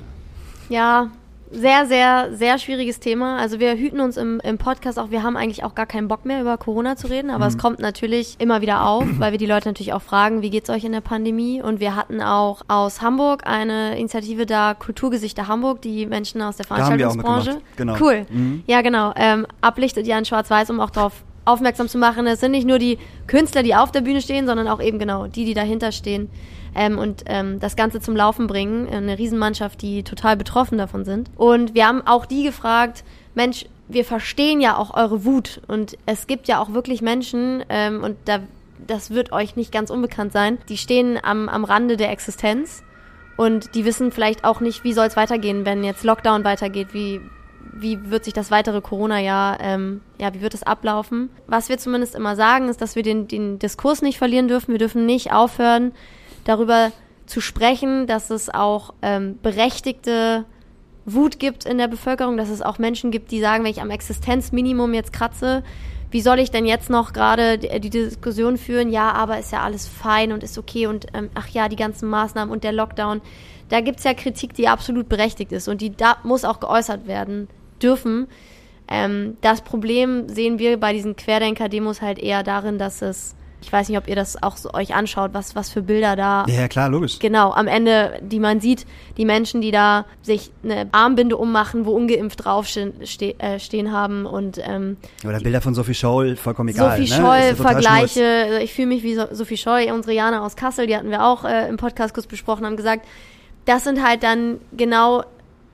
[0.70, 1.12] Ja,
[1.52, 3.38] sehr, sehr, sehr schwieriges Thema.
[3.38, 6.26] Also wir hüten uns im, im Podcast auch, wir haben eigentlich auch gar keinen Bock
[6.26, 7.52] mehr über Corona zu reden, aber mhm.
[7.52, 10.70] es kommt natürlich immer wieder auf, weil wir die Leute natürlich auch fragen, wie geht's
[10.70, 11.62] euch in der Pandemie?
[11.62, 16.66] Und wir hatten auch aus Hamburg eine Initiative da, Kulturgesichter Hamburg, die Menschen aus der
[16.66, 17.62] Veranstaltungsbranche.
[17.76, 17.96] Genau.
[18.00, 18.26] Cool.
[18.30, 18.64] Mhm.
[18.68, 19.14] Ja, genau.
[19.16, 22.28] Ähm, ablichtet ja in Schwarz-Weiß, um auch darauf aufmerksam zu machen.
[22.28, 22.98] Es sind nicht nur die
[23.28, 26.30] Künstler, die auf der Bühne stehen, sondern auch eben genau die, die dahinter stehen
[26.76, 28.88] ähm, und ähm, das Ganze zum Laufen bringen.
[28.88, 31.30] Eine Riesenmannschaft, die total betroffen davon sind.
[31.36, 33.04] Und wir haben auch die gefragt,
[33.36, 38.04] Mensch, wir verstehen ja auch eure Wut und es gibt ja auch wirklich Menschen ähm,
[38.04, 38.40] und da,
[38.88, 42.84] das wird euch nicht ganz unbekannt sein, die stehen am, am Rande der Existenz
[43.38, 47.22] und die wissen vielleicht auch nicht, wie soll es weitergehen, wenn jetzt Lockdown weitergeht, wie,
[47.74, 51.30] wie wird sich das weitere Corona-Jahr, ähm, ja, wie wird es ablaufen?
[51.48, 54.72] Was wir zumindest immer sagen, ist, dass wir den, den Diskurs nicht verlieren dürfen.
[54.72, 55.94] Wir dürfen nicht aufhören,
[56.44, 56.92] darüber
[57.26, 60.46] zu sprechen, dass es auch ähm, berechtigte
[61.06, 63.90] Wut gibt in der Bevölkerung, dass es auch Menschen gibt, die sagen, wenn ich am
[63.90, 65.64] Existenzminimum jetzt kratze,
[66.12, 68.90] wie soll ich denn jetzt noch gerade die, die Diskussion führen?
[68.90, 72.10] Ja, aber ist ja alles fein und ist okay und ähm, ach ja, die ganzen
[72.10, 73.22] Maßnahmen und der Lockdown.
[73.70, 77.48] Da gibt's ja Kritik, die absolut berechtigt ist und die da muss auch geäußert werden
[77.82, 78.28] dürfen.
[78.90, 83.90] Ähm, das Problem sehen wir bei diesen Querdenker-Demos halt eher darin, dass es, ich weiß
[83.90, 86.90] nicht, ob ihr das auch so euch anschaut, was, was für Bilder da Ja, klar,
[86.90, 87.20] logisch.
[87.20, 88.86] genau am Ende, die man sieht,
[89.18, 94.26] die Menschen, die da sich eine Armbinde ummachen, wo ungeimpft draufstehen ste äh, stehen haben
[94.26, 96.98] und ähm, Oder Bilder von Sophie Scholl, vollkommen egal.
[96.98, 97.16] Sophie ne?
[97.18, 100.96] Scholl, Vergleiche, also ich fühle mich wie so Sophie Scholl, unsere Jana aus Kassel, die
[100.96, 103.06] hatten wir auch äh, im Podcast kurz besprochen, haben gesagt,
[103.66, 105.24] das sind halt dann genau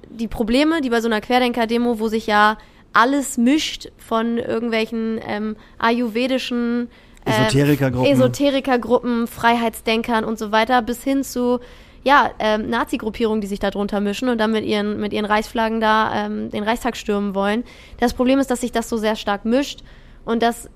[0.10, 2.58] die Probleme, die bei so einer Querdenker-Demo, wo sich ja
[2.94, 6.90] alles mischt von irgendwelchen ähm, ayurvedischen
[7.28, 8.12] Esoterikergruppen.
[8.12, 11.60] Esoterikergruppen, Freiheitsdenkern und so weiter, bis hin zu
[12.04, 15.82] ja, ähm, Nazi-Gruppierungen, die sich da drunter mischen und dann mit ihren, mit ihren Reichsflaggen
[15.82, 17.64] da ähm, den Reichstag stürmen wollen.
[18.00, 19.82] Das Problem ist, dass sich das so sehr stark mischt
[20.24, 20.70] und dass,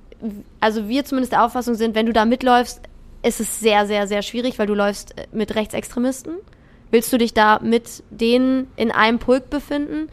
[0.59, 2.81] also wir zumindest der Auffassung sind, wenn du da mitläufst,
[3.23, 6.33] ist es sehr, sehr, sehr schwierig, weil du läufst äh, mit Rechtsextremisten.
[6.89, 10.09] Willst du dich da mit denen in einem Pulk befinden?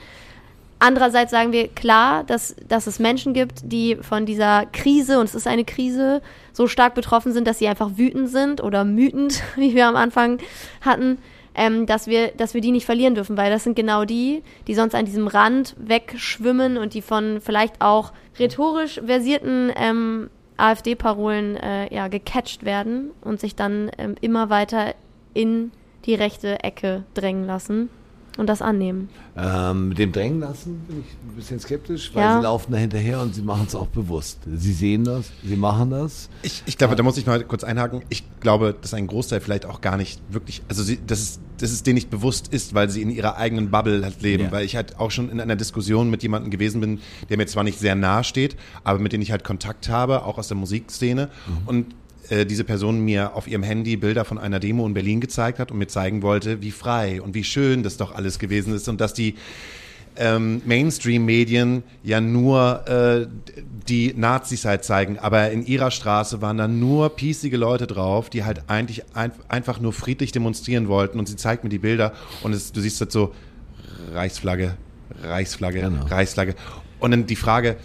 [0.81, 5.35] Andererseits sagen wir klar, dass, dass es Menschen gibt, die von dieser Krise, und es
[5.35, 6.23] ist eine Krise,
[6.53, 10.39] so stark betroffen sind, dass sie einfach wütend sind oder mütend, wie wir am Anfang
[10.81, 11.19] hatten,
[11.55, 14.75] ähm, dass, wir, dass wir die nicht verlieren dürfen, weil das sind genau die, die
[14.75, 21.93] sonst an diesem Rand wegschwimmen und die von vielleicht auch rhetorisch versierten ähm, AfD-Parolen äh,
[21.93, 24.95] ja, gecatcht werden und sich dann ähm, immer weiter
[25.35, 25.73] in
[26.05, 27.91] die rechte Ecke drängen lassen
[28.39, 29.09] und das annehmen.
[29.37, 32.37] Ähm, mit dem Drängen lassen bin ich ein bisschen skeptisch, weil Ja.
[32.39, 34.39] sie laufen da hinterher und sie machen es auch bewusst.
[34.47, 36.31] Sie sehen das, sie machen das.
[36.43, 38.03] Ich, ich glaube, da muss ich noch kurz einhaken.
[38.09, 41.71] Ich glaube, dass ein Großteil vielleicht auch gar nicht wirklich, also sie, dass es, dass
[41.73, 44.45] es denen nicht bewusst ist, weil sie in ihrer eigenen Bubble halt leben.
[44.45, 44.53] Ja.
[44.53, 47.65] Weil ich halt auch schon in einer Diskussion mit jemandem gewesen bin, der mir zwar
[47.65, 51.29] nicht sehr nahe steht, aber mit dem ich halt Kontakt habe, auch aus der Musikszene.
[51.67, 51.87] Und
[52.31, 55.71] äh, diese Person mir auf ihrem Handy Bilder von einer Demo in Berlin gezeigt hat
[55.71, 59.01] und mir zeigen wollte, wie frei und wie schön das doch alles gewesen ist und
[59.01, 59.35] dass die
[60.21, 63.27] ähm, Mainstream-Medien ja nur äh,
[63.89, 68.45] die Nazis halt zeigen, aber in ihrer Straße waren dann nur piesige Leute drauf, die
[68.45, 72.53] halt eigentlich ein, einfach nur friedlich demonstrieren wollten und sie zeigt mir die Bilder und
[72.53, 73.33] es, du siehst das so
[74.13, 74.75] Reichsflagge,
[75.23, 76.05] Reichsflagge, Genau.
[76.07, 76.57] Reichsflagge
[76.99, 77.77] und dann die Frage,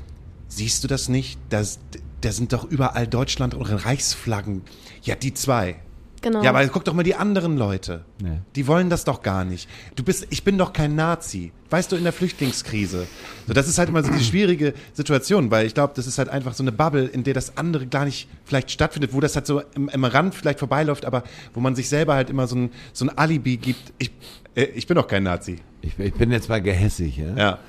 [0.48, 1.40] siehst du das nicht?
[1.50, 1.80] Das,
[2.24, 4.62] da sind doch überall Deutschland und Reichsflaggen.
[5.04, 5.78] Ja, die zwei.
[6.24, 6.42] Genau.
[6.42, 8.06] Ja, aber guck doch mal die anderen Leute.
[8.22, 8.40] Nee.
[8.56, 9.70] Die wollen das doch gar nicht.
[9.98, 11.52] Du bist, ich bin doch kein Nazi.
[11.70, 13.08] Weißt du, in der Flüchtlingskrise.
[13.46, 16.30] So, das ist halt immer so die schwierige Situation, weil ich glaube, das ist halt
[16.30, 19.46] einfach so eine Bubble, in der das andere gar nicht vielleicht stattfindet, wo das halt
[19.46, 21.24] so im, im Rand vielleicht vorbeiläuft, aber
[21.54, 23.92] wo man sich selber halt immer so ein, so ein Alibi gibt.
[23.98, 24.12] Ich,
[24.56, 25.58] äh, ich bin doch kein Nazi.
[25.82, 27.18] Ich, ich bin jetzt mal gehässig.
[27.18, 27.36] Ja?
[27.36, 27.60] Ja.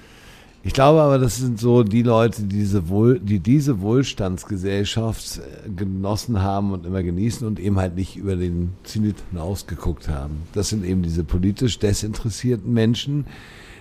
[0.67, 5.71] Ich glaube aber, das sind so die Leute, die diese, Wohl, die diese Wohlstandsgesellschaft äh,
[5.71, 10.39] genossen haben und immer genießen und eben halt nicht über den Zenit hinausgeguckt haben.
[10.55, 13.27] Das sind eben diese politisch desinteressierten Menschen,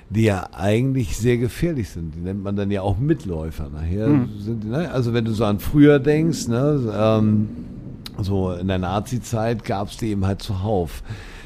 [0.09, 2.15] die ja eigentlich sehr gefährlich sind.
[2.15, 3.69] Die nennt man dann ja auch Mitläufer.
[3.69, 4.91] Nachher sind die, ne?
[4.91, 7.47] Also wenn du so an früher denkst, ne, ähm,
[8.21, 11.01] so in der Nazi-Zeit gab es die eben halt zuhauf.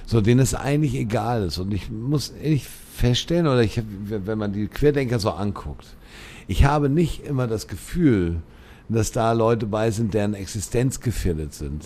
[0.07, 1.59] So, denen es eigentlich egal ist.
[1.59, 2.65] Und ich muss ehrlich
[2.97, 5.85] feststellen, oder ich, wenn man die Querdenker so anguckt,
[6.47, 8.37] ich habe nicht immer das Gefühl,
[8.89, 11.83] dass da Leute bei sind, deren Existenz gefährdet sind.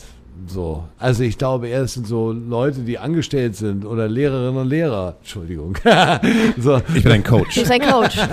[0.47, 0.85] So.
[0.97, 5.17] Also ich glaube eher, es sind so Leute, die angestellt sind oder Lehrerinnen und Lehrer.
[5.19, 5.77] Entschuldigung.
[6.57, 6.81] so.
[6.95, 7.55] Ich bin ein Coach.
[7.55, 8.17] Du bist ein Coach.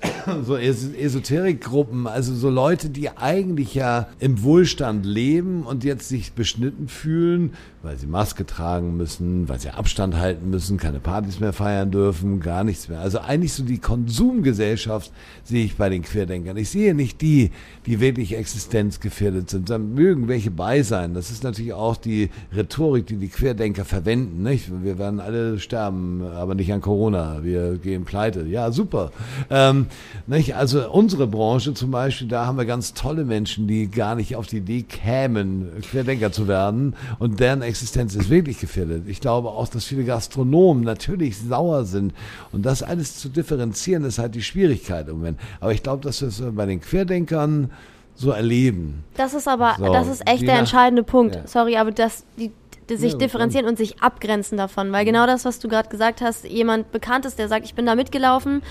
[0.44, 6.32] so Es- Esoterikgruppen, also so Leute, die eigentlich ja im Wohlstand leben und jetzt sich
[6.32, 7.52] beschnitten fühlen,
[7.82, 12.40] weil sie Maske tragen müssen, weil sie Abstand halten müssen, keine Partys mehr feiern dürfen,
[12.40, 13.00] gar nichts mehr.
[13.00, 15.12] Also eigentlich so die Konsumgesellschaft
[15.44, 16.56] sehe ich bei den Querdenkern.
[16.56, 17.50] Ich sehe nicht die,
[17.86, 19.70] die wirklich existenzgefährdet sind.
[19.70, 21.14] Da mögen welche bei sein.
[21.14, 24.42] Das ist natürlich auch die Rhetorik, die die Querdenker verwenden.
[24.42, 24.70] Nicht?
[24.82, 27.44] Wir werden alle sterben, aber nicht an Corona.
[27.44, 28.46] Wir gehen pleite.
[28.46, 29.12] Ja, super.
[29.50, 29.85] Ähm,
[30.26, 30.56] nicht?
[30.56, 34.46] Also unsere Branche zum Beispiel, da haben wir ganz tolle Menschen, die gar nicht auf
[34.46, 36.94] die Idee kämen, Querdenker zu werden.
[37.18, 39.04] Und deren Existenz ist wirklich gefährdet.
[39.08, 42.12] Ich glaube auch, dass viele Gastronomen natürlich sauer sind.
[42.52, 45.40] Und das alles zu differenzieren, ist halt die Schwierigkeit im Moment.
[45.60, 47.70] Aber ich glaube, dass wir es bei den Querdenkern
[48.14, 49.04] so erleben.
[49.16, 51.34] Das ist aber, So, das ist echt der nach- entscheidende Punkt.
[51.34, 51.46] Ja.
[51.46, 52.50] Sorry, aber dass die,
[52.88, 54.90] die sich Ja, differenzieren und sich abgrenzen davon.
[54.92, 57.84] Weil genau das, was du gerade gesagt hast, jemand bekannt ist, der sagt, ich bin
[57.84, 58.62] da mitgelaufen.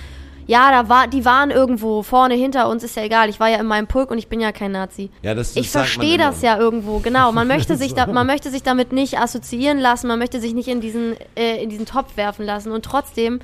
[0.47, 3.29] Ja, da war, die waren irgendwo vorne hinter uns, ist ja egal.
[3.29, 5.09] Ich war ja in meinem Pulk und ich bin ja kein Nazi.
[5.21, 7.31] Ja, das- das ich verstehe das ja irgendwo, genau.
[7.31, 10.67] Man möchte sich da, man möchte sich damit nicht assoziieren lassen, man möchte sich nicht
[10.67, 12.71] in diesen, äh, in diesen Topf werfen lassen.
[12.71, 13.39] Und trotzdem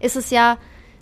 [0.00, 0.56] ist es ja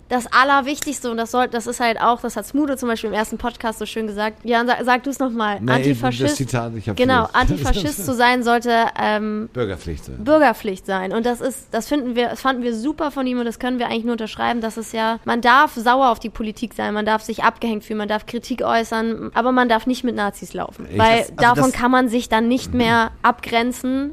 [0.07, 3.15] das Allerwichtigste und das soll, das ist halt auch, das hat Smudo zum Beispiel im
[3.15, 4.37] ersten Podcast so schön gesagt.
[4.43, 5.59] Ja, sag, sag du es nochmal.
[5.59, 6.35] Nee, das Antifaschist.
[6.35, 7.27] Zitat, genau.
[7.33, 10.03] Antifaschist zu sein sollte ähm, Bürgerpflicht.
[10.23, 11.11] Bürgerpflicht sein.
[11.11, 13.79] Und das ist, das finden wir, das fanden wir super von ihm und das können
[13.79, 17.07] wir eigentlich nur unterschreiben, dass es ja, man darf sauer auf die Politik sein, man
[17.07, 20.85] darf sich abgehängt fühlen, man darf Kritik äußern, aber man darf nicht mit Nazis laufen.
[20.91, 24.11] Ich- weil das- also davon das- kann man sich dann nicht mehr abgrenzen,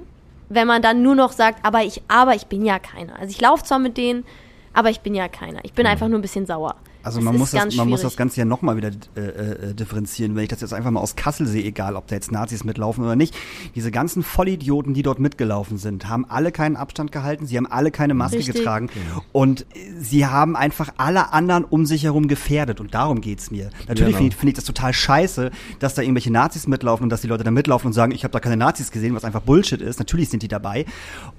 [0.49, 3.19] wenn man dann nur noch sagt, aber ich, aber ich bin ja keiner.
[3.19, 4.25] Also ich laufe zwar mit denen,
[4.73, 5.61] aber ich bin ja keiner.
[5.65, 6.77] Ich bin einfach nur ein bisschen sauer.
[7.03, 10.35] Also Es man muss, das, man muss das Ganze ja nochmal wieder äh, äh, differenzieren.
[10.37, 13.05] Wenn ich das jetzt einfach mal aus Kassel sehe, egal ob da jetzt Nazis mitlaufen
[13.05, 13.35] oder nicht,
[13.75, 17.91] diese ganzen Vollidioten, die dort mitgelaufen sind, haben alle keinen Abstand gehalten, sie haben alle
[17.91, 18.57] keine Maske Richtig.
[18.57, 18.89] getragen
[19.33, 19.67] und
[20.01, 23.71] sie haben einfach alle anderen um sich herum gefährdet und darum geht's mir.
[23.89, 24.17] Natürlich Genau.
[24.19, 27.27] finde ich, finde ich das total scheiße, dass da irgendwelche Nazis mitlaufen und dass die
[27.29, 29.99] Leute da mitlaufen und sagen, ich habe da keine Nazis gesehen, was einfach Bullshit ist.
[29.99, 30.85] Natürlich sind die dabei.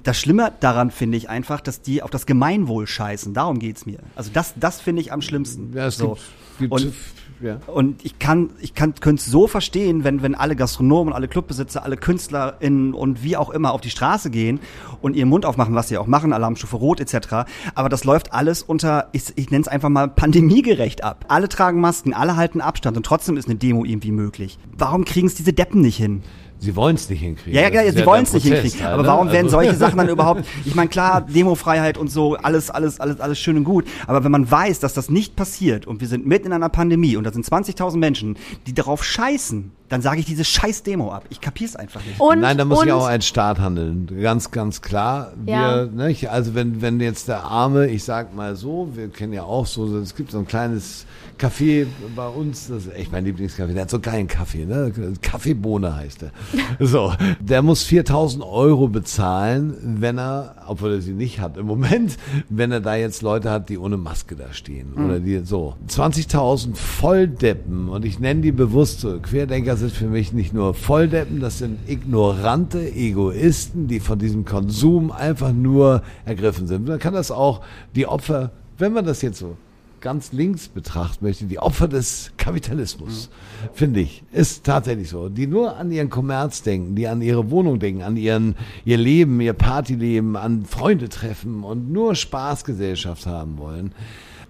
[0.04, 3.34] Das Schlimme daran finde ich einfach, dass die auf das Gemeinwohl scheißen.
[3.34, 4.00] Darum geht's mir.
[4.16, 5.53] Also das, das finde ich am schlimmsten.
[5.74, 6.18] Ja, es so.
[6.60, 6.94] gibt, gibt Und-
[7.42, 7.60] ja.
[7.68, 11.84] Und ich kann, ich kann, könnte es so verstehen, wenn, wenn alle Gastronomen, alle Clubbesitzer,
[11.84, 14.62] alle KünstlerInnen und wie auch immer auf die Straße gehen
[15.02, 17.46] und ihren Mund aufmachen, was sie auch machen, Alarmstufe Rot etc.
[17.76, 21.26] Aber das läuft alles unter, ich, ich nenne es einfach mal pandemiegerecht ab.
[21.28, 24.58] Alle tragen Masken, alle halten Abstand und trotzdem ist eine Demo irgendwie möglich.
[24.78, 26.24] Warum kriegen es diese Deppen nicht hin?
[26.64, 27.54] Sie wollen es nicht hinkriegen.
[27.54, 28.80] Ja, ja, ja sie wollen es nicht hinkriegen.
[28.82, 29.08] halt, Aber ne?
[29.10, 30.46] warum werden Also- solche Sachen dann überhaupt?
[30.64, 33.86] Ich meine, klar, Demofreiheit und so, alles, alles, alles, alles schön und gut.
[34.08, 37.18] Aber wenn man weiß, dass das nicht passiert und wir sind mitten in einer Pandemie
[37.18, 41.26] und da sind 20.000 Menschen, die darauf scheißen, dann sage ich diese scheiß Demo ab.
[41.30, 42.20] Ich kapier's einfach nicht.
[42.20, 44.10] Und, Nein, da muss und, ja auch ein Staat handeln.
[44.22, 45.34] Ganz, ganz klar.
[45.46, 45.86] Ja.
[45.94, 46.30] Wir, nicht?
[46.30, 49.98] Also wenn, wenn jetzt der Arme, ich sag mal so, wir kennen ja auch so,
[49.98, 51.06] es gibt so ein kleines
[51.44, 54.94] Café bei uns, das ist echt mein Lieblingscafé, der hat so geilen Kaffee, ne?
[55.22, 56.32] Kaffeebohne heißt der.
[56.80, 57.12] So,
[57.42, 62.18] der muss 4000 Euro bezahlen, wenn er, obwohl er sie nicht hat im Moment,
[62.48, 64.94] wenn er da jetzt Leute hat, die ohne Maske da stehen.
[64.94, 65.76] Oder die so.
[65.90, 71.42] 20.000 Volldeppen, und ich nenne die bewusst so, Querdenker sind für mich nicht nur Volldeppen,
[71.42, 76.88] das sind ignorante Egoisten, die von diesem Konsum einfach nur ergriffen sind.
[76.88, 77.60] Man kann das auch,
[77.96, 79.58] die Opfer, wenn man das jetzt so
[80.04, 83.30] ganz links betrachten möchte, die Opfer des Kapitalismus,
[83.74, 85.30] finde ich, ist tatsächlich so.
[85.30, 88.56] Die nur an ihren Kommerz denken, die an ihre Wohnung denken, an ihren,
[88.86, 93.94] ihr Leben, ihr Partyleben, an Freunde treffen und nur Spaßgesellschaft haben wollen,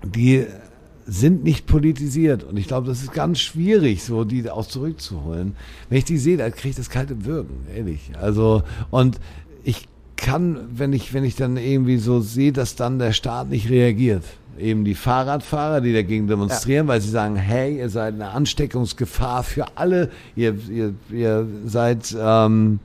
[0.03, 0.45] die
[1.05, 2.43] sind nicht politisiert.
[2.43, 5.55] Und ich glaube, das ist ganz schwierig, so die auch zurückzuholen.
[5.89, 8.11] Wenn ich die sehe, da kriege ich das kalte Würgen, ehrlich.
[8.19, 9.19] Also, und
[9.63, 9.87] ich
[10.23, 14.23] kann, wenn ich, wenn ich dann irgendwie so sehe, dass dann der Staat nicht reagiert.
[14.57, 19.65] Eben die Fahrradfahrer, die dagegen demonstrieren, weil sie sagen, hey, ihr seid eine Ansteckungsgefahr für
[19.75, 22.79] alle, ihr, ihr, ihr seid ähm,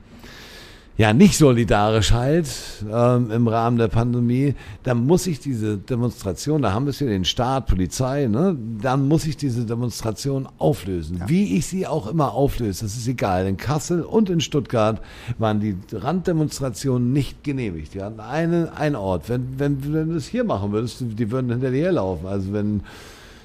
[0.99, 2.49] ja nicht solidarisch halt
[2.91, 4.53] ähm, im Rahmen der Pandemie,
[4.83, 9.07] dann muss ich diese Demonstration, da haben wir es hier den Staat, Polizei, ne, dann
[9.07, 11.23] muss ich diese Demonstration auflösen.
[11.27, 13.47] Wie ich sie auch immer auflöse, das ist egal.
[13.47, 15.01] In Kassel und in Stuttgart
[15.37, 17.93] waren die Randdemonstrationen nicht genehmigt.
[17.93, 19.29] Die hatten einen, einen Ort.
[19.29, 22.27] Wenn, wenn, wenn du es hier machen würdest, die würden hinter dir herlaufen.
[22.27, 22.81] Also wenn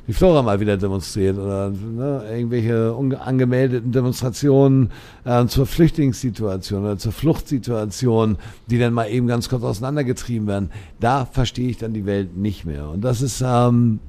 [0.06, 4.90] die Flora mal wieder demonstriert oder ne, irgendwelche angemeldeten Demonstrationen
[5.24, 8.36] äh, zur Flüchtlingssituation oder zur Fluchtsituation,
[8.66, 10.70] die dann mal eben ganz kurz auseinandergetrieben werden.
[11.00, 12.88] Da verstehe ich dann die Welt nicht mehr.
[12.88, 14.00] Und das ist ähm,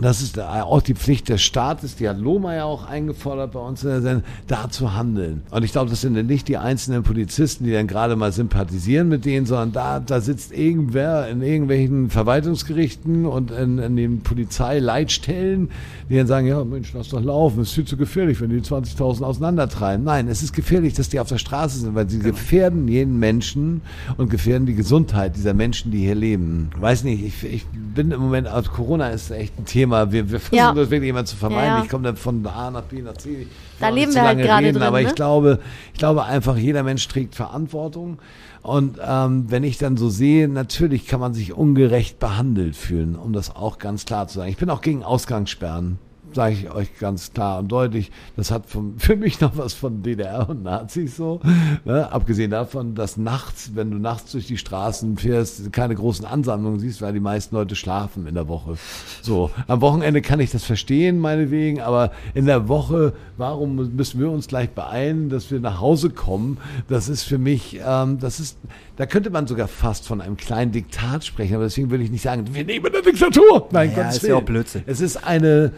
[0.00, 3.82] das ist auch die Pflicht des Staates, die hat Lohmeier ja auch eingefordert bei uns
[3.82, 5.42] in der Sendung, da zu handeln.
[5.50, 9.08] Und ich glaube, das sind dann nicht die einzelnen Polizisten, die dann gerade mal sympathisieren
[9.08, 15.70] mit denen, sondern da, da sitzt irgendwer in irgendwelchen Verwaltungsgerichten und in, in den Polizeileitstellen,
[16.08, 18.60] die dann sagen, ja Mensch, lass doch laufen, es ist viel zu gefährlich, wenn die
[18.60, 20.04] 20.000 auseinandertreiben.
[20.04, 23.82] Nein, es ist gefährlich, dass die auf der Straße sind, weil sie gefährden jeden Menschen
[24.16, 26.70] und gefährden die Gesundheit dieser Menschen, die hier leben.
[26.76, 29.87] Weiß nicht, ich, ich bin im Moment, also Corona ist echt ein Thema.
[29.90, 30.72] Wir, wir versuchen Ja.
[30.72, 31.76] das wirklich immer zu vermeiden.
[31.78, 31.82] Ja.
[31.82, 33.46] Ich komme dann von A nach B nach C.
[33.80, 35.08] Da leben wir halt gerade drin, Aber ne?
[35.08, 35.58] ich glaube,
[35.92, 38.18] ich glaube einfach, jeder Mensch trägt Verantwortung.
[38.62, 43.32] Und ähm, wenn ich dann so sehe, natürlich kann man sich ungerecht behandelt fühlen, um
[43.32, 44.50] das auch ganz klar zu sagen.
[44.50, 45.98] Ich bin auch gegen Ausgangssperren.
[46.38, 50.04] Sage ich euch ganz klar und deutlich, das hat von, für mich noch was von
[50.04, 51.40] DDR und Nazis so.
[51.84, 52.12] Ne?
[52.12, 57.02] Abgesehen davon, dass nachts, wenn du nachts durch die Straßen fährst, keine großen Ansammlungen siehst,
[57.02, 58.76] weil die meisten Leute schlafen in der Woche.
[59.20, 64.30] So, am Wochenende kann ich das verstehen, meinetwegen, aber in der Woche, warum müssen wir
[64.30, 66.58] uns gleich beeilen, dass wir nach Hause kommen?
[66.88, 68.58] Das ist für mich, ähm, das ist,
[68.94, 72.22] da könnte man sogar fast von einem kleinen Diktat sprechen, aber deswegen will ich nicht
[72.22, 73.66] sagen, wir nehmen eine Diktatur.
[73.72, 74.42] Nein, Ja, Gottes ist ja auch.
[74.42, 74.84] Blödsinn.
[74.86, 75.72] Es ist eine,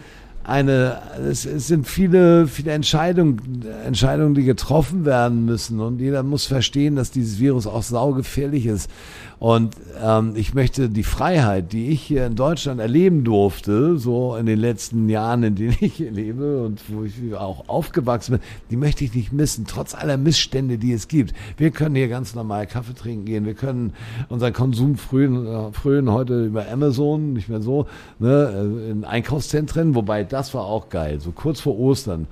[0.45, 0.99] eine,
[1.29, 6.97] es, es sind viele, viele Entscheidungen, Entscheidungen, die getroffen werden müssen und jeder muss verstehen,
[6.97, 8.91] dass dieses Virus auch saugefährlich ist.
[9.41, 14.45] Und ähm, ich möchte die Freiheit, die ich hier in Deutschland erleben durfte, so in
[14.45, 18.41] den letzten Jahren, in denen ich hier lebe und wo ich auch aufgewachsen bin,
[18.71, 21.33] die möchte ich nicht missen, trotz aller Missstände, die es gibt.
[21.57, 23.95] Wir können hier ganz normal Kaffee trinken gehen, wir können
[24.29, 27.87] unseren Konsum frühen, äh, frühen heute über Amazon, nicht mehr so,
[28.19, 32.27] ne, äh, in Einkaufszentren, wobei das war auch geil, so kurz vor Ostern.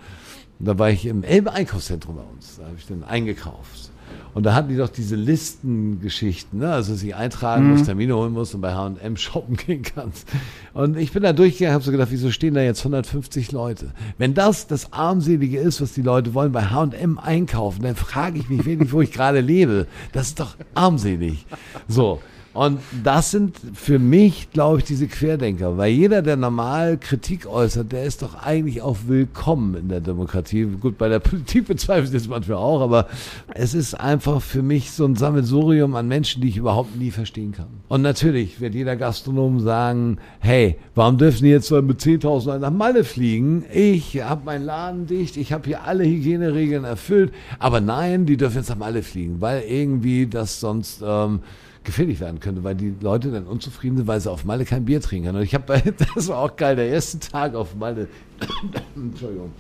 [0.59, 3.93] Da war ich im Elbe Einkaufszentrum bei uns, da habe ich dann eingekauft.
[4.35, 6.71] Und da hatten die doch diese Listengeschichten, ne?
[6.71, 10.29] also dass ich eintragen muss, Termine holen muss und bei H&M shoppen gehen kannst.
[10.75, 13.93] Und ich bin da durchgegangen, habe so gedacht, wieso stehen da jetzt 150 Leute?
[14.17, 18.49] Wenn das das Armselige ist, was die Leute wollen, bei H&M einkaufen, dann frage ich
[18.49, 19.87] mich wirklich, wo ich gerade lebe.
[20.13, 21.47] Das ist doch armselig.
[21.89, 22.21] So.
[22.55, 25.77] Und das sind für mich, glaube ich, diese Querdenker.
[25.77, 30.65] Weil jeder, der normal Kritik äußert, der ist doch eigentlich auch willkommen in der Demokratie.
[30.65, 33.07] Gut, bei der Politik bezweifle ich das manchmal auch, aber
[33.55, 37.53] es ist einfach für mich so ein Sammelsurium an Menschen, die ich überhaupt nie verstehen
[37.53, 37.69] kann.
[37.89, 42.71] Und natürlich wird jeder Gastronom sagen, hey, warum dürfen die jetzt mit 10.000 Leuten nach
[42.71, 43.67] Malle fliegen?
[43.73, 48.57] Ich habe meinen Laden dicht, ich habe hier alle Hygieneregeln erfüllt, aber nein, die dürfen
[48.57, 51.03] jetzt nach Malle fliegen, weil irgendwie das sonst...
[51.05, 51.41] Ähm,
[51.89, 55.01] gefährlich werden könnte, weil die Leute dann unzufrieden sind, weil sie auf Malle kein Bier
[55.01, 55.39] trinken können.
[55.39, 55.83] Und ich habe,
[56.15, 58.09] das war auch geil, der erste Tag auf Malle,
[58.95, 59.53] Entschuldigung,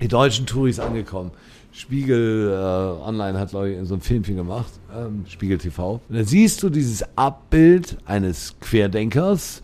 [0.00, 1.30] die deutschen Touris angekommen.
[1.70, 6.00] Spiegel äh, Online hat, glaube ich, so ein Filmchen gemacht, ähm, Spiegel TV.
[6.08, 9.62] Und dann siehst du dieses Abbild eines Querdenkers,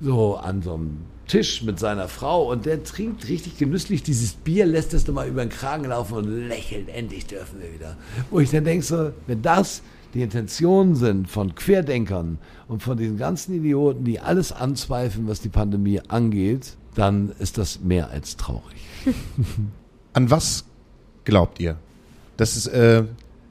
[0.00, 4.66] so an so einem Tisch mit seiner Frau und der trinkt richtig genüsslich dieses Bier,
[4.66, 7.96] lässt es nochmal über den Kragen laufen und lächelt, endlich dürfen wir wieder.
[8.30, 9.82] Wo ich dann denke so, wenn das
[10.14, 12.38] die Intentionen sind von Querdenkern
[12.68, 17.80] und von diesen ganzen Idioten, die alles anzweifeln, was die Pandemie angeht, dann ist das
[17.80, 18.88] mehr als traurig.
[20.12, 20.64] An was
[21.24, 21.76] glaubt ihr?
[22.36, 23.04] Das ist, äh,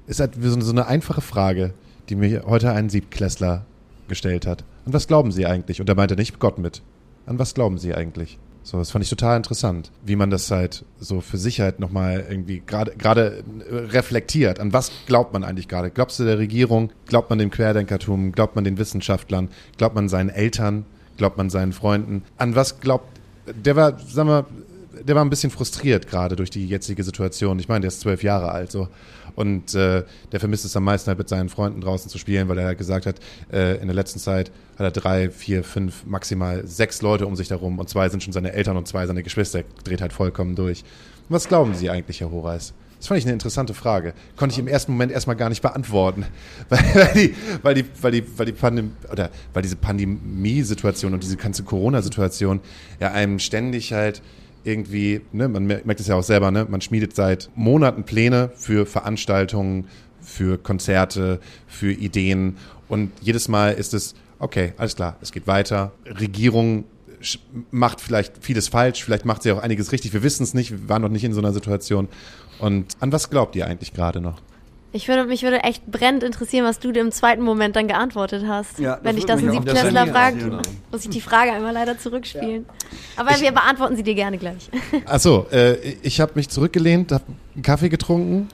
[0.08, 1.74] ist halt so eine einfache Frage,
[2.10, 3.66] die mir heute ein Siebtklässler
[4.08, 4.64] gestellt hat.
[4.86, 5.82] An was glauben Sie eigentlich?
[5.82, 6.82] Und da meinte nicht Gott mit.
[7.26, 8.38] An was glauben Sie eigentlich?
[8.64, 12.26] So, das fand ich total interessant, wie man das halt so für sich halt nochmal
[12.30, 14.60] irgendwie gerade gerade äh, reflektiert.
[14.60, 15.92] An was glaubt man eigentlich gerade?
[15.92, 16.92] Glaubst du der Regierung?
[17.08, 18.32] Glaubt man dem Querdenkertum?
[18.32, 19.50] Glaubt man den Wissenschaftlern?
[19.78, 20.86] Glaubt man seinen Eltern?
[21.18, 22.24] Glaubt man seinen Freunden?
[22.38, 23.14] An was glaubt
[23.46, 24.46] der war, sagen wir,
[25.04, 27.60] der war ein bisschen frustriert gerade durch die jetzige Situation.
[27.60, 28.88] Ich meine, der ist zwölf Jahre alt so.
[29.36, 32.58] Und äh, der vermisst es am meisten halt mit seinen Freunden draußen zu spielen, weil
[32.58, 33.20] er halt gesagt hat,
[33.52, 37.50] äh, in der letzten Zeit hat er drei, vier, fünf, maximal sechs Leute um sich
[37.50, 39.60] herum und zwei sind schon seine Eltern und zwei seine Geschwister.
[39.60, 40.84] Er dreht halt vollkommen durch.
[41.30, 42.74] Was glauben Sie eigentlich, Herr Horeis?
[43.04, 44.14] Das fand ich eine interessante Frage.
[44.38, 46.26] Konnte ich im ersten Moment erstmal gar nicht beantworten.
[46.70, 51.22] Weil, weil die, weil die, weil die, weil die Pandemie, oder weil diese Pandemiesituation und
[51.22, 52.62] diese ganze Corona-Situation
[53.02, 54.22] ja einem ständig halt
[54.64, 58.52] irgendwie, ne, man mer- merkt es ja auch selber, ne, man schmiedet seit Monaten Pläne
[58.56, 59.88] für Veranstaltungen,
[60.22, 62.58] für Konzerte, für Ideen
[62.88, 65.92] und jedes Mal ist es, okay, alles klar, es geht weiter.
[66.06, 66.86] Regierung
[67.72, 70.90] macht vielleicht vieles falsch, vielleicht macht sie auch einiges richtig, wir wissen es nicht, wir
[70.90, 72.08] waren noch nicht in so einer Situation.
[72.60, 74.42] Und an was glaubt ihr eigentlich gerade noch?
[74.96, 78.46] Ich würde, mich würde echt brennend interessieren, was du dir im zweiten Moment dann geantwortet
[78.48, 78.78] hast.
[78.80, 80.62] Ja, Wenn würde das ein mich auch- das würde Siebtklässler interessieren.
[80.92, 82.66] muss ich die Frage einmal leider zurückspielen.
[83.16, 84.70] Aber wir beantworten sie dir gerne gleich.
[85.06, 87.24] Achso, äh, ich habe mich zurückgelehnt, habe
[87.56, 88.50] einen Kaffee getrunken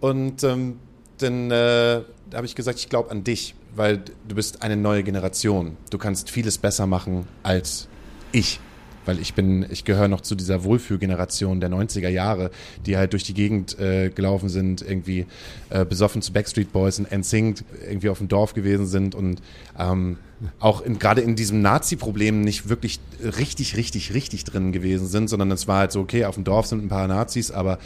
[0.00, 0.78] und ähm,
[1.18, 2.00] dann äh,
[2.34, 3.98] habe ich gesagt, ich glaube an dich, weil
[4.28, 5.76] du bist eine neue Generation.
[5.90, 7.88] Du kannst vieles besser machen als
[8.32, 8.60] ich.
[9.04, 12.50] Weil ich bin, ich gehöre noch zu dieser Wohlfühlgeneration der 90er Jahre,
[12.86, 15.26] die halt durch die Gegend äh, gelaufen sind, irgendwie
[15.70, 19.40] äh, besoffen zu Backstreet Boys und NSYNC irgendwie auf dem Dorf gewesen sind und
[19.78, 20.18] ähm,
[20.60, 25.50] auch in, gerade in diesem Nazi-Problem nicht wirklich richtig, richtig, richtig drin gewesen sind, sondern
[25.50, 27.78] es war halt so, okay, auf dem Dorf sind ein paar Nazis, aber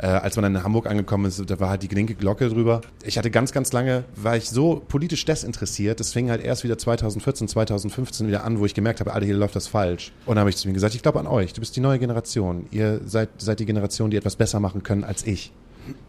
[0.00, 2.80] äh, als man dann in Hamburg angekommen ist, da war halt die linke Glocke drüber.
[3.04, 6.78] Ich hatte ganz, ganz lange, war ich so politisch desinteressiert, das fing halt erst wieder
[6.78, 10.12] 2014, 2015 wieder an, wo ich gemerkt habe, alle hier läuft das falsch.
[10.26, 11.98] Und dann habe ich zu mir gesagt, ich glaube an euch, du bist die neue
[11.98, 12.66] Generation.
[12.70, 15.52] Ihr seid, seid die Generation, die etwas besser machen können als ich.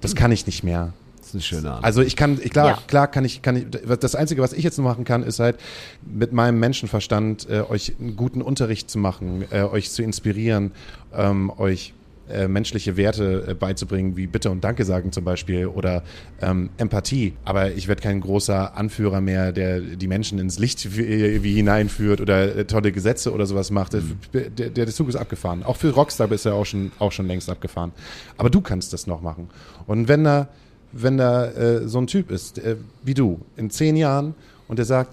[0.01, 0.93] Das kann ich nicht mehr.
[1.33, 1.85] Das ist eine schöne Antwort.
[1.85, 2.79] Also ich kann, ich, klar, Ja.
[2.87, 3.65] klar kann ich, kann ich,
[3.99, 5.57] das Einzige, was ich jetzt nur machen kann, ist halt
[6.05, 10.71] mit meinem Menschenverstand äh, euch einen guten Unterricht zu machen, äh, euch zu inspirieren,
[11.13, 11.93] ähm, euch
[12.29, 16.03] äh, menschliche Werte äh, beizubringen, wie Bitte und Danke sagen zum Beispiel oder
[16.41, 17.33] ähm, Empathie.
[17.45, 22.19] Aber ich werde kein großer Anführer mehr, der die Menschen ins Licht wie, wie hineinführt
[22.19, 23.93] oder äh, tolle Gesetze oder sowas macht.
[23.93, 24.01] Der,
[24.49, 25.63] der, der Zug ist abgefahren.
[25.63, 27.91] Auch für Rockstar ist er auch schon, auch schon längst abgefahren.
[28.37, 29.49] Aber du kannst das noch machen.
[29.85, 30.49] Und wenn da,
[30.91, 34.35] wenn da äh, so ein Typ ist, äh, wie du, in zehn Jahren
[34.67, 35.11] und der sagt,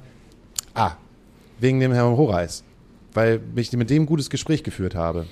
[0.75, 0.93] ah,
[1.61, 2.65] wegen dem Herrn Horeis,
[3.13, 5.27] weil ich mit dem gutes Gespräch geführt habe,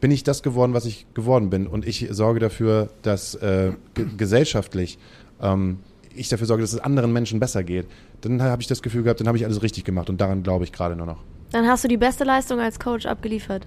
[0.00, 1.66] bin ich das geworden, was ich geworden bin.
[1.66, 4.98] Und ich sorge dafür, dass äh, ge gesellschaftlich
[5.40, 5.78] ähm,
[6.14, 7.86] ich dafür sorge, dass es anderen Menschen besser geht.
[8.22, 10.10] Dann habe ich das Gefühl gehabt, dann habe ich alles richtig gemacht.
[10.10, 11.22] Und daran glaube ich gerade nur noch.
[11.52, 13.66] Dann hast du die beste Leistung als Coach abgeliefert,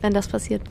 [0.00, 0.62] wenn das passiert.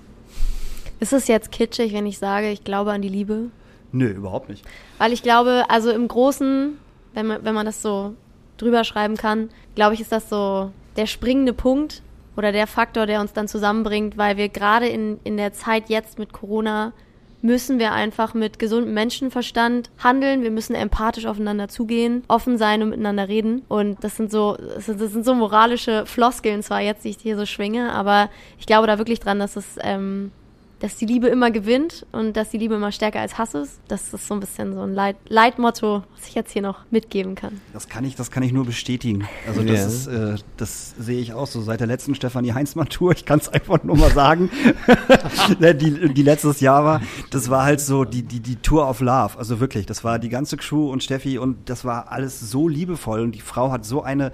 [1.00, 3.46] Ist es jetzt kitschig, wenn ich sage, ich glaube an die Liebe?
[3.92, 4.66] Nö, überhaupt nicht.
[4.98, 6.78] Weil ich glaube, also im Großen,
[7.14, 8.16] wenn man, wenn man das so
[8.58, 12.02] drüber schreiben kann, glaube ich, ist das so der springende Punkt
[12.38, 16.20] oder der Faktor, der uns dann zusammenbringt, weil wir gerade in, in der Zeit jetzt
[16.20, 16.94] mit Corona
[17.42, 20.44] müssen wir einfach mit gesundem Menschenverstand handeln.
[20.44, 23.64] Wir müssen empathisch aufeinander zugehen, offen sein und miteinander reden.
[23.70, 27.46] Und das sind so, das sind, so moralische Floskeln zwar jetzt, die ich hier so
[27.46, 30.32] schwinge, aber ich glaube da wirklich dran, dass es, ähm,
[30.80, 33.80] dass die Liebe immer gewinnt und dass die Liebe immer stärker als Hass ist.
[33.90, 37.36] Das ist so ein bisschen so ein Leit Leitmotto, was ich jetzt hier noch mitgeben
[37.36, 37.60] kann.
[37.74, 39.28] Das kann ich, das kann ich nur bestätigen.
[39.48, 39.74] Also Ja.
[39.74, 43.12] das ist, äh, das sehe ich auch so seit der letzten Stefanie Heinzmann Tour.
[43.12, 44.50] Ich kann es einfach nur mal sagen,
[45.60, 47.02] Ne, die, die letztes Jahr war.
[47.32, 49.38] Das war halt so die die die Tour of Love.
[49.38, 53.22] Also wirklich, das war die ganze Crew und Steffi und das war alles so liebevoll
[53.22, 54.32] und die Frau hat so eine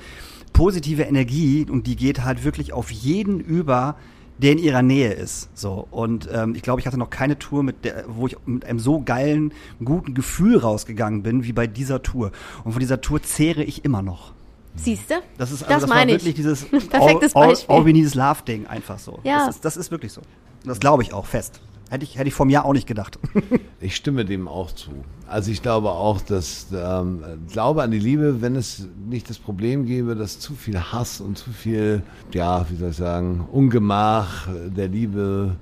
[0.54, 3.96] positive Energie und die geht halt wirklich auf jeden über
[4.38, 5.50] der in ihrer Nähe ist.
[5.54, 8.66] So und ähm, ich glaube, ich hatte noch keine Tour, mit der, wo ich mit
[8.66, 9.54] einem so geilen,
[9.84, 12.32] guten Gefühl rausgegangen bin wie bei dieser Tour.
[12.64, 14.34] Und von dieser Tour zehre ich immer noch.
[14.76, 15.16] Siehst du?
[15.38, 16.18] Das ist Das also, das war meine ich.
[16.26, 17.76] wirklich dieses Perfektes all, all, Beispiel.
[17.76, 19.20] all we need is love Ding einfach so.
[19.24, 19.46] Ja.
[19.46, 20.22] Das ist, das ist wirklich so.
[20.66, 21.62] Das glaube ich auch fest.
[21.90, 23.20] Hätte ich, hätte ich vor mir auch nicht gedacht.
[23.82, 24.90] Ich stimme dem auch zu.
[25.28, 27.22] Also ich glaube auch, dass ähm,
[27.52, 31.38] Glaube an die Liebe, wenn es nicht das Problem gäbe, dass zu viel Hass und
[31.38, 32.02] zu viel,
[32.34, 35.56] ja, wie soll ich sagen, Ungemach der Liebe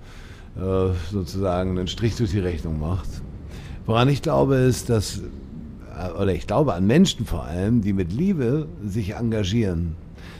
[0.55, 3.09] äh, sozusagen einen Strich durch die Rechnung macht.
[3.85, 5.21] Woran ich glaube, ist, dass,
[5.97, 9.95] äh, oder ich glaube an Menschen vor allem, die mit Liebe sich engagieren.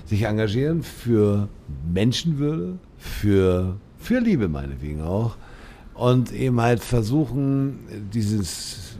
[0.06, 1.50] Sich engagieren für
[1.92, 5.36] Menschenwürde, für, für Liebe meinetwegen auch.
[5.96, 7.80] Und eben halt versuchen,
[8.14, 8.98] dieses,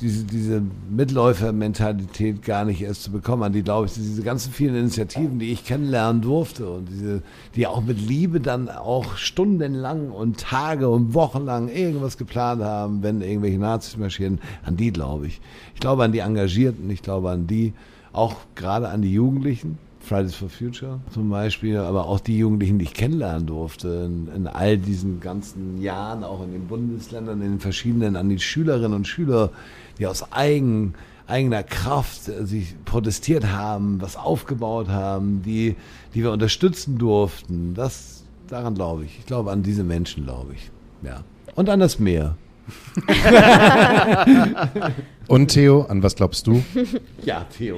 [0.00, 4.74] diese, diese Mitläufermentalität gar nicht erst zu bekommen, an die glaube ich, diese ganzen vielen
[4.74, 7.22] Initiativen, die ich kennenlernen durfte und diese,
[7.54, 13.02] die auch mit Liebe dann auch stundenlang und Tage und Wochen lang irgendwas geplant haben,
[13.02, 15.40] wenn irgendwelche Nazis marschieren, an die glaube ich.
[15.74, 17.74] Ich glaube an die Engagierten, ich glaube an die,
[18.12, 22.84] auch gerade an die Jugendlichen, Fridays for Future zum Beispiel, aber auch die Jugendlichen, die
[22.86, 27.60] ich kennenlernen durfte, in, in all diesen ganzen Jahren, auch in den Bundesländern, in den
[27.60, 29.50] verschiedenen, an die Schülerinnen und Schüler,
[29.98, 30.94] die aus eigen,
[31.26, 35.76] eigener Kraft äh, sich protestiert haben, was aufgebaut haben, die,
[36.14, 37.74] die wir unterstützen durften.
[37.74, 39.18] Das, daran glaube ich.
[39.20, 40.70] Ich glaube an diese Menschen, glaube ich.
[41.02, 41.22] Ja.
[41.54, 42.36] Und an das Meer.
[45.28, 46.62] Und Theo, an was glaubst du?
[47.24, 47.76] Ja, Theo.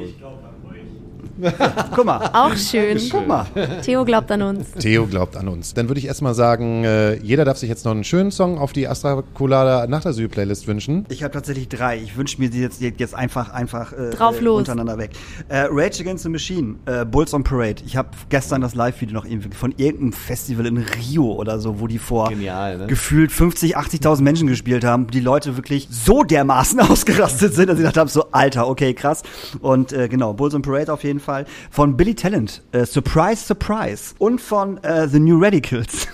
[1.95, 2.31] Guck mal.
[2.33, 2.99] Auch schön.
[3.11, 3.47] Guck mal.
[3.83, 4.71] Theo glaubt an uns.
[4.73, 5.75] Theo glaubt an uns.
[5.75, 8.73] Dann würde ich erstmal sagen, äh, jeder darf sich jetzt noch einen schönen Song auf
[8.73, 11.07] die Astra Colada Nachtasyl-Playlist wünschen.
[11.09, 11.99] Ich habe tatsächlich drei.
[11.99, 14.59] Ich wünsche mir die jetzt, jetzt einfach, einfach äh, Drauf äh, los.
[14.61, 15.11] untereinander weg.
[15.49, 17.83] Äh, Rage Against the Machine, äh, Bulls on Parade.
[17.85, 21.87] Ich habe gestern das Live-Video noch irgendwie von irgendeinem Festival in Rio oder so, wo
[21.87, 22.87] die vor Genial, ne?
[22.87, 27.83] gefühlt 50, 80.000 Menschen gespielt haben, die Leute wirklich so dermaßen ausgerastet sind, dass ich
[27.83, 29.23] gedacht habe, so Alter, okay, krass.
[29.61, 31.24] Und äh, genau, Bulls on Parade auf jeden Fall.
[31.71, 34.15] Von Billy Talent, äh, Surprise, Surprise.
[34.19, 36.07] Und von äh, The New Radicals.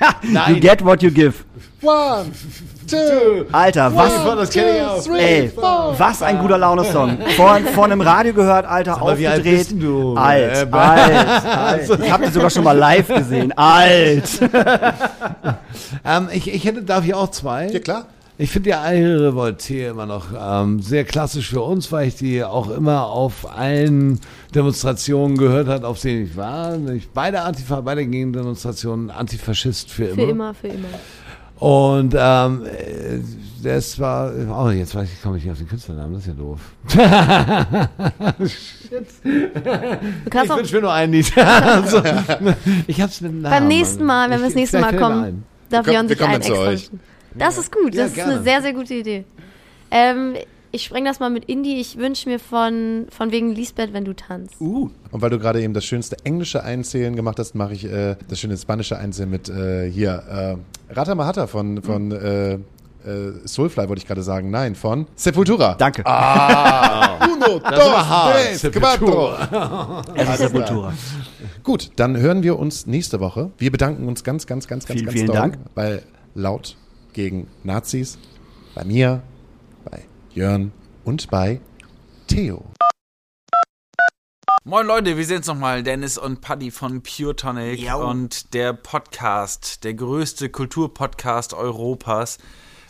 [0.48, 1.44] you get what you give.
[1.82, 2.32] One,
[2.88, 4.12] two, Alter, was?
[4.24, 5.14] das kenne ich auch.
[5.16, 7.18] Ey, was ein guter Laune-Song.
[7.36, 9.58] Vor, vor einem Radio gehört, Alter, mal, wie alt aufgedreht.
[9.58, 10.14] bist denn du?
[10.14, 12.00] Alt, Äh, alt, alt.
[12.02, 13.52] Ich habe die sogar schon mal live gesehen.
[13.56, 14.28] Alt.
[16.04, 17.68] Ähm, ich, ich hätte, darf ich auch zwei?
[17.68, 18.06] Ja, klar.
[18.36, 22.42] Ich finde die Aire Revolte immer noch ähm, sehr klassisch für uns, weil ich die
[22.42, 24.20] auch immer auf allen
[24.54, 26.76] Demonstrationen gehört hat, auf denen ich war.
[26.90, 30.14] Ich, beide Antifa, beide Gegendemonstrationen, Antifaschist für immer.
[30.14, 30.88] Für immer, für immer.
[31.58, 33.20] Und ähm, äh,
[33.62, 36.34] das war, oh, jetzt weiß ich, komme ich nicht auf den Künstlernamen, das ist ja
[36.34, 36.60] doof.
[39.22, 41.32] Du kannst Ich wünsche mir nur ein Lied.
[41.38, 42.02] also,
[42.86, 43.54] ich hab's mit dem Namen.
[43.54, 45.44] beim nächsten Mal, wenn wir das nächste Mal kommen, ein.
[45.70, 46.90] darf Wir kommen- sich wir kommen einen zu extra euch.
[47.34, 48.34] Das ist gut, Ja, das ist gerne.
[48.34, 49.24] eine sehr, sehr gute Idee.
[49.90, 50.34] Ähm,
[50.74, 51.80] ich spreng das mal mit Indie.
[51.80, 54.60] Ich wünsche mir von, von wegen Lisbeth, wenn du tanzt.
[54.60, 58.16] Uh, Und weil du gerade eben das schönste englische Einzählen gemacht hast, mache ich äh,
[58.28, 60.58] das schöne spanische Einzählen mit äh, hier
[60.90, 62.58] äh, Rata Mahata von, von äh, äh,
[63.44, 64.50] Soulfly, wollte ich gerade sagen.
[64.50, 65.74] Nein, von Sepultura.
[65.74, 66.02] danke.
[66.04, 69.46] Uno, war dos, tres, Sepultura.
[69.48, 70.02] cuatro.
[70.16, 70.92] es ist Sepultura.
[71.62, 73.50] Gut, dann hören wir uns nächste Woche.
[73.58, 75.58] Wir bedanken uns ganz, ganz, ganz, ganz, Vielen, ganz vielen doll, Dank.
[75.74, 76.02] Bei
[76.34, 76.76] Laut
[77.12, 78.18] gegen Nazis,
[78.74, 79.22] bei mir,
[80.34, 80.72] Jörn
[81.04, 81.60] und bei
[82.26, 82.64] Theo.
[84.64, 88.10] Moin Leute, wir sind's nochmal, Dennis und Paddy von Pure Tonic Jau.
[88.10, 92.38] und der Podcast, der größte Kulturpodcast Europas,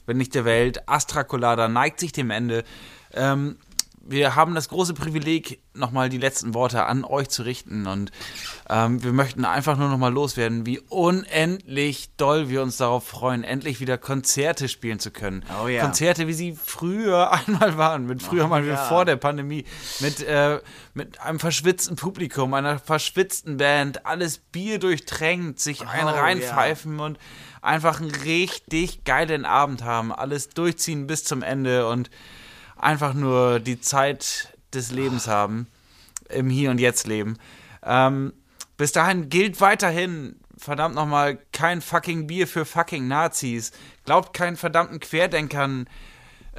[0.07, 0.89] wenn nicht der Welt.
[0.89, 2.65] Astra Colada neigt sich dem Ende.
[3.13, 3.59] Ähm,
[4.07, 8.13] wir haben das große Privileg, nochmal die letzten Worte an euch zu richten und
[8.69, 13.81] ähm, wir möchten einfach nur nochmal loswerden, wie unendlich doll wir uns darauf freuen, endlich
[13.81, 15.45] wieder Konzerte spielen zu können.
[15.63, 15.83] Oh ja.
[15.83, 18.77] Konzerte, wie sie früher einmal waren, mit früher mal ja.
[18.77, 19.65] vor der Pandemie,
[20.01, 20.61] mit, äh,
[20.93, 27.19] mit einem verschwitzten Publikum, einer verschwitzten Band, alles Bier durchtränkt, sich einen Oh, reinpfeifen und
[27.63, 32.11] einfach einen richtig geilen Abend haben, alles durchziehen bis zum Ende und
[32.85, 35.67] einfach nur die Zeit des Lebens haben,
[36.29, 37.39] im Hier und Jetzt leben.
[37.83, 38.33] Ähm,
[38.77, 43.73] bis dahin gilt weiterhin, verdammt nochmal, kein fucking Bier für fucking Nazis.
[44.05, 45.87] Glaubt keinen verdammten Querdenkern.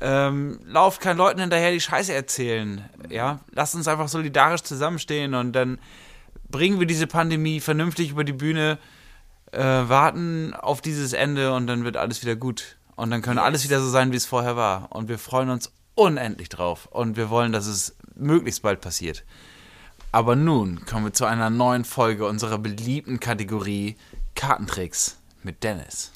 [0.02, 2.90] Ähm, lauft keinen Leuten hinterher, die Scheiße erzählen.
[3.10, 5.80] Ja, lasst uns einfach solidarisch zusammenstehen und dann
[6.50, 8.78] bringen wir diese Pandemie vernünftig über die Bühne,
[9.52, 12.78] äh, warten auf dieses Ende und dann wird alles wieder gut.
[12.98, 14.92] Und dann kann alles wieder so sein, wie es vorher war.
[14.92, 16.88] Und wir freuen uns unendlich drauf.
[16.92, 19.24] Und wir wollen, dass es möglichst bald passiert.
[20.12, 23.98] Aber nun kommen wir zu einer neuen Folge unserer beliebten Kategorie
[24.36, 26.12] Kartentricks mit Dennis.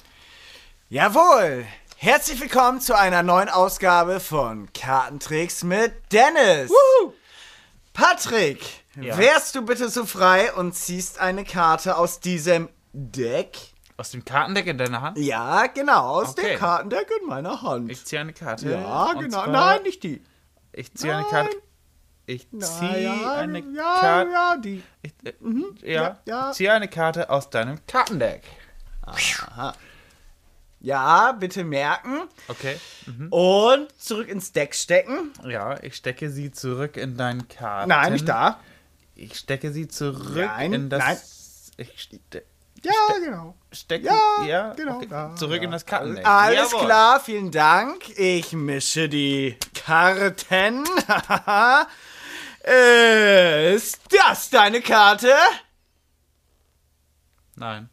[0.89, 1.65] Jawohl!
[1.97, 6.72] Herzlich willkommen zu einer neuen Ausgabe von Kartentricks mit Dennis.
[7.91, 8.64] Patrick,
[8.95, 13.68] wärst du bitte so frei und ziehst eine Karte aus diesem Deck?
[13.99, 15.17] Aus dem Kartendeck in deiner Hand?
[15.17, 16.51] Ja, genau, aus Okay.
[16.51, 17.91] dem Kartendeck in meiner Hand.
[17.91, 18.69] Ich ziehe eine Karte.
[18.71, 19.45] ja, genau.
[19.47, 20.23] Nein, nicht die.
[20.71, 21.26] Ich ziehe eine.
[21.26, 21.57] Karte.
[22.26, 24.31] Ich ziehe ja, eine ja, Karte.
[24.31, 24.84] ja, die.
[25.01, 26.49] Ich, äh, ja, ja, ja.
[26.51, 28.43] Ich ziehe eine Karte aus deinem Kartendeck.
[30.80, 32.21] Ja, bitte merken.
[32.47, 32.77] Okay.
[33.31, 35.34] Und zurück ins Deck stecken.
[35.45, 37.89] Ja, ich stecke sie zurück in deinen Karten.
[37.89, 38.61] Nein, nicht da.
[39.15, 40.99] Ich stecke sie zurück Nein, in das.
[40.99, 41.17] nein.
[41.76, 42.19] Ich ste
[42.84, 43.56] Ja, Ste- genau.
[43.72, 44.06] stecke.
[44.06, 45.07] Ja, ja genau, okay.
[45.10, 45.64] da, zurück ja.
[45.64, 46.26] in das Kartendeck.
[46.26, 46.85] Alles Jawohl.
[46.85, 48.10] klar, vielen Dank.
[48.18, 50.85] Ich mische die Karten.
[53.73, 55.34] Ist das deine Karte?
[57.56, 57.89] Nein.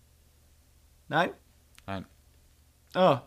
[1.08, 1.30] Nein?
[1.86, 2.06] Nein.
[2.94, 3.18] Oh,